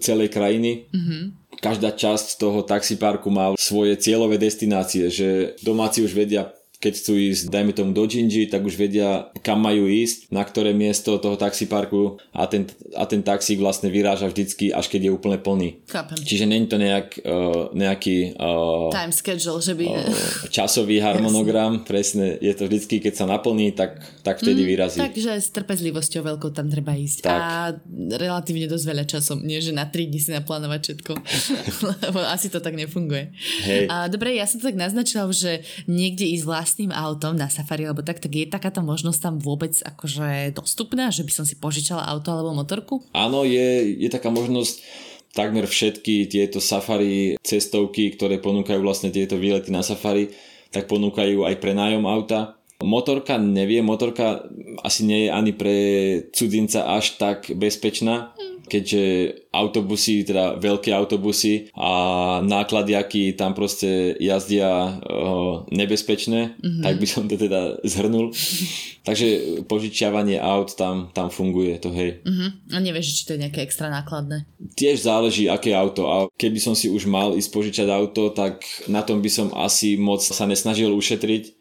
celej 0.00 0.32
krajiny. 0.32 0.88
Mm-hmm 0.88 1.45
každá 1.58 1.92
časť 1.92 2.36
toho 2.36 2.62
taxiparku 2.62 3.28
má 3.32 3.56
svoje 3.56 3.96
cieľové 3.96 4.36
destinácie, 4.36 5.08
že 5.08 5.58
domáci 5.64 6.04
už 6.04 6.12
vedia 6.12 6.52
keď 6.86 7.02
chcú 7.02 7.18
ísť, 7.18 7.50
dajme 7.50 7.74
tomu 7.74 7.90
do 7.90 8.06
Gingy, 8.06 8.46
tak 8.46 8.62
už 8.62 8.78
vedia, 8.78 9.34
kam 9.42 9.58
majú 9.58 9.90
ísť, 9.90 10.30
na 10.30 10.46
ktoré 10.46 10.70
miesto 10.70 11.18
toho 11.18 11.34
taxiparku 11.34 12.22
a 12.30 12.46
ten, 12.46 12.70
a 12.94 13.02
ten 13.10 13.26
taxík 13.26 13.58
vlastne 13.58 13.90
vyráža 13.90 14.30
vždycky, 14.30 14.70
až 14.70 14.86
keď 14.86 15.10
je 15.10 15.10
úplne 15.10 15.38
plný. 15.42 15.82
Chápem. 15.90 16.14
Čiže 16.22 16.46
není 16.46 16.70
to 16.70 16.78
nejak, 16.78 17.18
uh, 17.26 17.74
nejaký 17.74 18.38
uh, 18.38 18.94
time 18.94 19.10
schedule, 19.10 19.58
že 19.58 19.74
by... 19.74 19.86
Uh, 19.90 20.46
časový 20.54 21.02
harmonogram, 21.02 21.82
Jasne. 21.82 21.88
presne, 21.90 22.26
je 22.38 22.54
to 22.54 22.70
vždycky, 22.70 23.02
keď 23.02 23.12
sa 23.18 23.24
naplní, 23.26 23.74
tak, 23.74 23.98
tak 24.22 24.38
vtedy 24.38 24.62
mm, 24.62 24.68
vyrazí. 24.70 24.98
Takže 25.02 25.42
s 25.42 25.50
trpezlivosťou 25.50 26.22
veľkou 26.22 26.54
tam 26.54 26.70
treba 26.70 26.94
ísť. 26.94 27.26
Tak. 27.26 27.34
A 27.34 27.74
relatívne 28.14 28.70
dosť 28.70 28.84
veľa 28.86 29.04
časom, 29.10 29.42
nie 29.42 29.58
že 29.58 29.74
na 29.74 29.88
3 29.88 30.06
dní 30.06 30.20
si 30.20 30.30
naplánovať 30.30 30.80
všetko. 30.86 31.12
Lebo 32.06 32.18
asi 32.22 32.52
to 32.52 32.62
tak 32.62 32.78
nefunguje. 32.78 33.32
Hej. 33.64 33.90
A, 33.90 34.06
dobre, 34.06 34.36
ja 34.36 34.46
som 34.46 34.60
to 34.62 34.68
tak 34.68 34.78
naznačila, 34.78 35.26
že 35.32 35.64
niekde 35.88 36.28
ísť 36.28 36.44
vlastne 36.44 36.75
vlastným 36.76 36.92
autom 36.92 37.40
na 37.40 37.48
safari, 37.48 37.88
alebo 37.88 38.04
tak, 38.04 38.20
tak 38.20 38.36
je 38.36 38.44
takáto 38.44 38.84
možnosť 38.84 39.16
tam 39.16 39.34
vôbec 39.40 39.72
akože 39.80 40.52
dostupná, 40.52 41.08
že 41.08 41.24
by 41.24 41.32
som 41.32 41.48
si 41.48 41.56
požičala 41.56 42.04
auto 42.04 42.28
alebo 42.28 42.52
motorku? 42.52 43.00
Áno, 43.16 43.48
je, 43.48 43.96
je 43.96 44.12
taká 44.12 44.28
možnosť 44.28 44.84
takmer 45.32 45.64
všetky 45.64 46.28
tieto 46.28 46.60
safari 46.60 47.40
cestovky, 47.40 48.12
ktoré 48.12 48.36
ponúkajú 48.44 48.84
vlastne 48.84 49.08
tieto 49.08 49.40
výlety 49.40 49.72
na 49.72 49.80
safari, 49.80 50.36
tak 50.68 50.84
ponúkajú 50.84 51.48
aj 51.48 51.64
prenájom 51.64 52.04
auta. 52.04 52.60
Motorka 52.84 53.40
nevie, 53.40 53.80
motorka 53.80 54.44
asi 54.84 55.08
nie 55.08 55.20
je 55.24 55.30
ani 55.32 55.56
pre 55.56 55.76
cudzinca 56.36 56.92
až 56.92 57.16
tak 57.16 57.56
bezpečná, 57.56 58.36
keďže 58.66 59.02
autobusy, 59.54 60.26
teda 60.26 60.60
veľké 60.60 60.92
autobusy 60.92 61.72
a 61.72 61.90
nákladiaky 62.44 63.32
tam 63.38 63.56
proste 63.56 64.18
jazdia 64.20 65.00
uh, 65.00 65.64
nebezpečné, 65.72 66.60
mm-hmm. 66.60 66.84
tak 66.84 66.94
by 67.00 67.06
som 67.08 67.24
to 67.30 67.40
teda 67.40 67.80
zhrnul. 67.86 68.30
Takže 69.06 69.62
požičiavanie 69.70 70.42
aut 70.42 70.74
tam, 70.74 71.14
tam 71.14 71.30
funguje, 71.30 71.78
to 71.78 71.94
hej. 71.94 72.26
Mm-hmm. 72.26 72.74
A 72.74 72.78
nevieš, 72.82 73.22
či 73.22 73.22
to 73.22 73.34
je 73.38 73.42
nejaké 73.46 73.62
extra 73.62 73.86
nákladné? 73.86 74.50
Tiež 74.74 75.06
záleží, 75.06 75.46
aké 75.46 75.70
auto. 75.78 76.10
A 76.10 76.16
keby 76.34 76.58
som 76.58 76.74
si 76.74 76.90
už 76.90 77.06
mal 77.06 77.38
ísť 77.38 77.50
požičať 77.54 77.88
auto, 77.94 78.34
tak 78.34 78.66
na 78.90 79.06
tom 79.06 79.22
by 79.22 79.30
som 79.30 79.54
asi 79.54 79.94
moc 79.94 80.26
sa 80.26 80.42
nesnažil 80.44 80.90
ušetriť, 80.90 81.55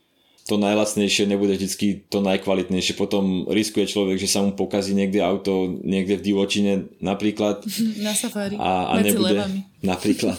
to 0.46 0.62
najlacnejšie 0.62 1.26
nebude 1.26 1.58
vždy 1.58 2.06
to 2.06 2.22
najkvalitnejšie. 2.22 2.94
Potom 2.94 3.50
riskuje 3.50 3.90
človek, 3.90 4.22
že 4.22 4.30
sa 4.30 4.46
mu 4.46 4.54
pokazí 4.54 4.94
niekde 4.94 5.18
auto, 5.26 5.66
niekde 5.82 6.22
v 6.22 6.26
divočine 6.32 6.72
napríklad. 7.02 7.66
Na 8.06 8.14
safari. 8.14 8.54
A, 8.62 8.94
a 8.94 9.02
nebude, 9.02 9.42
levami. 9.42 9.66
napríklad. 9.90 10.38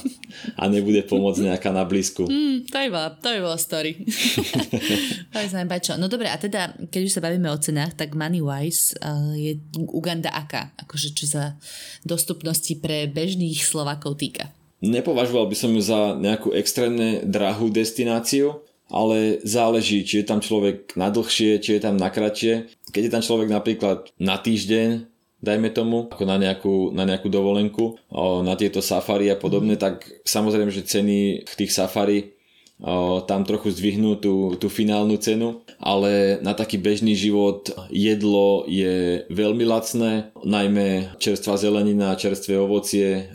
A 0.54 0.70
nebude 0.70 1.02
pomôcť 1.10 1.50
nejaká 1.50 1.74
na 1.74 1.82
blízku. 1.82 2.22
Mm, 2.22 2.70
to, 2.70 2.76
je 2.78 2.88
bola, 2.88 3.10
to 3.18 3.28
je 3.34 3.40
bola 3.42 3.58
story. 3.58 3.92
to 5.34 5.36
je 5.42 5.82
čo. 5.82 5.98
No 5.98 6.06
dobre, 6.06 6.30
a 6.30 6.38
teda, 6.38 6.78
keď 6.86 7.00
už 7.02 7.14
sa 7.18 7.24
bavíme 7.26 7.50
o 7.50 7.58
cenách, 7.58 7.98
tak 7.98 8.14
Moneywise 8.14 8.94
uh, 9.02 9.34
je 9.34 9.58
Uganda 9.90 10.30
aká? 10.30 10.70
Akože 10.86 11.18
čo 11.18 11.26
sa 11.26 11.58
dostupnosti 12.06 12.78
pre 12.78 13.10
bežných 13.10 13.58
Slovákov 13.58 14.22
týka? 14.22 14.54
Nepovažoval 14.86 15.50
by 15.50 15.56
som 15.58 15.74
ju 15.74 15.82
za 15.82 16.14
nejakú 16.14 16.54
extrémne 16.54 17.26
drahú 17.26 17.74
destináciu 17.74 18.65
ale 18.86 19.42
záleží, 19.42 20.06
či 20.06 20.22
je 20.22 20.26
tam 20.26 20.38
človek 20.38 20.94
na 20.94 21.10
dlhšie, 21.10 21.58
či 21.58 21.78
je 21.78 21.80
tam 21.82 21.98
na 21.98 22.12
kratšie. 22.12 22.70
Keď 22.94 23.02
je 23.02 23.12
tam 23.12 23.22
človek 23.24 23.48
napríklad 23.50 24.14
na 24.22 24.38
týždeň, 24.38 25.10
dajme 25.42 25.68
tomu, 25.74 26.06
ako 26.06 26.24
na 26.24 26.36
nejakú, 26.38 26.94
na 26.94 27.04
nejakú 27.04 27.28
dovolenku, 27.28 27.98
na 28.42 28.54
tieto 28.54 28.80
safari 28.80 29.28
a 29.28 29.36
podobne, 29.36 29.74
mm. 29.76 29.82
tak 29.82 30.06
samozrejme, 30.22 30.70
že 30.70 30.86
ceny 30.86 31.44
tých 31.44 31.72
safari 31.74 32.35
tam 33.26 33.44
trochu 33.48 33.72
zdvihnú 33.72 34.20
tú, 34.20 34.54
tú 34.60 34.68
finálnu 34.68 35.16
cenu, 35.16 35.64
ale 35.80 36.40
na 36.44 36.52
taký 36.52 36.76
bežný 36.76 37.16
život 37.16 37.72
jedlo 37.88 38.68
je 38.68 39.24
veľmi 39.32 39.64
lacné, 39.64 40.30
najmä 40.44 41.16
čerstvá 41.16 41.56
zelenina, 41.56 42.16
čerstvé 42.16 42.56
ovocie 42.60 43.32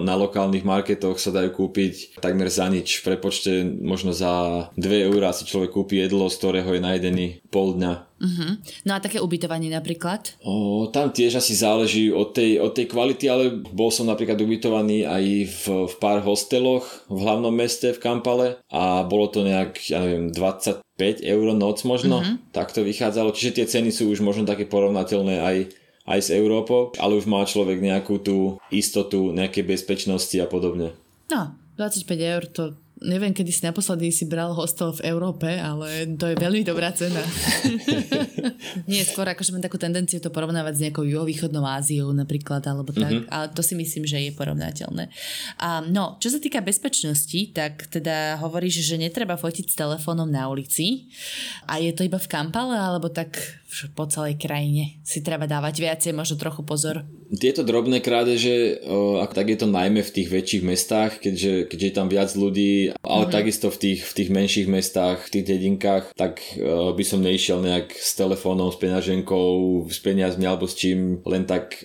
na 0.00 0.14
lokálnych 0.16 0.64
marketoch 0.64 1.16
sa 1.16 1.32
dajú 1.32 1.50
kúpiť 1.52 2.20
takmer 2.20 2.52
za 2.52 2.68
nič. 2.68 3.00
V 3.00 3.16
prepočte 3.16 3.64
možno 3.64 4.14
za 4.14 4.68
2 4.76 5.08
eurá 5.08 5.32
si 5.32 5.48
človek 5.48 5.72
kúpi 5.72 6.00
jedlo, 6.00 6.30
z 6.30 6.38
ktorého 6.38 6.70
je 6.76 6.80
najedený 6.80 7.26
pol 7.52 7.76
dňa 7.76 8.12
Uh-huh. 8.22 8.54
No 8.86 8.94
a 8.94 9.02
také 9.02 9.18
ubytovanie 9.18 9.66
napríklad? 9.66 10.38
O, 10.46 10.86
tam 10.94 11.10
tiež 11.10 11.42
asi 11.42 11.58
záleží 11.58 12.14
od 12.14 12.30
tej, 12.30 12.62
od 12.62 12.70
tej 12.70 12.86
kvality, 12.86 13.26
ale 13.26 13.50
bol 13.74 13.90
som 13.90 14.06
napríklad 14.06 14.38
ubytovaný 14.38 15.02
aj 15.02 15.24
v, 15.50 15.64
v 15.90 15.94
pár 15.98 16.22
hosteloch 16.22 16.86
v 17.10 17.18
hlavnom 17.18 17.50
meste 17.50 17.90
v 17.90 17.98
Kampale 17.98 18.62
a 18.70 19.02
bolo 19.02 19.26
to 19.26 19.42
nejak, 19.42 19.74
ja 19.90 19.98
neviem, 19.98 20.30
25 20.30 20.86
eur 21.18 21.46
noc 21.58 21.82
možno, 21.82 22.22
uh-huh. 22.22 22.38
tak 22.54 22.70
to 22.70 22.86
vychádzalo. 22.86 23.34
Čiže 23.34 23.58
tie 23.58 23.66
ceny 23.66 23.90
sú 23.90 24.06
už 24.14 24.22
možno 24.22 24.46
také 24.46 24.70
porovnateľné 24.70 25.42
aj 25.42 25.56
aj 26.02 26.18
s 26.18 26.34
Európou, 26.34 26.90
ale 26.98 27.14
už 27.14 27.30
má 27.30 27.46
človek 27.46 27.78
nejakú 27.78 28.18
tú 28.18 28.58
istotu, 28.74 29.30
nejaké 29.30 29.62
bezpečnosti 29.62 30.34
a 30.34 30.50
podobne. 30.50 30.98
No, 31.30 31.54
25 31.78 32.10
eur 32.18 32.42
to 32.50 32.74
neviem, 33.02 33.34
kedy 33.34 33.50
si 33.50 33.62
naposledy 33.66 34.08
si 34.14 34.24
bral 34.24 34.54
hostel 34.54 34.94
v 34.94 35.04
Európe, 35.10 35.46
ale 35.46 36.06
to 36.14 36.30
je 36.30 36.36
veľmi 36.38 36.62
dobrá 36.62 36.94
cena. 36.94 37.20
Nie, 38.90 39.02
skôr 39.04 39.26
akože 39.26 39.52
mám 39.52 39.64
takú 39.64 39.76
tendenciu 39.76 40.22
to 40.22 40.30
porovnávať 40.30 40.74
s 40.78 40.82
nejakou 40.88 41.04
juhovýchodnou 41.04 41.66
Áziou 41.66 42.14
napríklad, 42.14 42.62
alebo 42.64 42.94
tak, 42.94 43.10
mm-hmm. 43.10 43.30
ale 43.30 43.46
to 43.52 43.60
si 43.60 43.74
myslím, 43.74 44.06
že 44.06 44.22
je 44.22 44.32
porovnateľné. 44.32 45.10
A, 45.58 45.82
no, 45.82 46.16
čo 46.22 46.30
sa 46.30 46.38
týka 46.38 46.62
bezpečnosti, 46.62 47.52
tak 47.52 47.90
teda 47.90 48.38
hovoríš, 48.40 48.82
že 48.82 48.96
netreba 48.96 49.34
fotiť 49.34 49.66
s 49.70 49.78
telefónom 49.78 50.30
na 50.30 50.46
ulici 50.46 51.10
a 51.66 51.82
je 51.82 51.90
to 51.92 52.06
iba 52.06 52.16
v 52.16 52.30
Kampale, 52.30 52.78
alebo 52.78 53.10
tak 53.10 53.62
po 53.96 54.04
celej 54.04 54.36
krajine 54.36 55.00
si 55.00 55.24
treba 55.24 55.48
dávať 55.48 55.80
viacej, 55.80 56.12
možno 56.12 56.36
trochu 56.36 56.60
pozor. 56.62 57.08
Tieto 57.32 57.64
drobné 57.64 58.04
krádeže, 58.04 58.84
ak 59.24 59.32
tak 59.32 59.48
je 59.48 59.58
to 59.64 59.68
najmä 59.68 60.04
v 60.04 60.14
tých 60.14 60.28
väčších 60.28 60.62
mestách, 60.62 61.12
keďže, 61.24 61.72
keďže 61.72 61.86
je 61.88 61.94
tam 61.96 62.08
viac 62.12 62.30
ľudí, 62.36 62.91
ale 63.00 63.24
mm-hmm. 63.26 63.34
takisto 63.34 63.72
v 63.72 63.78
tých, 63.78 64.00
v 64.04 64.12
tých 64.12 64.30
menších 64.30 64.68
mestách, 64.68 65.18
v 65.26 65.32
tých 65.38 65.44
dedinkách, 65.48 66.04
tak 66.14 66.42
by 66.96 67.04
som 67.06 67.24
neišiel 67.24 67.64
nejak 67.64 67.96
s 67.96 68.12
telefónom, 68.14 68.68
s 68.68 68.78
peňaženkou, 68.78 69.84
s 69.88 69.98
peniazmi 70.04 70.44
alebo 70.44 70.68
s 70.68 70.76
čím 70.76 71.24
len 71.24 71.48
tak, 71.48 71.80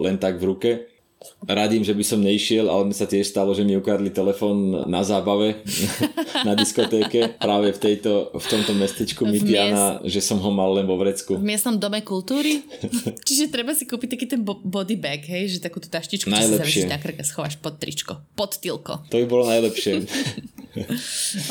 len 0.00 0.16
tak 0.16 0.38
v 0.38 0.44
ruke 0.44 0.70
radím, 1.44 1.84
že 1.84 1.96
by 1.96 2.04
som 2.04 2.20
neišiel, 2.20 2.66
ale 2.68 2.88
mi 2.88 2.94
sa 2.96 3.04
tiež 3.04 3.28
stalo, 3.28 3.52
že 3.52 3.66
mi 3.66 3.76
ukradli 3.76 4.08
telefón 4.08 4.86
na 4.88 5.04
zábave 5.04 5.60
na 6.48 6.56
diskotéke 6.56 7.36
práve 7.36 7.74
v, 7.74 7.78
tejto, 7.78 8.32
v 8.32 8.46
tomto 8.46 8.72
mestečku 8.76 9.26
Midiana, 9.28 10.00
miest... 10.00 10.12
že 10.12 10.20
som 10.24 10.38
ho 10.40 10.50
mal 10.52 10.72
len 10.76 10.88
vo 10.88 10.96
vrecku. 10.96 11.36
V 11.40 11.44
miestnom 11.44 11.76
dome 11.76 12.00
kultúry? 12.00 12.64
Čiže 13.28 13.50
treba 13.50 13.76
si 13.76 13.84
kúpiť 13.84 14.08
taký 14.16 14.26
ten 14.30 14.40
body 14.44 14.96
bag, 14.96 15.24
hej, 15.26 15.56
že 15.56 15.58
takúto 15.60 15.90
taštičku, 15.90 16.30
čo 16.30 16.64
si 16.64 16.88
na 16.88 17.00
krk 17.00 17.20
schováš 17.24 17.60
pod 17.60 17.80
tričko, 17.80 18.20
pod 18.38 18.56
tilko. 18.56 19.04
To 19.10 19.16
by 19.18 19.26
bolo 19.26 19.44
najlepšie. 19.48 19.92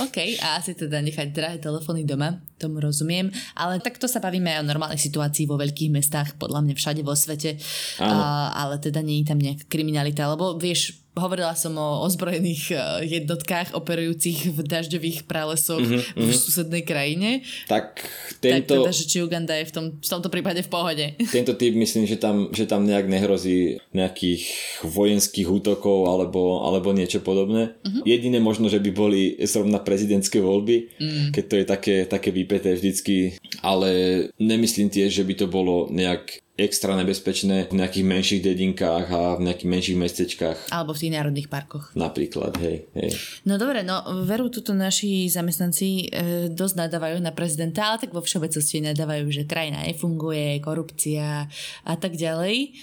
OK, 0.03 0.17
a 0.43 0.59
asi 0.59 0.75
teda 0.75 0.99
nechať 0.99 1.31
drahé 1.31 1.57
telefóny 1.59 2.03
doma, 2.03 2.39
tomu 2.59 2.83
rozumiem, 2.83 3.31
ale 3.55 3.79
takto 3.79 4.07
sa 4.07 4.19
bavíme 4.19 4.51
aj 4.51 4.59
o 4.63 4.69
normálnej 4.69 4.99
situácii 4.99 5.47
vo 5.47 5.55
veľkých 5.59 5.91
mestách, 5.91 6.35
podľa 6.35 6.63
mňa 6.63 6.75
všade 6.75 7.01
vo 7.03 7.15
svete, 7.15 7.59
a, 8.03 8.51
ale 8.51 8.79
teda 8.79 8.99
nie 8.99 9.23
je 9.23 9.27
tam 9.31 9.39
nejaká 9.39 9.67
kriminalita, 9.67 10.27
lebo 10.27 10.55
vieš, 10.59 11.02
Hovorila 11.13 11.53
som 11.53 11.77
o 11.77 12.01
ozbrojených 12.05 12.73
eh, 12.73 12.79
jednotkách 13.21 13.77
operujúcich 13.77 14.49
v 14.49 14.59
dažďových 14.65 15.29
pralesoch 15.29 15.81
mm-hmm, 15.81 16.17
v 16.17 16.29
susednej 16.33 16.83
krajine. 16.83 17.45
Tak 17.69 18.01
tento... 18.41 18.81
Tak 18.81 18.89
teda, 18.89 18.91
že 18.91 19.05
či 19.05 19.17
Uganda 19.21 19.53
je 19.53 19.69
v, 19.69 19.73
tom, 19.73 19.85
v 20.01 20.09
tomto 20.09 20.33
prípade 20.33 20.65
v 20.65 20.69
pohode. 20.69 21.05
Tento 21.35 21.53
typ 21.53 21.73
myslím, 21.77 22.09
že 22.09 22.17
tam, 22.17 22.49
že 22.49 22.65
tam 22.65 22.89
nejak 22.89 23.05
nehrozí 23.05 23.77
nejakých 23.93 24.41
vojenských 24.85 25.45
útokov 25.49 26.09
alebo, 26.09 26.65
alebo 26.65 26.93
niečo 26.93 27.21
podobné. 27.21 27.77
Mm-hmm. 27.85 28.03
Jediné 28.03 28.39
možno, 28.41 28.67
že 28.67 28.81
by 28.81 28.91
boli 28.91 29.37
zrovna 29.45 29.79
prezidentské 29.79 30.41
voľby, 30.41 30.77
mm. 30.97 31.25
keď 31.31 31.43
to 31.45 31.55
je 31.55 31.65
také, 31.65 31.95
také 32.09 32.29
vypeté 32.33 32.73
vždycky, 32.73 33.37
ale 33.61 33.89
nemyslím 34.41 34.89
tiež, 34.91 35.13
že 35.13 35.23
by 35.23 35.33
to 35.37 35.47
bolo 35.47 35.87
nejak 35.93 36.42
extra 36.53 36.93
nebezpečné 36.93 37.65
v 37.65 37.73
nejakých 37.81 38.05
menších 38.05 38.41
dedinkách 38.45 39.07
a 39.09 39.21
v 39.41 39.49
nejakých 39.49 39.69
menších 39.73 39.97
mestečkách. 39.97 40.57
Alebo 40.69 40.93
v 40.93 41.01
tých 41.01 41.13
národných 41.17 41.49
parkoch. 41.49 41.89
Napríklad, 41.97 42.53
hej, 42.61 42.85
hej. 42.93 43.11
No 43.49 43.57
dobre, 43.57 43.81
no 43.81 44.05
veru 44.21 44.53
tuto 44.53 44.77
naši 44.77 45.25
zamestnanci 45.33 45.89
e, 45.89 46.05
dosť 46.53 46.75
nadávajú 46.85 47.17
na 47.25 47.33
prezidenta, 47.33 47.89
ale 47.89 48.05
tak 48.05 48.13
vo 48.13 48.21
všeobecnosti 48.21 48.85
nadávajú, 48.85 49.25
že 49.33 49.49
krajina 49.49 49.81
nefunguje, 49.81 50.61
korupcia 50.61 51.49
a 51.89 51.93
tak 51.97 52.13
ďalej, 52.21 52.77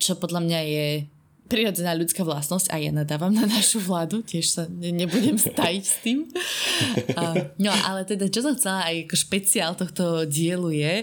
čo 0.00 0.16
podľa 0.16 0.40
mňa 0.48 0.60
je 0.64 0.86
prirodzená 1.52 1.92
ľudská 1.92 2.24
vlastnosť 2.24 2.72
a 2.72 2.80
ja 2.80 2.88
nadávam 2.88 3.28
na 3.28 3.44
našu 3.44 3.76
vládu, 3.76 4.24
tiež 4.24 4.46
sa 4.48 4.64
nebudem 4.72 5.36
stajiť 5.36 5.84
s 5.84 5.96
tým. 6.00 6.24
A, 7.12 7.52
no 7.60 7.68
ale 7.84 8.08
teda, 8.08 8.32
čo 8.32 8.40
som 8.40 8.56
chcela 8.56 8.88
aj 8.88 9.04
ako 9.04 9.16
špeciál 9.20 9.76
tohto 9.76 10.24
dielu 10.24 10.72
je, 10.72 10.94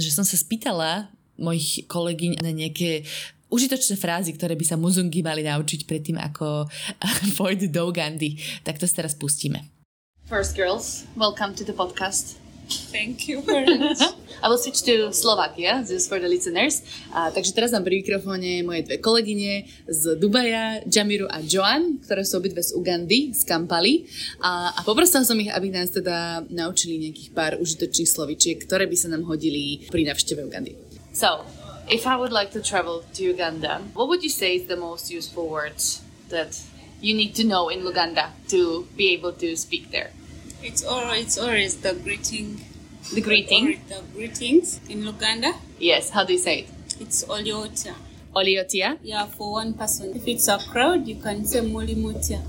že 0.00 0.10
som 0.16 0.24
sa 0.24 0.40
spýtala 0.40 1.12
mojich 1.38 1.86
kolegyň 1.86 2.42
na 2.42 2.50
nejaké 2.54 3.06
užitočné 3.54 3.94
frázy, 3.94 4.34
ktoré 4.34 4.58
by 4.58 4.64
sa 4.66 4.76
muzungi 4.80 5.22
mali 5.22 5.46
naučiť 5.46 5.86
predtým, 5.86 6.18
ako 6.18 6.66
pôjdu 7.38 7.70
do 7.70 7.86
Ugandy. 7.86 8.38
Tak 8.66 8.82
to 8.82 8.86
si 8.90 8.94
teraz 8.98 9.14
pustíme. 9.14 9.62
First 10.24 10.56
girls, 10.56 11.04
welcome 11.14 11.52
to 11.54 11.62
the 11.62 11.76
podcast. 11.76 12.40
Thank 12.64 13.28
you 13.28 13.44
very 13.44 13.76
much. 13.76 14.00
I 14.42 14.48
will 14.48 14.56
switch 14.56 14.82
to 14.88 15.12
Slovakia, 15.12 15.84
just 15.84 16.08
for 16.08 16.16
the 16.16 16.28
listeners. 16.28 16.80
A, 17.12 17.28
takže 17.28 17.52
teraz 17.52 17.76
mám 17.76 17.84
pri 17.84 18.00
mikrofóne 18.00 18.64
moje 18.64 18.88
dve 18.88 18.96
kolegyne 19.04 19.68
z 19.84 20.16
Dubaja, 20.16 20.80
Jamiru 20.88 21.28
a 21.28 21.44
Joan, 21.44 22.00
ktoré 22.00 22.24
sú 22.24 22.40
obidve 22.40 22.64
z 22.64 22.72
Ugandy, 22.72 23.36
z 23.36 23.44
Kampali. 23.44 24.08
A, 24.40 24.72
a 24.72 24.80
poprosila 24.80 25.28
som 25.28 25.36
ich, 25.36 25.52
aby 25.52 25.68
nás 25.68 25.92
teda 25.92 26.40
naučili 26.48 26.96
nejakých 27.04 27.30
pár 27.36 27.60
užitočných 27.60 28.08
slovičiek, 28.08 28.56
ktoré 28.64 28.88
by 28.88 28.96
sa 28.96 29.12
nám 29.12 29.28
hodili 29.28 29.84
pri 29.92 30.08
navšteve 30.08 30.40
Ugandy. 30.44 30.83
So, 31.14 31.46
if 31.88 32.08
I 32.08 32.16
would 32.16 32.32
like 32.32 32.50
to 32.50 32.60
travel 32.60 33.04
to 33.14 33.22
Uganda, 33.22 33.82
what 33.94 34.08
would 34.08 34.24
you 34.24 34.28
say 34.28 34.56
is 34.56 34.66
the 34.66 34.76
most 34.76 35.12
useful 35.12 35.48
words 35.48 36.02
that 36.28 36.60
you 37.00 37.14
need 37.14 37.36
to 37.36 37.44
know 37.44 37.68
in 37.68 37.82
Luganda 37.82 38.30
to 38.48 38.88
be 38.96 39.12
able 39.12 39.32
to 39.34 39.56
speak 39.56 39.92
there? 39.92 40.10
It's 40.60 40.82
always, 40.84 41.26
it's 41.26 41.38
always 41.38 41.76
the 41.82 41.94
greeting. 41.94 42.60
The 43.14 43.20
greeting? 43.20 43.80
The, 43.88 44.02
greetings 44.12 44.80
in 44.88 45.04
Luganda. 45.04 45.54
Yes, 45.78 46.10
how 46.10 46.24
do 46.24 46.32
you 46.32 46.38
say 46.38 46.60
it? 46.62 46.68
It's 46.98 47.22
Oliotia. 47.26 47.94
Oliotia? 48.34 48.98
Yeah, 49.00 49.26
for 49.26 49.52
one 49.52 49.74
person. 49.74 50.16
If 50.16 50.26
it's 50.26 50.48
a 50.48 50.58
crowd, 50.58 51.06
you 51.06 51.16
can 51.22 51.44
say 51.44 51.60
Molimotia. 51.60 52.42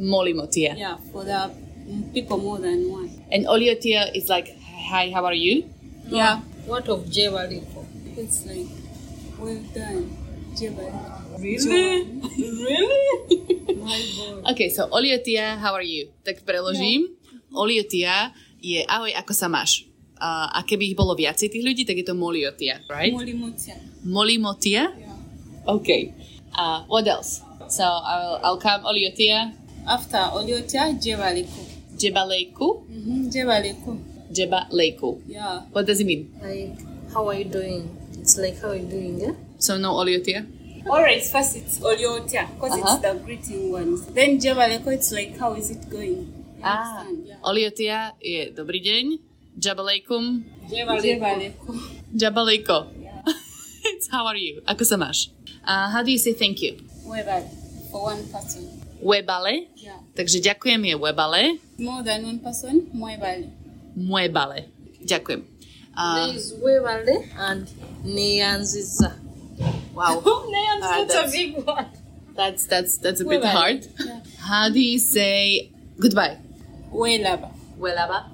Molimotia. 0.00 0.78
Yeah, 0.78 0.96
for 1.12 1.24
the 1.24 1.50
people 2.14 2.38
more 2.38 2.58
than 2.58 2.90
one. 2.90 3.24
And 3.30 3.44
Oliotia 3.44 4.16
is 4.16 4.30
like, 4.30 4.56
hi, 4.88 5.10
how 5.10 5.26
are 5.26 5.34
you? 5.34 5.68
Yeah. 6.06 6.40
What 6.66 6.88
of 6.88 7.04
Jevaliko? 7.06 7.79
It's 8.20 8.44
like, 8.44 8.68
well 9.40 9.56
done, 9.72 10.12
Jebel. 10.52 10.92
Really? 11.40 12.04
really? 12.36 13.08
My 13.80 13.96
God. 13.96 14.52
Okay, 14.52 14.68
so 14.68 14.92
Oliotia, 14.92 15.56
how 15.56 15.72
are 15.72 15.86
you? 15.86 16.12
Tak 16.20 16.44
preložím. 16.44 17.08
Yeah. 17.08 17.56
Oliotia 17.56 18.14
je 18.60 18.84
ahoj, 18.84 19.08
ako 19.16 19.32
sa 19.32 19.48
máš? 19.48 19.88
Uh, 20.20 20.52
a 20.52 20.60
keby 20.68 20.92
ich 20.92 20.96
bolo 21.00 21.16
viacej 21.16 21.48
tých 21.48 21.64
ľudí, 21.64 21.88
tak 21.88 21.96
je 21.96 22.04
to 22.04 22.12
Moliotia, 22.12 22.84
right? 22.92 23.16
Molimotia. 23.16 23.80
Molimotia? 24.04 24.92
Yeah. 24.92 25.16
Okay. 25.80 26.12
Uh, 26.52 26.84
what 26.92 27.08
else? 27.08 27.40
So 27.72 27.88
I'll, 27.88 28.36
I'll 28.44 28.60
come 28.60 28.84
Oliotia. 28.84 29.56
After 29.88 30.20
Oliotia, 30.36 30.92
Jebaleiku. 30.92 31.62
Jebaleiku? 31.96 32.84
Mm-hmm, 32.84 33.32
Jebaleiku. 33.32 33.92
Jebaleiku. 34.28 35.24
Yeah. 35.24 35.64
What 35.72 35.88
does 35.88 36.04
it 36.04 36.06
mean? 36.06 36.28
Like, 36.36 36.76
how 37.16 37.24
are 37.32 37.40
you 37.40 37.48
doing? 37.48 37.96
It's 38.20 38.36
like 38.36 38.60
how 38.60 38.72
you 38.76 38.84
doing, 38.84 39.16
yeah? 39.16 39.32
So 39.58 39.80
no 39.80 39.96
Oliotia? 39.96 40.44
Alright, 40.84 41.24
first 41.24 41.56
it's 41.56 41.80
Oliotia, 41.80 42.52
because 42.52 42.76
uh-huh. 42.76 42.84
it's 42.84 43.00
the 43.00 43.12
greeting 43.24 43.72
ones. 43.72 44.04
Then 44.12 44.36
Jabaleko, 44.38 44.92
it's 44.92 45.10
like 45.12 45.40
how 45.40 45.56
is 45.56 45.70
it 45.72 45.88
going? 45.88 46.28
Ah, 46.62 47.08
yeah. 47.24 47.40
Oliotia 47.40 48.12
je 48.20 48.52
dobrý 48.52 48.84
deň. 48.84 49.04
Jabalejkum. 49.56 50.44
Jabaleko. 50.68 51.72
Jabaleko. 52.12 52.78
Yeah. 53.00 53.24
it's 53.96 54.12
how 54.12 54.28
are 54.28 54.36
you? 54.36 54.60
Ako 54.68 54.84
sa 54.84 55.00
máš? 55.00 55.32
Uh, 55.64 55.88
how 55.88 56.04
do 56.04 56.12
you 56.12 56.20
say 56.20 56.36
thank 56.36 56.60
you? 56.60 56.76
Webale. 57.08 57.48
For 57.88 58.12
one 58.12 58.20
person. 58.28 58.68
Webale? 59.00 59.72
Yeah. 59.80 60.04
Takže 60.12 60.44
ďakujem 60.44 60.92
je 60.92 60.94
webale. 61.00 61.56
More 61.80 62.04
than 62.04 62.28
one 62.28 62.40
person, 62.44 62.84
muebale. 62.92 63.48
Muebale. 63.96 64.68
Ďakujem. 65.00 65.49
Uh, 66.00 66.32
is 66.34 66.56
Webale 66.56 67.28
and 67.36 67.68
Neyanziza. 68.04 69.12
Wow. 69.92 70.24
Neyanziza, 70.24 70.80
uh, 70.80 71.04
that's 71.04 71.14
a 71.14 71.28
big 71.28 71.60
one. 71.60 71.86
That's 72.32 72.64
that's 72.64 72.96
that's 72.96 73.20
a 73.20 73.26
bit 73.28 73.44
hard. 73.44 73.84
Yeah. 74.00 74.24
How 74.40 74.72
do 74.72 74.80
you 74.80 74.98
say 74.98 75.68
goodbye? 76.00 76.40
Welaba. 76.88 77.52
Welaba. 77.76 78.32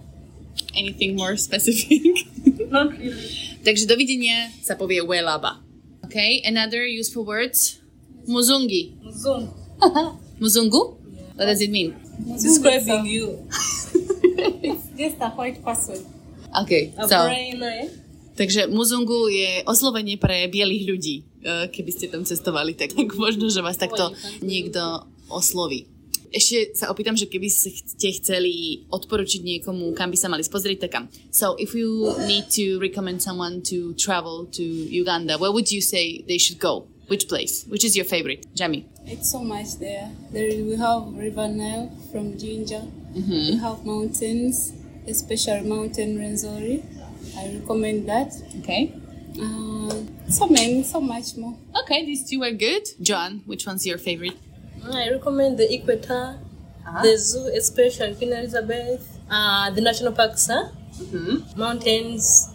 Anything 0.78 1.16
more 1.16 1.34
specific? 1.36 2.06
Not 2.70 2.94
really. 2.94 3.58
Takže 3.66 3.90
dovidenia 3.90 4.54
sa 4.62 4.78
povie 4.78 5.02
welaba. 5.02 5.58
Okay, 6.06 6.46
another 6.46 6.86
useful 6.86 7.26
words. 7.26 7.82
Muzungi. 8.30 8.94
Muzungu. 9.02 9.50
Muzungu? 10.42 11.02
Yeah. 11.02 11.34
What 11.34 11.46
does 11.50 11.58
it 11.58 11.74
mean? 11.74 11.98
Describing 12.38 13.10
you. 13.10 13.42
it's 14.62 14.86
just 14.94 15.18
a 15.18 15.34
white 15.34 15.58
person. 15.66 16.15
A 16.96 17.04
so? 17.04 17.20
Takže 18.36 18.68
Muzungu 18.68 19.32
je 19.32 19.64
oslovenie 19.64 20.20
pre 20.20 20.44
bielých 20.52 20.84
ľudí. 20.84 21.16
E, 21.40 21.72
keby 21.72 21.90
ste 21.92 22.12
tam 22.12 22.20
cestovali, 22.28 22.76
tak, 22.76 22.92
tak 22.92 23.08
možno, 23.16 23.48
že 23.48 23.64
vás 23.64 23.80
takto 23.80 24.12
niekto 24.44 25.08
osloví. 25.32 25.88
Ešte 26.28 26.76
sa 26.76 26.92
opýtam, 26.92 27.16
že 27.16 27.32
keby 27.32 27.48
ste 27.48 28.08
chceli 28.20 28.84
odporučiť 28.92 29.40
niekomu, 29.40 29.96
kam 29.96 30.12
by 30.12 30.18
sa 30.20 30.28
mali 30.28 30.44
spozrieť, 30.44 30.84
tak 30.84 30.92
kam. 30.92 31.04
So, 31.32 31.56
if 31.56 31.72
you 31.72 32.12
need 32.28 32.52
to 32.60 32.76
recommend 32.76 33.24
someone 33.24 33.64
to 33.72 33.96
travel 33.96 34.44
to 34.52 34.64
Uganda, 34.92 35.40
where 35.40 35.54
would 35.54 35.72
you 35.72 35.80
say 35.80 36.20
they 36.28 36.36
should 36.36 36.60
go? 36.60 36.92
Which 37.08 37.30
place? 37.30 37.64
Which 37.70 37.88
is 37.88 37.96
your 37.96 38.04
favorite? 38.04 38.44
Jamie? 38.52 38.84
It's 39.06 39.30
so 39.30 39.40
much 39.40 39.78
there. 39.78 40.10
There 40.34 40.50
we 40.66 40.76
have 40.76 41.14
River 41.14 41.46
Nile 41.48 41.88
from 42.10 42.36
Ginger. 42.36 42.82
Mm-hmm. 43.14 43.30
We 43.30 43.56
have 43.62 43.86
mountains, 43.86 44.75
especially 45.08 45.68
Mountain 45.68 46.18
Renzori. 46.18 46.84
I 47.36 47.58
recommend 47.58 48.08
that. 48.08 48.32
Okay. 48.60 48.94
Uh, 49.40 50.02
so 50.28 50.46
many, 50.48 50.82
so 50.82 51.00
much 51.00 51.36
more. 51.36 51.56
Okay, 51.82 52.04
these 52.06 52.28
two 52.28 52.42
are 52.42 52.52
good. 52.52 52.88
John, 53.00 53.42
which 53.46 53.66
one's 53.66 53.86
your 53.86 53.98
favorite? 53.98 54.36
I 54.92 55.10
recommend 55.10 55.58
the 55.58 55.72
Equator, 55.72 56.38
uh-huh. 56.86 57.02
the 57.02 57.16
zoo, 57.18 57.50
especially 57.56 58.14
Queen 58.14 58.32
Elizabeth, 58.32 59.20
uh, 59.30 59.70
the 59.70 59.80
national 59.80 60.12
parks, 60.12 60.46
huh? 60.46 60.68
Mm-hmm. 60.96 61.60
mountains. 61.60 62.50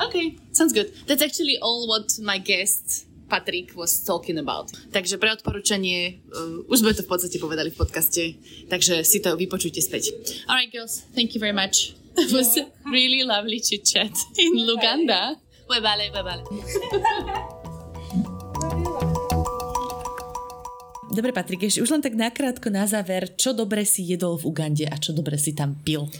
Okay, 0.00 0.36
sounds 0.52 0.72
good. 0.72 0.92
That's 1.06 1.22
actually 1.22 1.58
all 1.60 1.88
what 1.88 2.12
my 2.22 2.38
guest 2.38 3.06
Patrick 3.34 3.74
was 3.74 3.98
talking 4.06 4.38
about. 4.38 4.70
Takže 4.94 5.18
pre 5.18 5.34
odporúčanie, 5.34 6.22
uh, 6.30 6.70
už 6.70 6.86
sme 6.86 6.94
to 6.94 7.02
v 7.02 7.10
podstate 7.10 7.42
povedali 7.42 7.74
v 7.74 7.76
podcaste, 7.82 8.38
takže 8.70 9.02
si 9.02 9.18
to 9.18 9.34
vypočujte 9.34 9.82
späť. 9.82 10.14
Alright 10.46 10.70
girls, 10.70 11.02
thank 11.18 11.34
you 11.34 11.42
very 11.42 11.54
much. 11.54 11.98
It 12.14 12.30
was 12.30 12.54
really 12.86 13.26
lovely 13.26 13.58
to 13.58 13.82
chat 13.82 14.14
in 14.38 14.54
Luganda. 14.62 15.34
Bye 15.66 15.82
bye, 15.82 16.10
bye 16.14 16.22
bye. 16.22 16.42
Dobre, 21.14 21.30
Patrik, 21.30 21.66
ešte 21.66 21.82
už 21.82 21.90
len 21.94 22.02
tak 22.02 22.18
nakrátko 22.18 22.70
na 22.74 22.86
záver, 22.90 23.34
čo 23.38 23.54
dobre 23.54 23.86
si 23.86 24.02
jedol 24.02 24.34
v 24.34 24.50
Ugande 24.50 24.86
a 24.86 24.98
čo 24.98 25.14
dobre 25.14 25.38
si 25.38 25.54
tam 25.54 25.78
pil? 25.82 26.10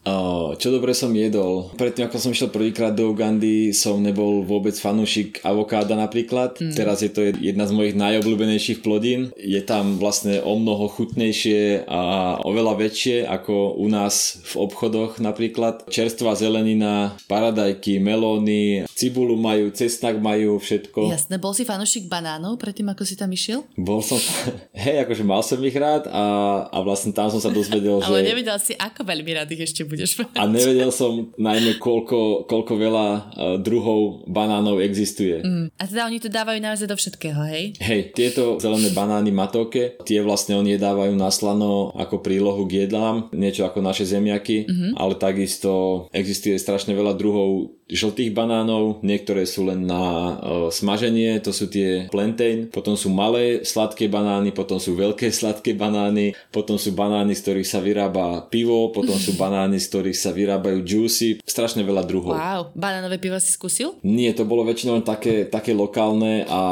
Uh, 0.00 0.56
čo 0.56 0.72
dobre 0.72 0.96
som 0.96 1.12
jedol. 1.12 1.68
Predtým, 1.76 2.08
ako 2.08 2.16
som 2.16 2.32
išiel 2.32 2.48
prvýkrát 2.48 2.96
do 2.96 3.12
Ugandy, 3.12 3.76
som 3.76 4.00
nebol 4.00 4.40
vôbec 4.40 4.72
fanúšik 4.72 5.44
avokáda 5.44 5.92
napríklad. 5.92 6.56
Mm. 6.56 6.72
Teraz 6.72 7.04
je 7.04 7.12
to 7.12 7.28
jedna 7.36 7.68
z 7.68 7.76
mojich 7.76 8.00
najobľúbenejších 8.00 8.80
plodín. 8.80 9.28
Je 9.36 9.60
tam 9.60 10.00
vlastne 10.00 10.40
o 10.40 10.56
mnoho 10.56 10.88
chutnejšie 10.88 11.84
a 11.84 12.00
oveľa 12.40 12.80
väčšie 12.80 13.28
ako 13.28 13.76
u 13.76 13.86
nás 13.92 14.40
v 14.40 14.64
obchodoch 14.64 15.20
napríklad. 15.20 15.84
Čerstvá 15.92 16.32
zelenina, 16.32 17.12
paradajky, 17.28 18.00
melóny, 18.00 18.88
cibulu 18.96 19.36
majú, 19.36 19.68
cesnak 19.76 20.16
majú, 20.16 20.56
všetko. 20.56 21.12
Jasné, 21.12 21.36
bol 21.36 21.52
si 21.52 21.68
fanúšik 21.68 22.08
banánov 22.08 22.56
predtým, 22.56 22.88
ako 22.88 23.04
si 23.04 23.20
tam 23.20 23.28
išiel? 23.36 23.68
Bol 23.76 24.00
som, 24.00 24.16
hej, 24.80 25.04
akože 25.04 25.28
mal 25.28 25.44
som 25.44 25.60
ich 25.60 25.76
rád 25.76 26.08
a, 26.08 26.24
a 26.72 26.78
vlastne 26.80 27.12
tam 27.12 27.28
som 27.28 27.36
sa 27.44 27.52
dozvedel, 27.52 28.00
že... 28.04 28.08
Ale 28.08 28.24
nevedel 28.24 28.56
si, 28.56 28.72
ako 28.80 29.04
veľmi 29.04 29.36
rád 29.36 29.52
ich 29.52 29.60
ešte 29.60 29.89
budeš 29.90 30.22
mať. 30.22 30.38
A 30.38 30.46
nevedel 30.46 30.94
som 30.94 31.34
najmä, 31.34 31.82
koľko, 31.82 32.46
koľko 32.46 32.72
veľa 32.78 33.08
uh, 33.10 33.20
druhov 33.58 34.30
banánov 34.30 34.78
existuje. 34.78 35.42
Mm. 35.42 35.74
A 35.74 35.82
teda 35.82 36.06
oni 36.06 36.22
to 36.22 36.30
dávajú 36.30 36.62
naozaj 36.62 36.86
do 36.86 36.94
všetkého, 36.94 37.40
hej? 37.50 37.74
Hej, 37.82 38.14
tieto 38.14 38.62
zelené 38.62 38.94
banány 38.94 39.34
matoke, 39.34 39.98
tie 40.06 40.22
vlastne 40.22 40.54
oni 40.54 40.78
dávajú 40.78 41.18
na 41.18 41.34
slano 41.34 41.90
ako 41.98 42.22
prílohu 42.22 42.64
k 42.70 42.86
jedlám, 42.86 43.34
niečo 43.34 43.66
ako 43.66 43.82
naše 43.82 44.06
zemiaky, 44.06 44.70
mm-hmm. 44.70 44.92
ale 44.94 45.18
takisto 45.18 46.06
existuje 46.14 46.54
strašne 46.60 46.94
veľa 46.94 47.18
druhov 47.18 47.79
žltých 47.90 48.30
banánov, 48.30 49.02
niektoré 49.02 49.44
sú 49.44 49.66
len 49.66 49.84
na 49.84 50.02
uh, 50.02 50.34
smaženie, 50.70 51.42
to 51.42 51.50
sú 51.50 51.66
tie 51.66 52.06
plantain, 52.08 52.70
potom 52.70 52.94
sú 52.94 53.10
malé 53.10 53.66
sladké 53.66 54.06
banány, 54.06 54.54
potom 54.54 54.78
sú 54.78 54.94
veľké 54.94 55.28
sladké 55.28 55.74
banány, 55.74 56.32
potom 56.54 56.78
sú 56.78 56.94
banány, 56.94 57.34
z 57.34 57.42
ktorých 57.42 57.68
sa 57.68 57.82
vyrába 57.82 58.46
pivo, 58.46 58.94
potom 58.94 59.18
sú 59.18 59.34
banány, 59.42 59.82
z 59.82 59.86
ktorých 59.90 60.18
sa 60.18 60.30
vyrábajú 60.30 60.86
juicy, 60.86 61.42
strašne 61.42 61.82
veľa 61.82 62.06
druhov. 62.06 62.34
Wow, 62.38 62.70
banánové 62.78 63.18
pivo 63.18 63.36
si 63.42 63.50
skúsil? 63.50 63.98
Nie, 64.06 64.32
to 64.32 64.46
bolo 64.46 64.62
väčšinou 64.62 65.02
také, 65.02 65.50
také 65.50 65.74
lokálne 65.74 66.46
a 66.46 66.62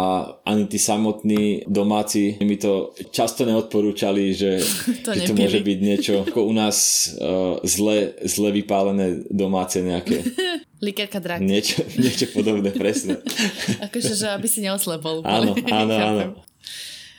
ani 0.46 0.70
tí 0.70 0.78
samotní 0.78 1.66
domáci 1.66 2.38
mi 2.40 2.56
to 2.56 2.94
často 3.10 3.42
neodporúčali, 3.42 4.32
že 4.32 4.62
to, 5.04 5.12
že 5.12 5.28
to 5.28 5.34
môže 5.34 5.60
byť 5.60 5.78
niečo 5.82 6.14
ako 6.22 6.46
u 6.46 6.54
nás 6.54 6.76
uh, 7.18 7.58
zle, 7.66 8.14
zle 8.22 8.48
vypálené 8.54 9.26
domáce 9.28 9.82
nejaké. 9.82 10.22
Likérka 10.78 11.18
drak. 11.18 11.42
Niečo, 11.42 11.82
niečo 11.98 12.30
podobné, 12.30 12.70
presne. 12.70 13.18
akože, 13.90 14.12
že 14.14 14.26
aby 14.30 14.46
si 14.46 14.62
neoslepol. 14.62 15.26
Áno, 15.26 15.58
áno, 15.74 15.94
áno. 15.94 16.24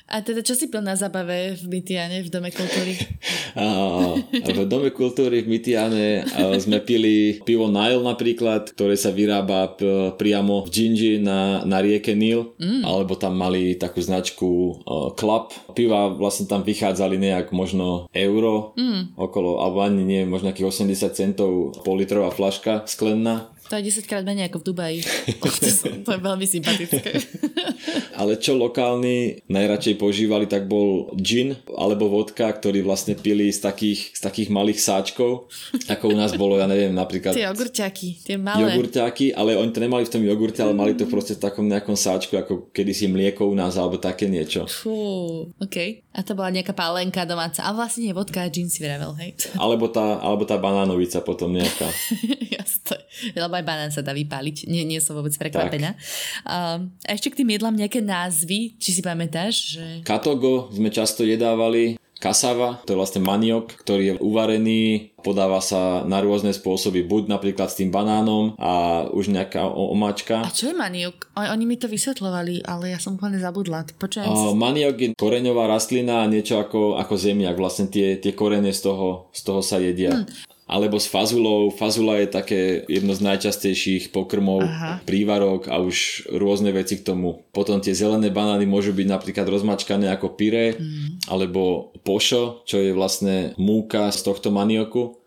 A 0.10 0.26
teda 0.26 0.42
čo 0.42 0.58
si 0.58 0.74
pil 0.74 0.82
na 0.82 0.98
zabave 0.98 1.54
v 1.54 1.64
Mytiane, 1.70 2.26
v 2.26 2.30
Dome 2.34 2.50
kultúry? 2.50 2.98
v 4.58 4.66
Dome 4.66 4.90
kultúry 4.90 5.46
v 5.46 5.52
Mytiane 5.54 6.26
sme 6.58 6.82
pili 6.82 7.38
pivo 7.46 7.70
Nile 7.70 8.02
napríklad, 8.02 8.74
ktoré 8.74 8.98
sa 8.98 9.14
vyrába 9.14 9.78
priamo 10.18 10.66
v 10.66 10.70
Gingi 10.74 11.14
na, 11.22 11.62
na 11.62 11.78
rieke 11.80 12.18
Nil, 12.18 12.58
mm. 12.58 12.82
alebo 12.82 13.14
tam 13.16 13.38
mali 13.38 13.78
takú 13.78 14.02
značku 14.02 14.82
Club. 15.14 15.54
Piva 15.78 16.10
vlastne 16.10 16.50
tam 16.50 16.66
vychádzali 16.66 17.22
nejak 17.22 17.54
možno 17.54 18.10
euro, 18.10 18.74
mm. 18.74 19.14
okolo, 19.14 19.62
alebo 19.62 19.86
ani 19.86 20.02
nie, 20.02 20.22
možno 20.26 20.50
nejakých 20.50 20.90
80 20.90 21.14
centov 21.14 21.52
politrová 21.86 22.34
flaška 22.34 22.90
sklenná. 22.90 23.54
To 23.70 23.78
je 23.78 23.86
10 23.86 24.10
krát 24.10 24.26
menej 24.26 24.50
ako 24.50 24.66
v 24.66 24.66
Dubaji. 24.74 25.00
to, 26.06 26.10
je 26.10 26.20
veľmi 26.20 26.46
sympatické. 26.50 27.22
Ale 28.20 28.42
čo 28.42 28.58
lokálni 28.58 29.46
najradšej 29.46 29.96
používali, 30.02 30.50
tak 30.50 30.66
bol 30.66 31.14
gin 31.16 31.54
alebo 31.78 32.10
vodka, 32.10 32.50
ktorý 32.50 32.82
vlastne 32.82 33.14
pili 33.14 33.54
z 33.54 33.62
takých, 33.62 34.18
z 34.18 34.22
takých 34.26 34.50
malých 34.50 34.82
sáčkov, 34.82 35.54
ako 35.86 36.06
u 36.10 36.18
nás 36.18 36.34
bolo, 36.34 36.58
ja 36.58 36.66
neviem, 36.66 36.92
napríklad... 36.92 37.38
Tie 37.38 37.46
jogurťaky, 37.46 38.10
tie 38.26 38.36
malé. 38.42 38.74
Jogurťaky, 38.74 39.38
ale 39.38 39.54
oni 39.54 39.72
to 39.72 39.80
nemali 39.86 40.04
v 40.04 40.12
tom 40.18 40.24
jogurte, 40.26 40.60
ale 40.66 40.74
mali 40.74 40.98
to 40.98 41.06
proste 41.06 41.38
v 41.38 41.46
takom 41.46 41.70
nejakom 41.70 41.94
sáčku, 41.94 42.36
ako 42.36 42.74
kedysi 42.74 43.06
mlieko 43.06 43.46
u 43.46 43.54
nás, 43.54 43.78
alebo 43.78 44.02
také 44.02 44.26
niečo. 44.26 44.66
Fú, 44.66 45.46
OK. 45.62 46.10
A 46.10 46.26
to 46.26 46.34
bola 46.34 46.50
nejaká 46.50 46.74
pálenka 46.74 47.24
domáca. 47.24 47.62
A 47.64 47.72
vlastne 47.72 48.10
nie 48.10 48.18
vodka 48.18 48.42
a 48.42 48.50
gin 48.50 48.68
si 48.68 48.82
vravel, 48.82 49.14
hej? 49.22 49.38
Alebo 49.56 49.88
tá, 49.88 50.18
alebo 50.20 50.44
tá 50.44 50.58
banánovica 50.58 51.22
potom 51.22 51.54
nejaká. 51.54 51.88
Jasne. 52.58 52.98
Lebo 53.38 53.59
aj 53.60 53.68
banán 53.68 53.92
sa 53.92 54.00
dá 54.00 54.16
vypáliť. 54.16 54.66
Nie, 54.72 54.88
nie 54.88 55.04
som 55.04 55.20
vôbec 55.20 55.36
prekvapená. 55.36 56.00
Um, 56.48 56.96
a 57.04 57.12
ešte 57.12 57.36
k 57.36 57.44
tým 57.44 57.52
jedlám 57.52 57.76
nejaké 57.76 58.00
názvy, 58.00 58.80
či 58.80 58.90
si 58.96 59.02
pamätáš? 59.04 59.76
Že... 59.76 59.86
Katogo 60.08 60.72
sme 60.72 60.88
často 60.90 61.28
jedávali. 61.28 62.00
Kasava, 62.20 62.84
to 62.84 62.92
je 62.92 63.00
vlastne 63.00 63.24
maniok, 63.24 63.80
ktorý 63.80 64.04
je 64.04 64.16
uvarený, 64.20 65.16
podáva 65.24 65.64
sa 65.64 66.04
na 66.04 66.20
rôzne 66.20 66.52
spôsoby, 66.52 67.08
buď 67.08 67.32
napríklad 67.32 67.72
s 67.72 67.80
tým 67.80 67.96
banánom 67.96 68.60
a 68.60 69.08
už 69.08 69.32
nejaká 69.32 69.64
omáčka. 69.64 70.44
A 70.44 70.52
čo 70.52 70.68
je 70.68 70.76
maniok? 70.76 71.32
Oni 71.40 71.64
mi 71.64 71.80
to 71.80 71.88
vysvetľovali, 71.88 72.68
ale 72.68 72.92
ja 72.92 73.00
som 73.00 73.16
úplne 73.16 73.40
zabudla. 73.40 73.88
Počujem 73.96 74.28
uh, 74.28 74.52
maniok 74.52 74.96
je 75.00 75.10
koreňová 75.16 75.72
rastlina 75.72 76.28
a 76.28 76.30
niečo 76.30 76.60
ako, 76.60 77.00
ako 77.00 77.16
zemiak, 77.16 77.56
vlastne 77.56 77.88
tie, 77.88 78.20
tie 78.20 78.36
korene 78.36 78.76
z 78.76 78.84
toho, 78.84 79.32
z 79.32 79.40
toho 79.40 79.64
sa 79.64 79.80
jedia. 79.80 80.20
Hmm 80.20 80.28
alebo 80.70 81.02
s 81.02 81.10
fazulou. 81.10 81.74
Fazula 81.74 82.22
je 82.22 82.30
také 82.30 82.62
jedno 82.86 83.18
z 83.18 83.26
najčastejších 83.26 84.14
pokrmov, 84.14 84.62
Aha. 84.62 85.02
prívarok 85.02 85.66
a 85.66 85.82
už 85.82 86.30
rôzne 86.30 86.70
veci 86.70 87.02
k 87.02 87.06
tomu. 87.10 87.42
Potom 87.50 87.82
tie 87.82 87.98
zelené 87.98 88.30
banány 88.30 88.70
môžu 88.70 88.94
byť 88.94 89.08
napríklad 89.10 89.50
rozmačkané 89.50 90.14
ako 90.14 90.38
pyré, 90.38 90.78
mm. 90.78 91.26
alebo 91.34 91.90
pošo, 92.06 92.62
čo 92.70 92.78
je 92.78 92.94
vlastne 92.94 93.58
múka 93.58 94.14
z 94.14 94.22
tohto 94.22 94.54
manioku 94.54 95.18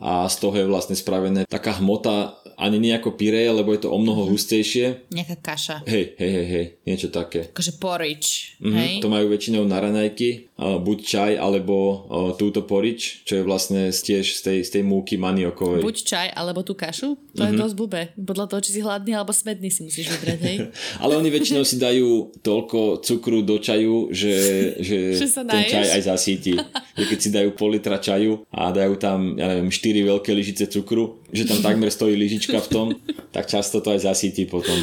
a 0.00 0.24
z 0.32 0.36
toho 0.40 0.56
je 0.56 0.66
vlastne 0.68 0.96
spravené 0.96 1.44
taká 1.44 1.76
hmota 1.76 2.39
ani 2.60 2.76
nejako 2.76 3.16
pyré, 3.16 3.48
lebo 3.48 3.72
je 3.72 3.88
to 3.88 3.88
o 3.88 3.96
mnoho 3.96 4.28
mm-hmm. 4.28 4.36
hustejšie. 4.36 4.86
Nejaká 5.08 5.36
kaša. 5.40 5.76
Hej, 5.88 6.20
hej, 6.20 6.30
hej, 6.30 6.46
hej, 6.52 6.66
niečo 6.84 7.08
také. 7.08 7.48
Akože 7.48 7.80
porridge, 7.80 8.60
mm-hmm. 8.60 8.76
hej? 8.76 8.92
To 9.00 9.08
majú 9.08 9.32
väčšinou 9.32 9.64
na 9.64 9.80
raňajky, 9.80 10.52
buď 10.60 10.98
čaj, 11.00 11.32
alebo 11.40 11.76
uh, 11.76 11.96
túto 12.36 12.60
porridge, 12.68 13.24
čo 13.24 13.40
je 13.40 13.42
vlastne 13.48 13.88
tiež 13.88 14.36
z 14.36 14.40
tej, 14.44 14.58
z 14.60 14.70
tej 14.76 14.82
múky 14.84 15.16
maniokovej. 15.16 15.80
Buď 15.80 15.96
čaj, 16.04 16.28
alebo 16.36 16.60
tú 16.60 16.76
kašu? 16.76 17.16
To 17.16 17.40
mm-hmm. 17.40 17.48
je 17.48 17.60
dosť 17.64 17.74
blbé. 17.80 18.02
Podľa 18.20 18.46
toho, 18.52 18.60
či 18.60 18.70
si 18.76 18.80
hladný 18.84 19.16
alebo 19.16 19.32
smedný 19.32 19.72
si 19.72 19.80
musíš 19.88 20.12
vybrať, 20.12 20.40
hej? 20.44 20.56
Ale 21.02 21.16
oni 21.16 21.32
väčšinou 21.32 21.64
si 21.64 21.80
dajú 21.80 22.36
toľko 22.44 23.00
cukru 23.00 23.40
do 23.40 23.56
čaju, 23.56 24.12
že, 24.12 24.36
že, 24.88 24.98
že 25.16 25.26
ten 25.48 25.64
čaj 25.64 25.96
aj 25.96 26.02
zasíti. 26.04 26.52
keď 26.92 27.18
si 27.18 27.32
dajú 27.32 27.56
pol 27.56 27.80
litra 27.80 27.96
čaju 27.96 28.44
a 28.52 28.68
dajú 28.68 29.00
tam, 29.00 29.40
ja 29.40 29.48
neviem, 29.48 29.72
4 29.72 30.12
veľké 30.12 30.30
lyžice 30.36 30.68
cukru, 30.68 31.24
že 31.32 31.48
tam 31.48 31.62
takmer 31.66 31.88
stojí 31.88 32.12
lyžička 32.18 32.49
v 32.58 32.68
tom, 32.72 32.86
tak 33.30 33.46
často 33.46 33.78
to 33.78 33.94
aj 33.94 34.10
zasíti 34.10 34.50
potom. 34.50 34.74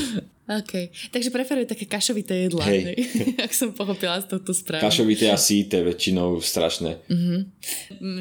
OK. 0.48 0.88
Takže 1.12 1.28
preferuje 1.28 1.68
také 1.68 1.84
kašovité 1.84 2.48
jedlá, 2.48 2.64
Hej. 2.72 2.96
ak 3.46 3.52
som 3.52 3.76
pochopila 3.76 4.16
z 4.24 4.32
tohto 4.32 4.56
správy. 4.56 4.80
Kašovité 4.80 5.28
a 5.28 5.36
síte 5.36 5.76
väčšinou 5.84 6.40
strašné. 6.40 7.04
Mm-hmm. 7.12 7.40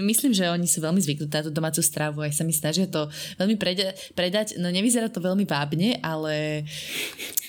Myslím, 0.03 0.35
že 0.35 0.51
oni 0.51 0.67
sú 0.67 0.83
veľmi 0.83 0.99
zvyknutí 0.99 1.31
na 1.31 1.47
tú 1.47 1.55
domácu 1.55 1.79
stravu, 1.87 2.27
aj 2.27 2.35
sa 2.35 2.43
mi 2.43 2.51
snažia 2.51 2.91
to 2.91 3.07
veľmi 3.39 3.55
preda- 3.55 3.95
predať. 4.19 4.59
No 4.59 4.75
nevyzerá 4.75 5.07
to 5.07 5.23
veľmi 5.23 5.47
vábne, 5.47 6.03
ale 6.03 6.67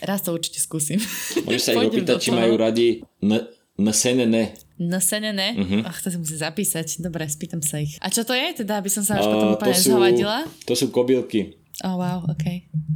raz 0.06 0.22
to 0.22 0.30
určite 0.30 0.62
skúsim. 0.62 1.02
Môžeš 1.42 1.62
sa 1.66 1.72
ich 1.74 1.82
opýtať, 1.82 2.22
či 2.22 2.30
majú 2.30 2.54
radi 2.54 3.02
n- 3.26 3.50
ne. 3.82 4.46
Nosenené? 4.78 5.58
Uh-huh. 5.58 5.82
Ach, 5.90 5.98
to 6.06 6.14
si 6.14 6.22
musím 6.22 6.38
zapísať. 6.38 7.02
Dobre, 7.02 7.26
spýtam 7.26 7.66
sa 7.66 7.82
ich. 7.82 7.98
A 7.98 8.14
čo 8.14 8.22
to 8.22 8.38
je? 8.38 8.62
Teda, 8.62 8.78
aby 8.78 8.94
som 8.94 9.02
sa 9.02 9.18
až 9.18 9.26
uh, 9.26 9.34
potom 9.34 9.50
úplne 9.58 9.74
zhovadila? 9.74 10.38
To 10.70 10.74
sú 10.78 10.94
kobylky. 10.94 11.58
Oh, 11.86 11.94
wow, 11.94 12.26
ok. 12.26 12.46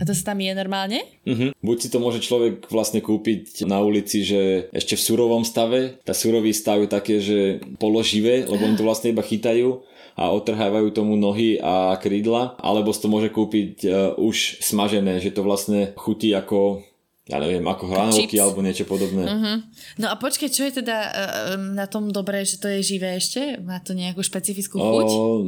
A 0.01 0.03
to 0.09 0.13
sa 0.17 0.33
tam 0.33 0.41
je 0.41 0.57
normálne? 0.57 1.05
Uh-huh. 1.21 1.53
Buď 1.61 1.77
si 1.85 1.87
to 1.93 2.01
môže 2.01 2.17
človek 2.25 2.65
vlastne 2.73 2.97
kúpiť 2.97 3.69
na 3.69 3.77
ulici, 3.77 4.25
že 4.25 4.73
ešte 4.73 4.97
v 4.97 5.05
surovom 5.05 5.45
stave. 5.45 6.01
Tá 6.01 6.17
surový 6.17 6.49
stav 6.49 6.81
je 6.81 6.89
také, 6.89 7.21
že 7.21 7.61
položivé, 7.77 8.49
lebo 8.49 8.65
oni 8.65 8.77
to 8.77 8.87
vlastne 8.87 9.13
iba 9.13 9.21
chytajú 9.21 9.85
a 10.17 10.33
otrhávajú 10.33 10.91
tomu 10.91 11.13
nohy 11.13 11.61
a 11.61 11.93
krídla, 12.01 12.57
alebo 12.59 12.89
si 12.91 12.99
to 13.05 13.07
môže 13.07 13.29
kúpiť 13.31 13.73
uh, 13.85 13.91
už 14.17 14.59
smažené, 14.59 15.21
že 15.21 15.31
to 15.31 15.45
vlastne 15.45 15.93
chutí 15.95 16.33
ako 16.35 16.83
ja 17.31 17.39
neviem, 17.39 17.63
ako 17.63 17.87
hranolky 17.87 18.35
alebo 18.35 18.59
niečo 18.59 18.83
podobné. 18.83 19.23
Uh-huh. 19.23 19.57
No 19.95 20.11
a 20.11 20.19
počkaj, 20.19 20.51
čo 20.51 20.67
je 20.67 20.83
teda 20.83 20.97
uh, 20.99 21.11
na 21.55 21.87
tom 21.87 22.11
dobré, 22.11 22.43
že 22.43 22.59
to 22.59 22.67
je 22.67 22.83
živé 22.83 23.15
ešte? 23.15 23.55
Má 23.63 23.79
to 23.79 23.95
nejakú 23.95 24.19
špecifickú 24.19 24.75
chuť? 24.75 25.09
O, 25.15 25.39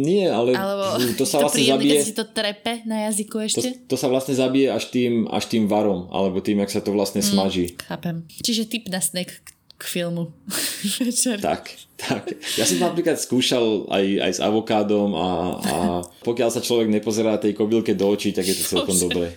nie, 0.00 0.24
ale 0.24 0.56
Alebo 0.56 0.96
to 1.20 1.28
sa 1.28 1.44
to 1.44 1.52
vlastne 1.52 1.68
príjemné, 1.68 2.00
zabije... 2.00 2.00
si 2.00 2.12
to 2.16 2.24
trepe 2.24 2.72
na 2.88 3.12
jazyku 3.12 3.36
ešte? 3.44 3.68
To, 3.84 3.92
to 3.92 3.96
sa 4.00 4.08
vlastne 4.08 4.32
zabije 4.32 4.72
až 4.72 4.88
tým, 4.88 5.28
až 5.28 5.44
tým 5.52 5.68
varom, 5.68 6.08
alebo 6.08 6.40
tým, 6.40 6.64
jak 6.64 6.72
sa 6.72 6.80
to 6.80 6.96
vlastne 6.96 7.20
mm, 7.20 7.28
smaží. 7.28 7.76
Chápem. 7.84 8.24
Čiže 8.40 8.64
typ 8.64 8.88
na 8.88 9.04
snack, 9.04 9.36
k 9.76 9.82
filmu 9.84 10.32
večer. 11.04 11.36
Tak, 11.40 11.68
tak. 12.00 12.32
Ja 12.56 12.64
som 12.64 12.80
napríklad 12.80 13.20
skúšal 13.20 13.88
aj, 13.92 14.04
aj 14.24 14.32
s 14.36 14.40
avokádom 14.40 15.12
a, 15.12 15.28
a 15.60 15.76
pokiaľ 16.24 16.48
sa 16.48 16.64
človek 16.64 16.88
nepozerá 16.88 17.36
tej 17.36 17.52
kobylke 17.52 17.92
do 17.92 18.08
očí, 18.08 18.32
tak 18.32 18.48
je 18.48 18.56
to 18.56 18.64
celkom 18.64 18.96
dobré. 18.96 19.36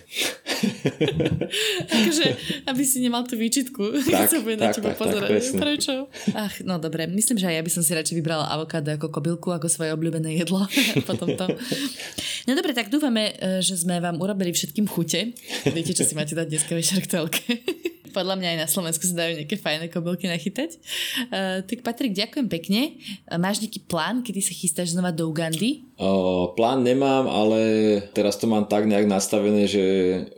akože, 1.92 2.26
aby 2.68 2.82
si 2.84 3.04
nemal 3.04 3.24
tú 3.28 3.36
výčitku, 3.36 3.80
keď 4.08 4.28
sa 4.28 4.38
bude 4.40 4.56
na 4.56 4.72
teba 4.72 4.96
pozerať. 4.96 5.28
Tak, 5.28 5.60
Prečo? 5.60 5.94
Ach, 6.32 6.54
no 6.64 6.80
dobre, 6.80 7.04
myslím, 7.08 7.36
že 7.36 7.52
aj 7.52 7.54
ja 7.60 7.62
by 7.64 7.70
som 7.72 7.82
si 7.84 7.92
radšej 7.92 8.16
vybrala 8.16 8.48
avokádo 8.48 8.96
ako 8.96 9.12
kobylku, 9.12 9.48
ako 9.52 9.68
svoje 9.68 9.92
obľúbené 9.92 10.40
jedlo. 10.40 10.64
Potom 11.04 11.36
to. 11.36 11.44
No 12.48 12.56
dobre, 12.56 12.72
tak 12.72 12.88
dúfame, 12.88 13.36
e, 13.36 13.60
že 13.60 13.76
sme 13.76 14.00
vám 14.00 14.16
urobili 14.20 14.56
všetkým 14.56 14.88
chute. 14.88 15.36
Viete, 15.68 15.92
čo 15.92 16.04
si 16.08 16.16
máte 16.16 16.32
dať 16.32 16.48
dneska 16.48 16.72
večer 16.72 17.04
k 17.04 17.08
telke. 17.08 17.44
Podľa 18.10 18.36
mňa 18.36 18.48
aj 18.54 18.58
na 18.58 18.68
Slovensku 18.68 19.06
sa 19.06 19.24
dajú 19.24 19.42
nejaké 19.42 19.56
fajné 19.56 19.86
kobylky 19.88 20.26
nachytať. 20.28 20.76
Uh, 21.30 21.62
tak 21.64 21.86
Patrik, 21.86 22.12
ďakujem 22.14 22.46
pekne. 22.50 23.00
Uh, 23.26 23.38
máš 23.38 23.62
nejaký 23.62 23.86
plán, 23.86 24.26
kedy 24.26 24.40
sa 24.42 24.52
chystáš 24.52 24.92
znova 24.92 25.14
do 25.14 25.30
Ugandy? 25.30 25.86
Uh, 26.00 26.52
plán 26.56 26.80
nemám, 26.80 27.28
ale 27.28 27.60
teraz 28.16 28.40
to 28.40 28.48
mám 28.48 28.64
tak 28.64 28.88
nejak 28.88 29.04
nastavené, 29.04 29.68
že 29.68 29.84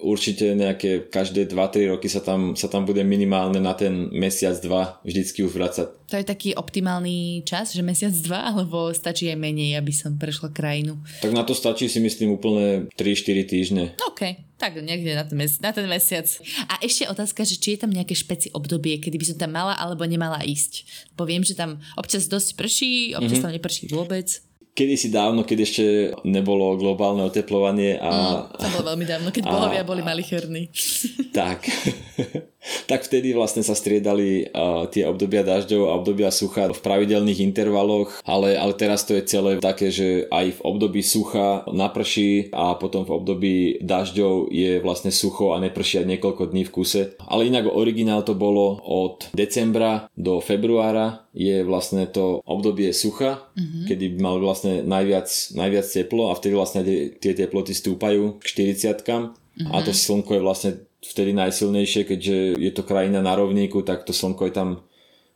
určite 0.03 0.59
nejaké 0.59 1.07
každé 1.07 1.47
2-3 1.51 1.95
roky 1.95 2.11
sa 2.11 2.19
tam, 2.19 2.59
sa 2.59 2.67
tam 2.67 2.83
bude 2.83 3.07
minimálne 3.07 3.63
na 3.63 3.71
ten 3.71 4.11
mesiac, 4.11 4.59
dva 4.59 4.99
vždycky 5.07 5.47
už 5.47 5.55
vracať. 5.55 5.87
To 6.13 6.21
je 6.21 6.29
taký 6.29 6.53
optimálny 6.53 7.41
čas, 7.49 7.73
že 7.73 7.81
mesiac, 7.81 8.13
dva, 8.21 8.53
alebo 8.53 8.93
stačí 8.93 9.33
aj 9.33 9.39
menej, 9.41 9.81
aby 9.81 9.95
som 9.95 10.19
prešla 10.21 10.53
krajinu? 10.53 11.01
Tak 11.25 11.33
na 11.33 11.41
to 11.41 11.57
stačí 11.57 11.89
si 11.89 12.05
myslím 12.05 12.37
úplne 12.37 12.93
3-4 12.99 13.49
týždne. 13.49 13.85
OK, 14.13 14.52
tak 14.63 14.79
niekde 14.79 15.19
na 15.19 15.27
ten, 15.27 15.35
mes- 15.35 15.59
na 15.59 15.75
ten 15.75 15.91
mesiac. 15.91 16.31
A 16.71 16.79
ešte 16.79 17.11
otázka, 17.11 17.43
že 17.43 17.59
či 17.59 17.75
je 17.75 17.83
tam 17.83 17.91
nejaké 17.91 18.15
špeci 18.15 18.55
obdobie, 18.55 19.03
kedy 19.03 19.19
by 19.19 19.27
som 19.27 19.39
tam 19.43 19.51
mala 19.59 19.75
alebo 19.75 20.07
nemala 20.07 20.39
ísť. 20.47 20.87
Poviem, 21.19 21.43
že 21.43 21.59
tam 21.59 21.83
občas 21.99 22.31
dosť 22.31 22.55
prší, 22.55 23.19
občas 23.19 23.43
mm-hmm. 23.43 23.51
tam 23.51 23.57
neprší 23.59 23.91
vôbec 23.91 24.31
kedy 24.73 24.95
si 24.97 25.13
dávno, 25.13 25.45
keď 25.45 25.59
ešte 25.69 25.85
nebolo 26.25 26.81
globálne 26.81 27.29
oteplovanie 27.29 28.01
a... 28.01 28.09
Mm, 28.49 28.57
to 28.57 28.69
bolo 28.73 28.85
veľmi 28.97 29.05
dávno, 29.05 29.29
keď 29.29 29.45
a, 29.45 29.51
bohovia 29.53 29.85
boli 29.85 30.01
malicherní. 30.01 30.73
Tak. 31.29 31.69
tak 32.87 33.07
vtedy 33.07 33.35
vlastne 33.35 33.67
sa 33.67 33.75
striedali 33.75 34.47
uh, 34.47 34.87
tie 34.87 35.07
obdobia 35.07 35.43
dažďov 35.43 35.83
a 35.91 35.97
obdobia 35.99 36.31
sucha 36.31 36.71
v 36.71 36.81
pravidelných 36.81 37.43
intervaloch, 37.43 38.23
ale, 38.23 38.55
ale 38.55 38.73
teraz 38.79 39.03
to 39.03 39.19
je 39.19 39.27
celé 39.27 39.59
také, 39.59 39.91
že 39.91 40.31
aj 40.31 40.59
v 40.59 40.61
období 40.63 41.03
sucha 41.03 41.67
naprší 41.71 42.55
a 42.55 42.79
potom 42.79 43.03
v 43.03 43.15
období 43.15 43.57
dažďov 43.83 44.51
je 44.55 44.79
vlastne 44.79 45.11
sucho 45.11 45.55
a 45.55 45.63
neprší 45.63 46.03
aj 46.03 46.11
niekoľko 46.17 46.43
dní 46.55 46.63
v 46.67 46.75
kuse. 46.75 47.03
Ale 47.27 47.51
inak 47.51 47.67
originál 47.67 48.23
to 48.23 48.39
bolo 48.39 48.79
od 48.83 49.31
decembra 49.35 50.07
do 50.15 50.39
februára 50.39 51.27
je 51.33 51.65
vlastne 51.65 52.05
to 52.13 52.45
obdobie 52.45 52.93
sucha, 52.93 53.49
mm-hmm. 53.57 53.85
kedy 53.89 54.05
mal 54.21 54.37
vlastne 54.37 54.85
najviac, 54.85 55.29
najviac 55.57 55.87
teplo 55.89 56.29
a 56.29 56.37
vtedy 56.37 56.55
vlastne 56.55 56.85
tie 57.17 57.33
teploty 57.33 57.73
stúpajú 57.73 58.37
k 58.37 58.45
40 58.77 59.01
mm-hmm. 59.01 59.73
a 59.73 59.77
to 59.81 59.97
slnko 59.97 60.37
je 60.37 60.43
vlastne 60.45 60.71
vtedy 61.03 61.35
najsilnejšie, 61.35 62.07
keďže 62.07 62.37
je 62.57 62.71
to 62.73 62.83
krajina 62.87 63.19
na 63.21 63.35
rovníku, 63.35 63.83
tak 63.83 64.07
to 64.07 64.15
slnko 64.15 64.49
je 64.49 64.55
tam 64.55 64.69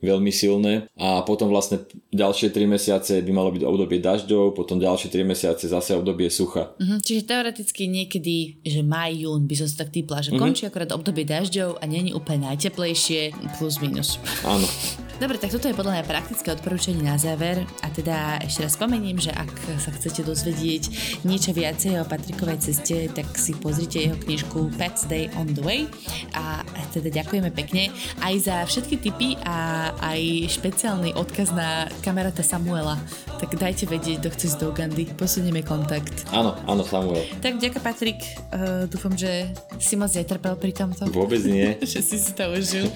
veľmi 0.07 0.30
silné 0.30 0.86
a 0.94 1.26
potom 1.26 1.50
vlastne 1.50 1.82
ďalšie 2.14 2.54
3 2.54 2.70
mesiace 2.70 3.18
by 3.18 3.32
malo 3.34 3.50
byť 3.50 3.62
obdobie 3.66 3.98
dažďov, 3.98 4.54
potom 4.54 4.78
ďalšie 4.78 5.11
3 5.11 5.26
mesiace 5.26 5.66
zase 5.66 5.98
obdobie 5.98 6.30
sucha. 6.30 6.72
Mm-hmm, 6.78 6.98
čiže 7.02 7.22
teoreticky 7.26 7.90
niekedy, 7.90 8.62
že 8.62 8.86
maj, 8.86 9.12
jún 9.18 9.50
by 9.50 9.54
som 9.59 9.66
sa 9.66 9.82
tak 9.82 9.90
typla, 9.90 10.22
že 10.22 10.30
mm-hmm. 10.30 10.42
končí 10.42 10.62
akorát 10.64 10.94
obdobie 10.94 11.26
dažďov 11.26 11.82
a 11.82 11.84
není 11.90 12.14
úplne 12.14 12.54
najteplejšie 12.54 13.34
plus 13.59 13.82
minus. 13.82 14.22
Áno. 14.46 14.64
Dobre, 15.16 15.40
tak 15.40 15.48
toto 15.48 15.64
je 15.64 15.72
podľa 15.72 15.96
mňa 15.96 16.04
praktické 16.12 16.52
odporúčanie 16.52 17.00
na 17.00 17.16
záver 17.16 17.64
a 17.80 17.88
teda 17.88 18.36
ešte 18.44 18.68
raz 18.68 18.76
spomeniem, 18.76 19.16
že 19.16 19.32
ak 19.32 19.48
sa 19.80 19.88
chcete 19.88 20.20
dozvedieť 20.28 20.92
niečo 21.24 21.57
viacej 21.57 21.96
o 21.96 22.04
Patrikovej 22.04 22.61
ceste, 22.61 23.09
tak 23.09 23.24
si 23.32 23.57
pozrite 23.57 23.96
jeho 23.96 24.16
knižku 24.20 24.76
Pets 24.76 25.09
Day 25.09 25.32
on 25.40 25.48
the 25.57 25.64
Way 25.64 25.88
a 26.36 26.61
teda 26.92 27.09
ďakujeme 27.09 27.48
pekne 27.48 27.88
aj 28.20 28.34
za 28.44 28.57
všetky 28.68 28.96
tipy 29.00 29.40
a 29.48 29.88
aj 30.01 30.51
špeciálny 30.53 31.16
odkaz 31.16 31.53
na 31.57 31.88
kamaráta 32.05 32.44
Samuela. 32.44 33.01
Tak 33.36 33.57
dajte 33.57 33.88
vedieť, 33.88 34.24
kto 34.24 34.28
chce 34.32 34.47
z 34.53 34.57
do 34.61 34.72
Ugandy, 34.72 35.09
posunieme 35.16 35.61
kontakt. 35.61 36.24
Áno, 36.32 36.57
áno, 36.64 36.82
Samuel. 36.84 37.24
Tak 37.40 37.61
ďakujem 37.61 37.84
Patrik, 37.84 38.20
uh, 38.53 38.84
dúfam, 38.88 39.12
že 39.16 39.51
si 39.80 39.97
moc 39.97 40.12
netrpel 40.12 40.57
pri 40.57 40.72
tomto. 40.72 41.09
Vôbec 41.12 41.40
nie. 41.44 41.76
že 41.92 42.01
si 42.01 42.16
si 42.16 42.32
to 42.32 42.49
užil. 42.53 42.88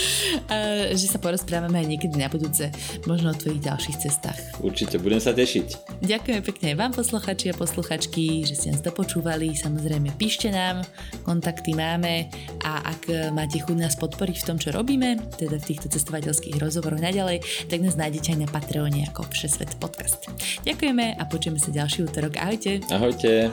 uh, 0.50 0.90
že 0.94 1.06
sa 1.10 1.18
porozprávame 1.18 1.78
aj 1.82 1.86
niekedy 1.90 2.16
na 2.18 2.30
budúce, 2.30 2.70
možno 3.06 3.30
o 3.32 3.38
tvojich 3.38 3.62
ďalších 3.62 3.96
cestách. 4.02 4.38
Určite, 4.62 4.98
budem 4.98 5.22
sa 5.22 5.30
tešiť. 5.34 6.00
Ďakujem 6.02 6.42
pekne 6.42 6.68
vám 6.74 6.92
posluchači 6.94 7.50
a 7.50 7.54
posluchačky, 7.54 8.46
že 8.46 8.58
ste 8.58 8.74
nás 8.74 8.82
dopočúvali. 8.82 9.54
Samozrejme, 9.54 10.14
píšte 10.18 10.50
nám, 10.50 10.82
kontakty 11.22 11.74
máme 11.74 12.28
a 12.66 12.82
ak 12.94 13.30
máte 13.30 13.62
chuť 13.62 13.76
nás 13.78 13.94
podporiť 13.98 14.36
v 14.42 14.46
tom, 14.46 14.56
čo 14.58 14.74
robíme, 14.74 15.18
teda 15.38 15.58
v 15.58 15.64
týchto 15.64 15.86
cestovateľských 15.86 16.33
rozhovoroch 16.56 17.02
naďalej, 17.02 17.44
tak 17.68 17.84
nás 17.84 17.94
nájdete 17.94 18.34
aj 18.34 18.38
na 18.40 18.48
Patreone 18.48 19.06
ako 19.12 19.28
Všesvet 19.30 19.76
podcast. 19.78 20.26
Ďakujeme 20.64 21.20
a 21.20 21.22
počujeme 21.28 21.60
sa 21.60 21.70
ďalší 21.70 22.08
útorok. 22.08 22.40
Ahojte. 22.40 22.80
Ahojte. 22.90 23.52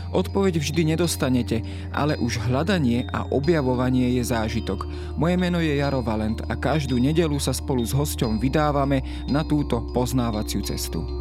Odpoveď 0.11 0.59
vždy 0.59 0.95
nedostanete, 0.95 1.63
ale 1.95 2.19
už 2.19 2.43
hľadanie 2.47 3.07
a 3.11 3.27
objavovanie 3.31 4.19
je 4.19 4.23
zážitok. 4.27 4.87
Moje 5.15 5.35
meno 5.39 5.63
je 5.63 5.79
Jaro 5.79 6.03
Valent 6.03 6.43
a 6.51 6.53
každú 6.59 6.99
nedelu 6.99 7.39
sa 7.39 7.55
spolu 7.55 7.87
s 7.87 7.95
hosťom 7.95 8.39
vydávame 8.39 9.27
na 9.31 9.47
túto 9.47 9.79
poznávaciu 9.95 10.63
cestu. 10.67 11.20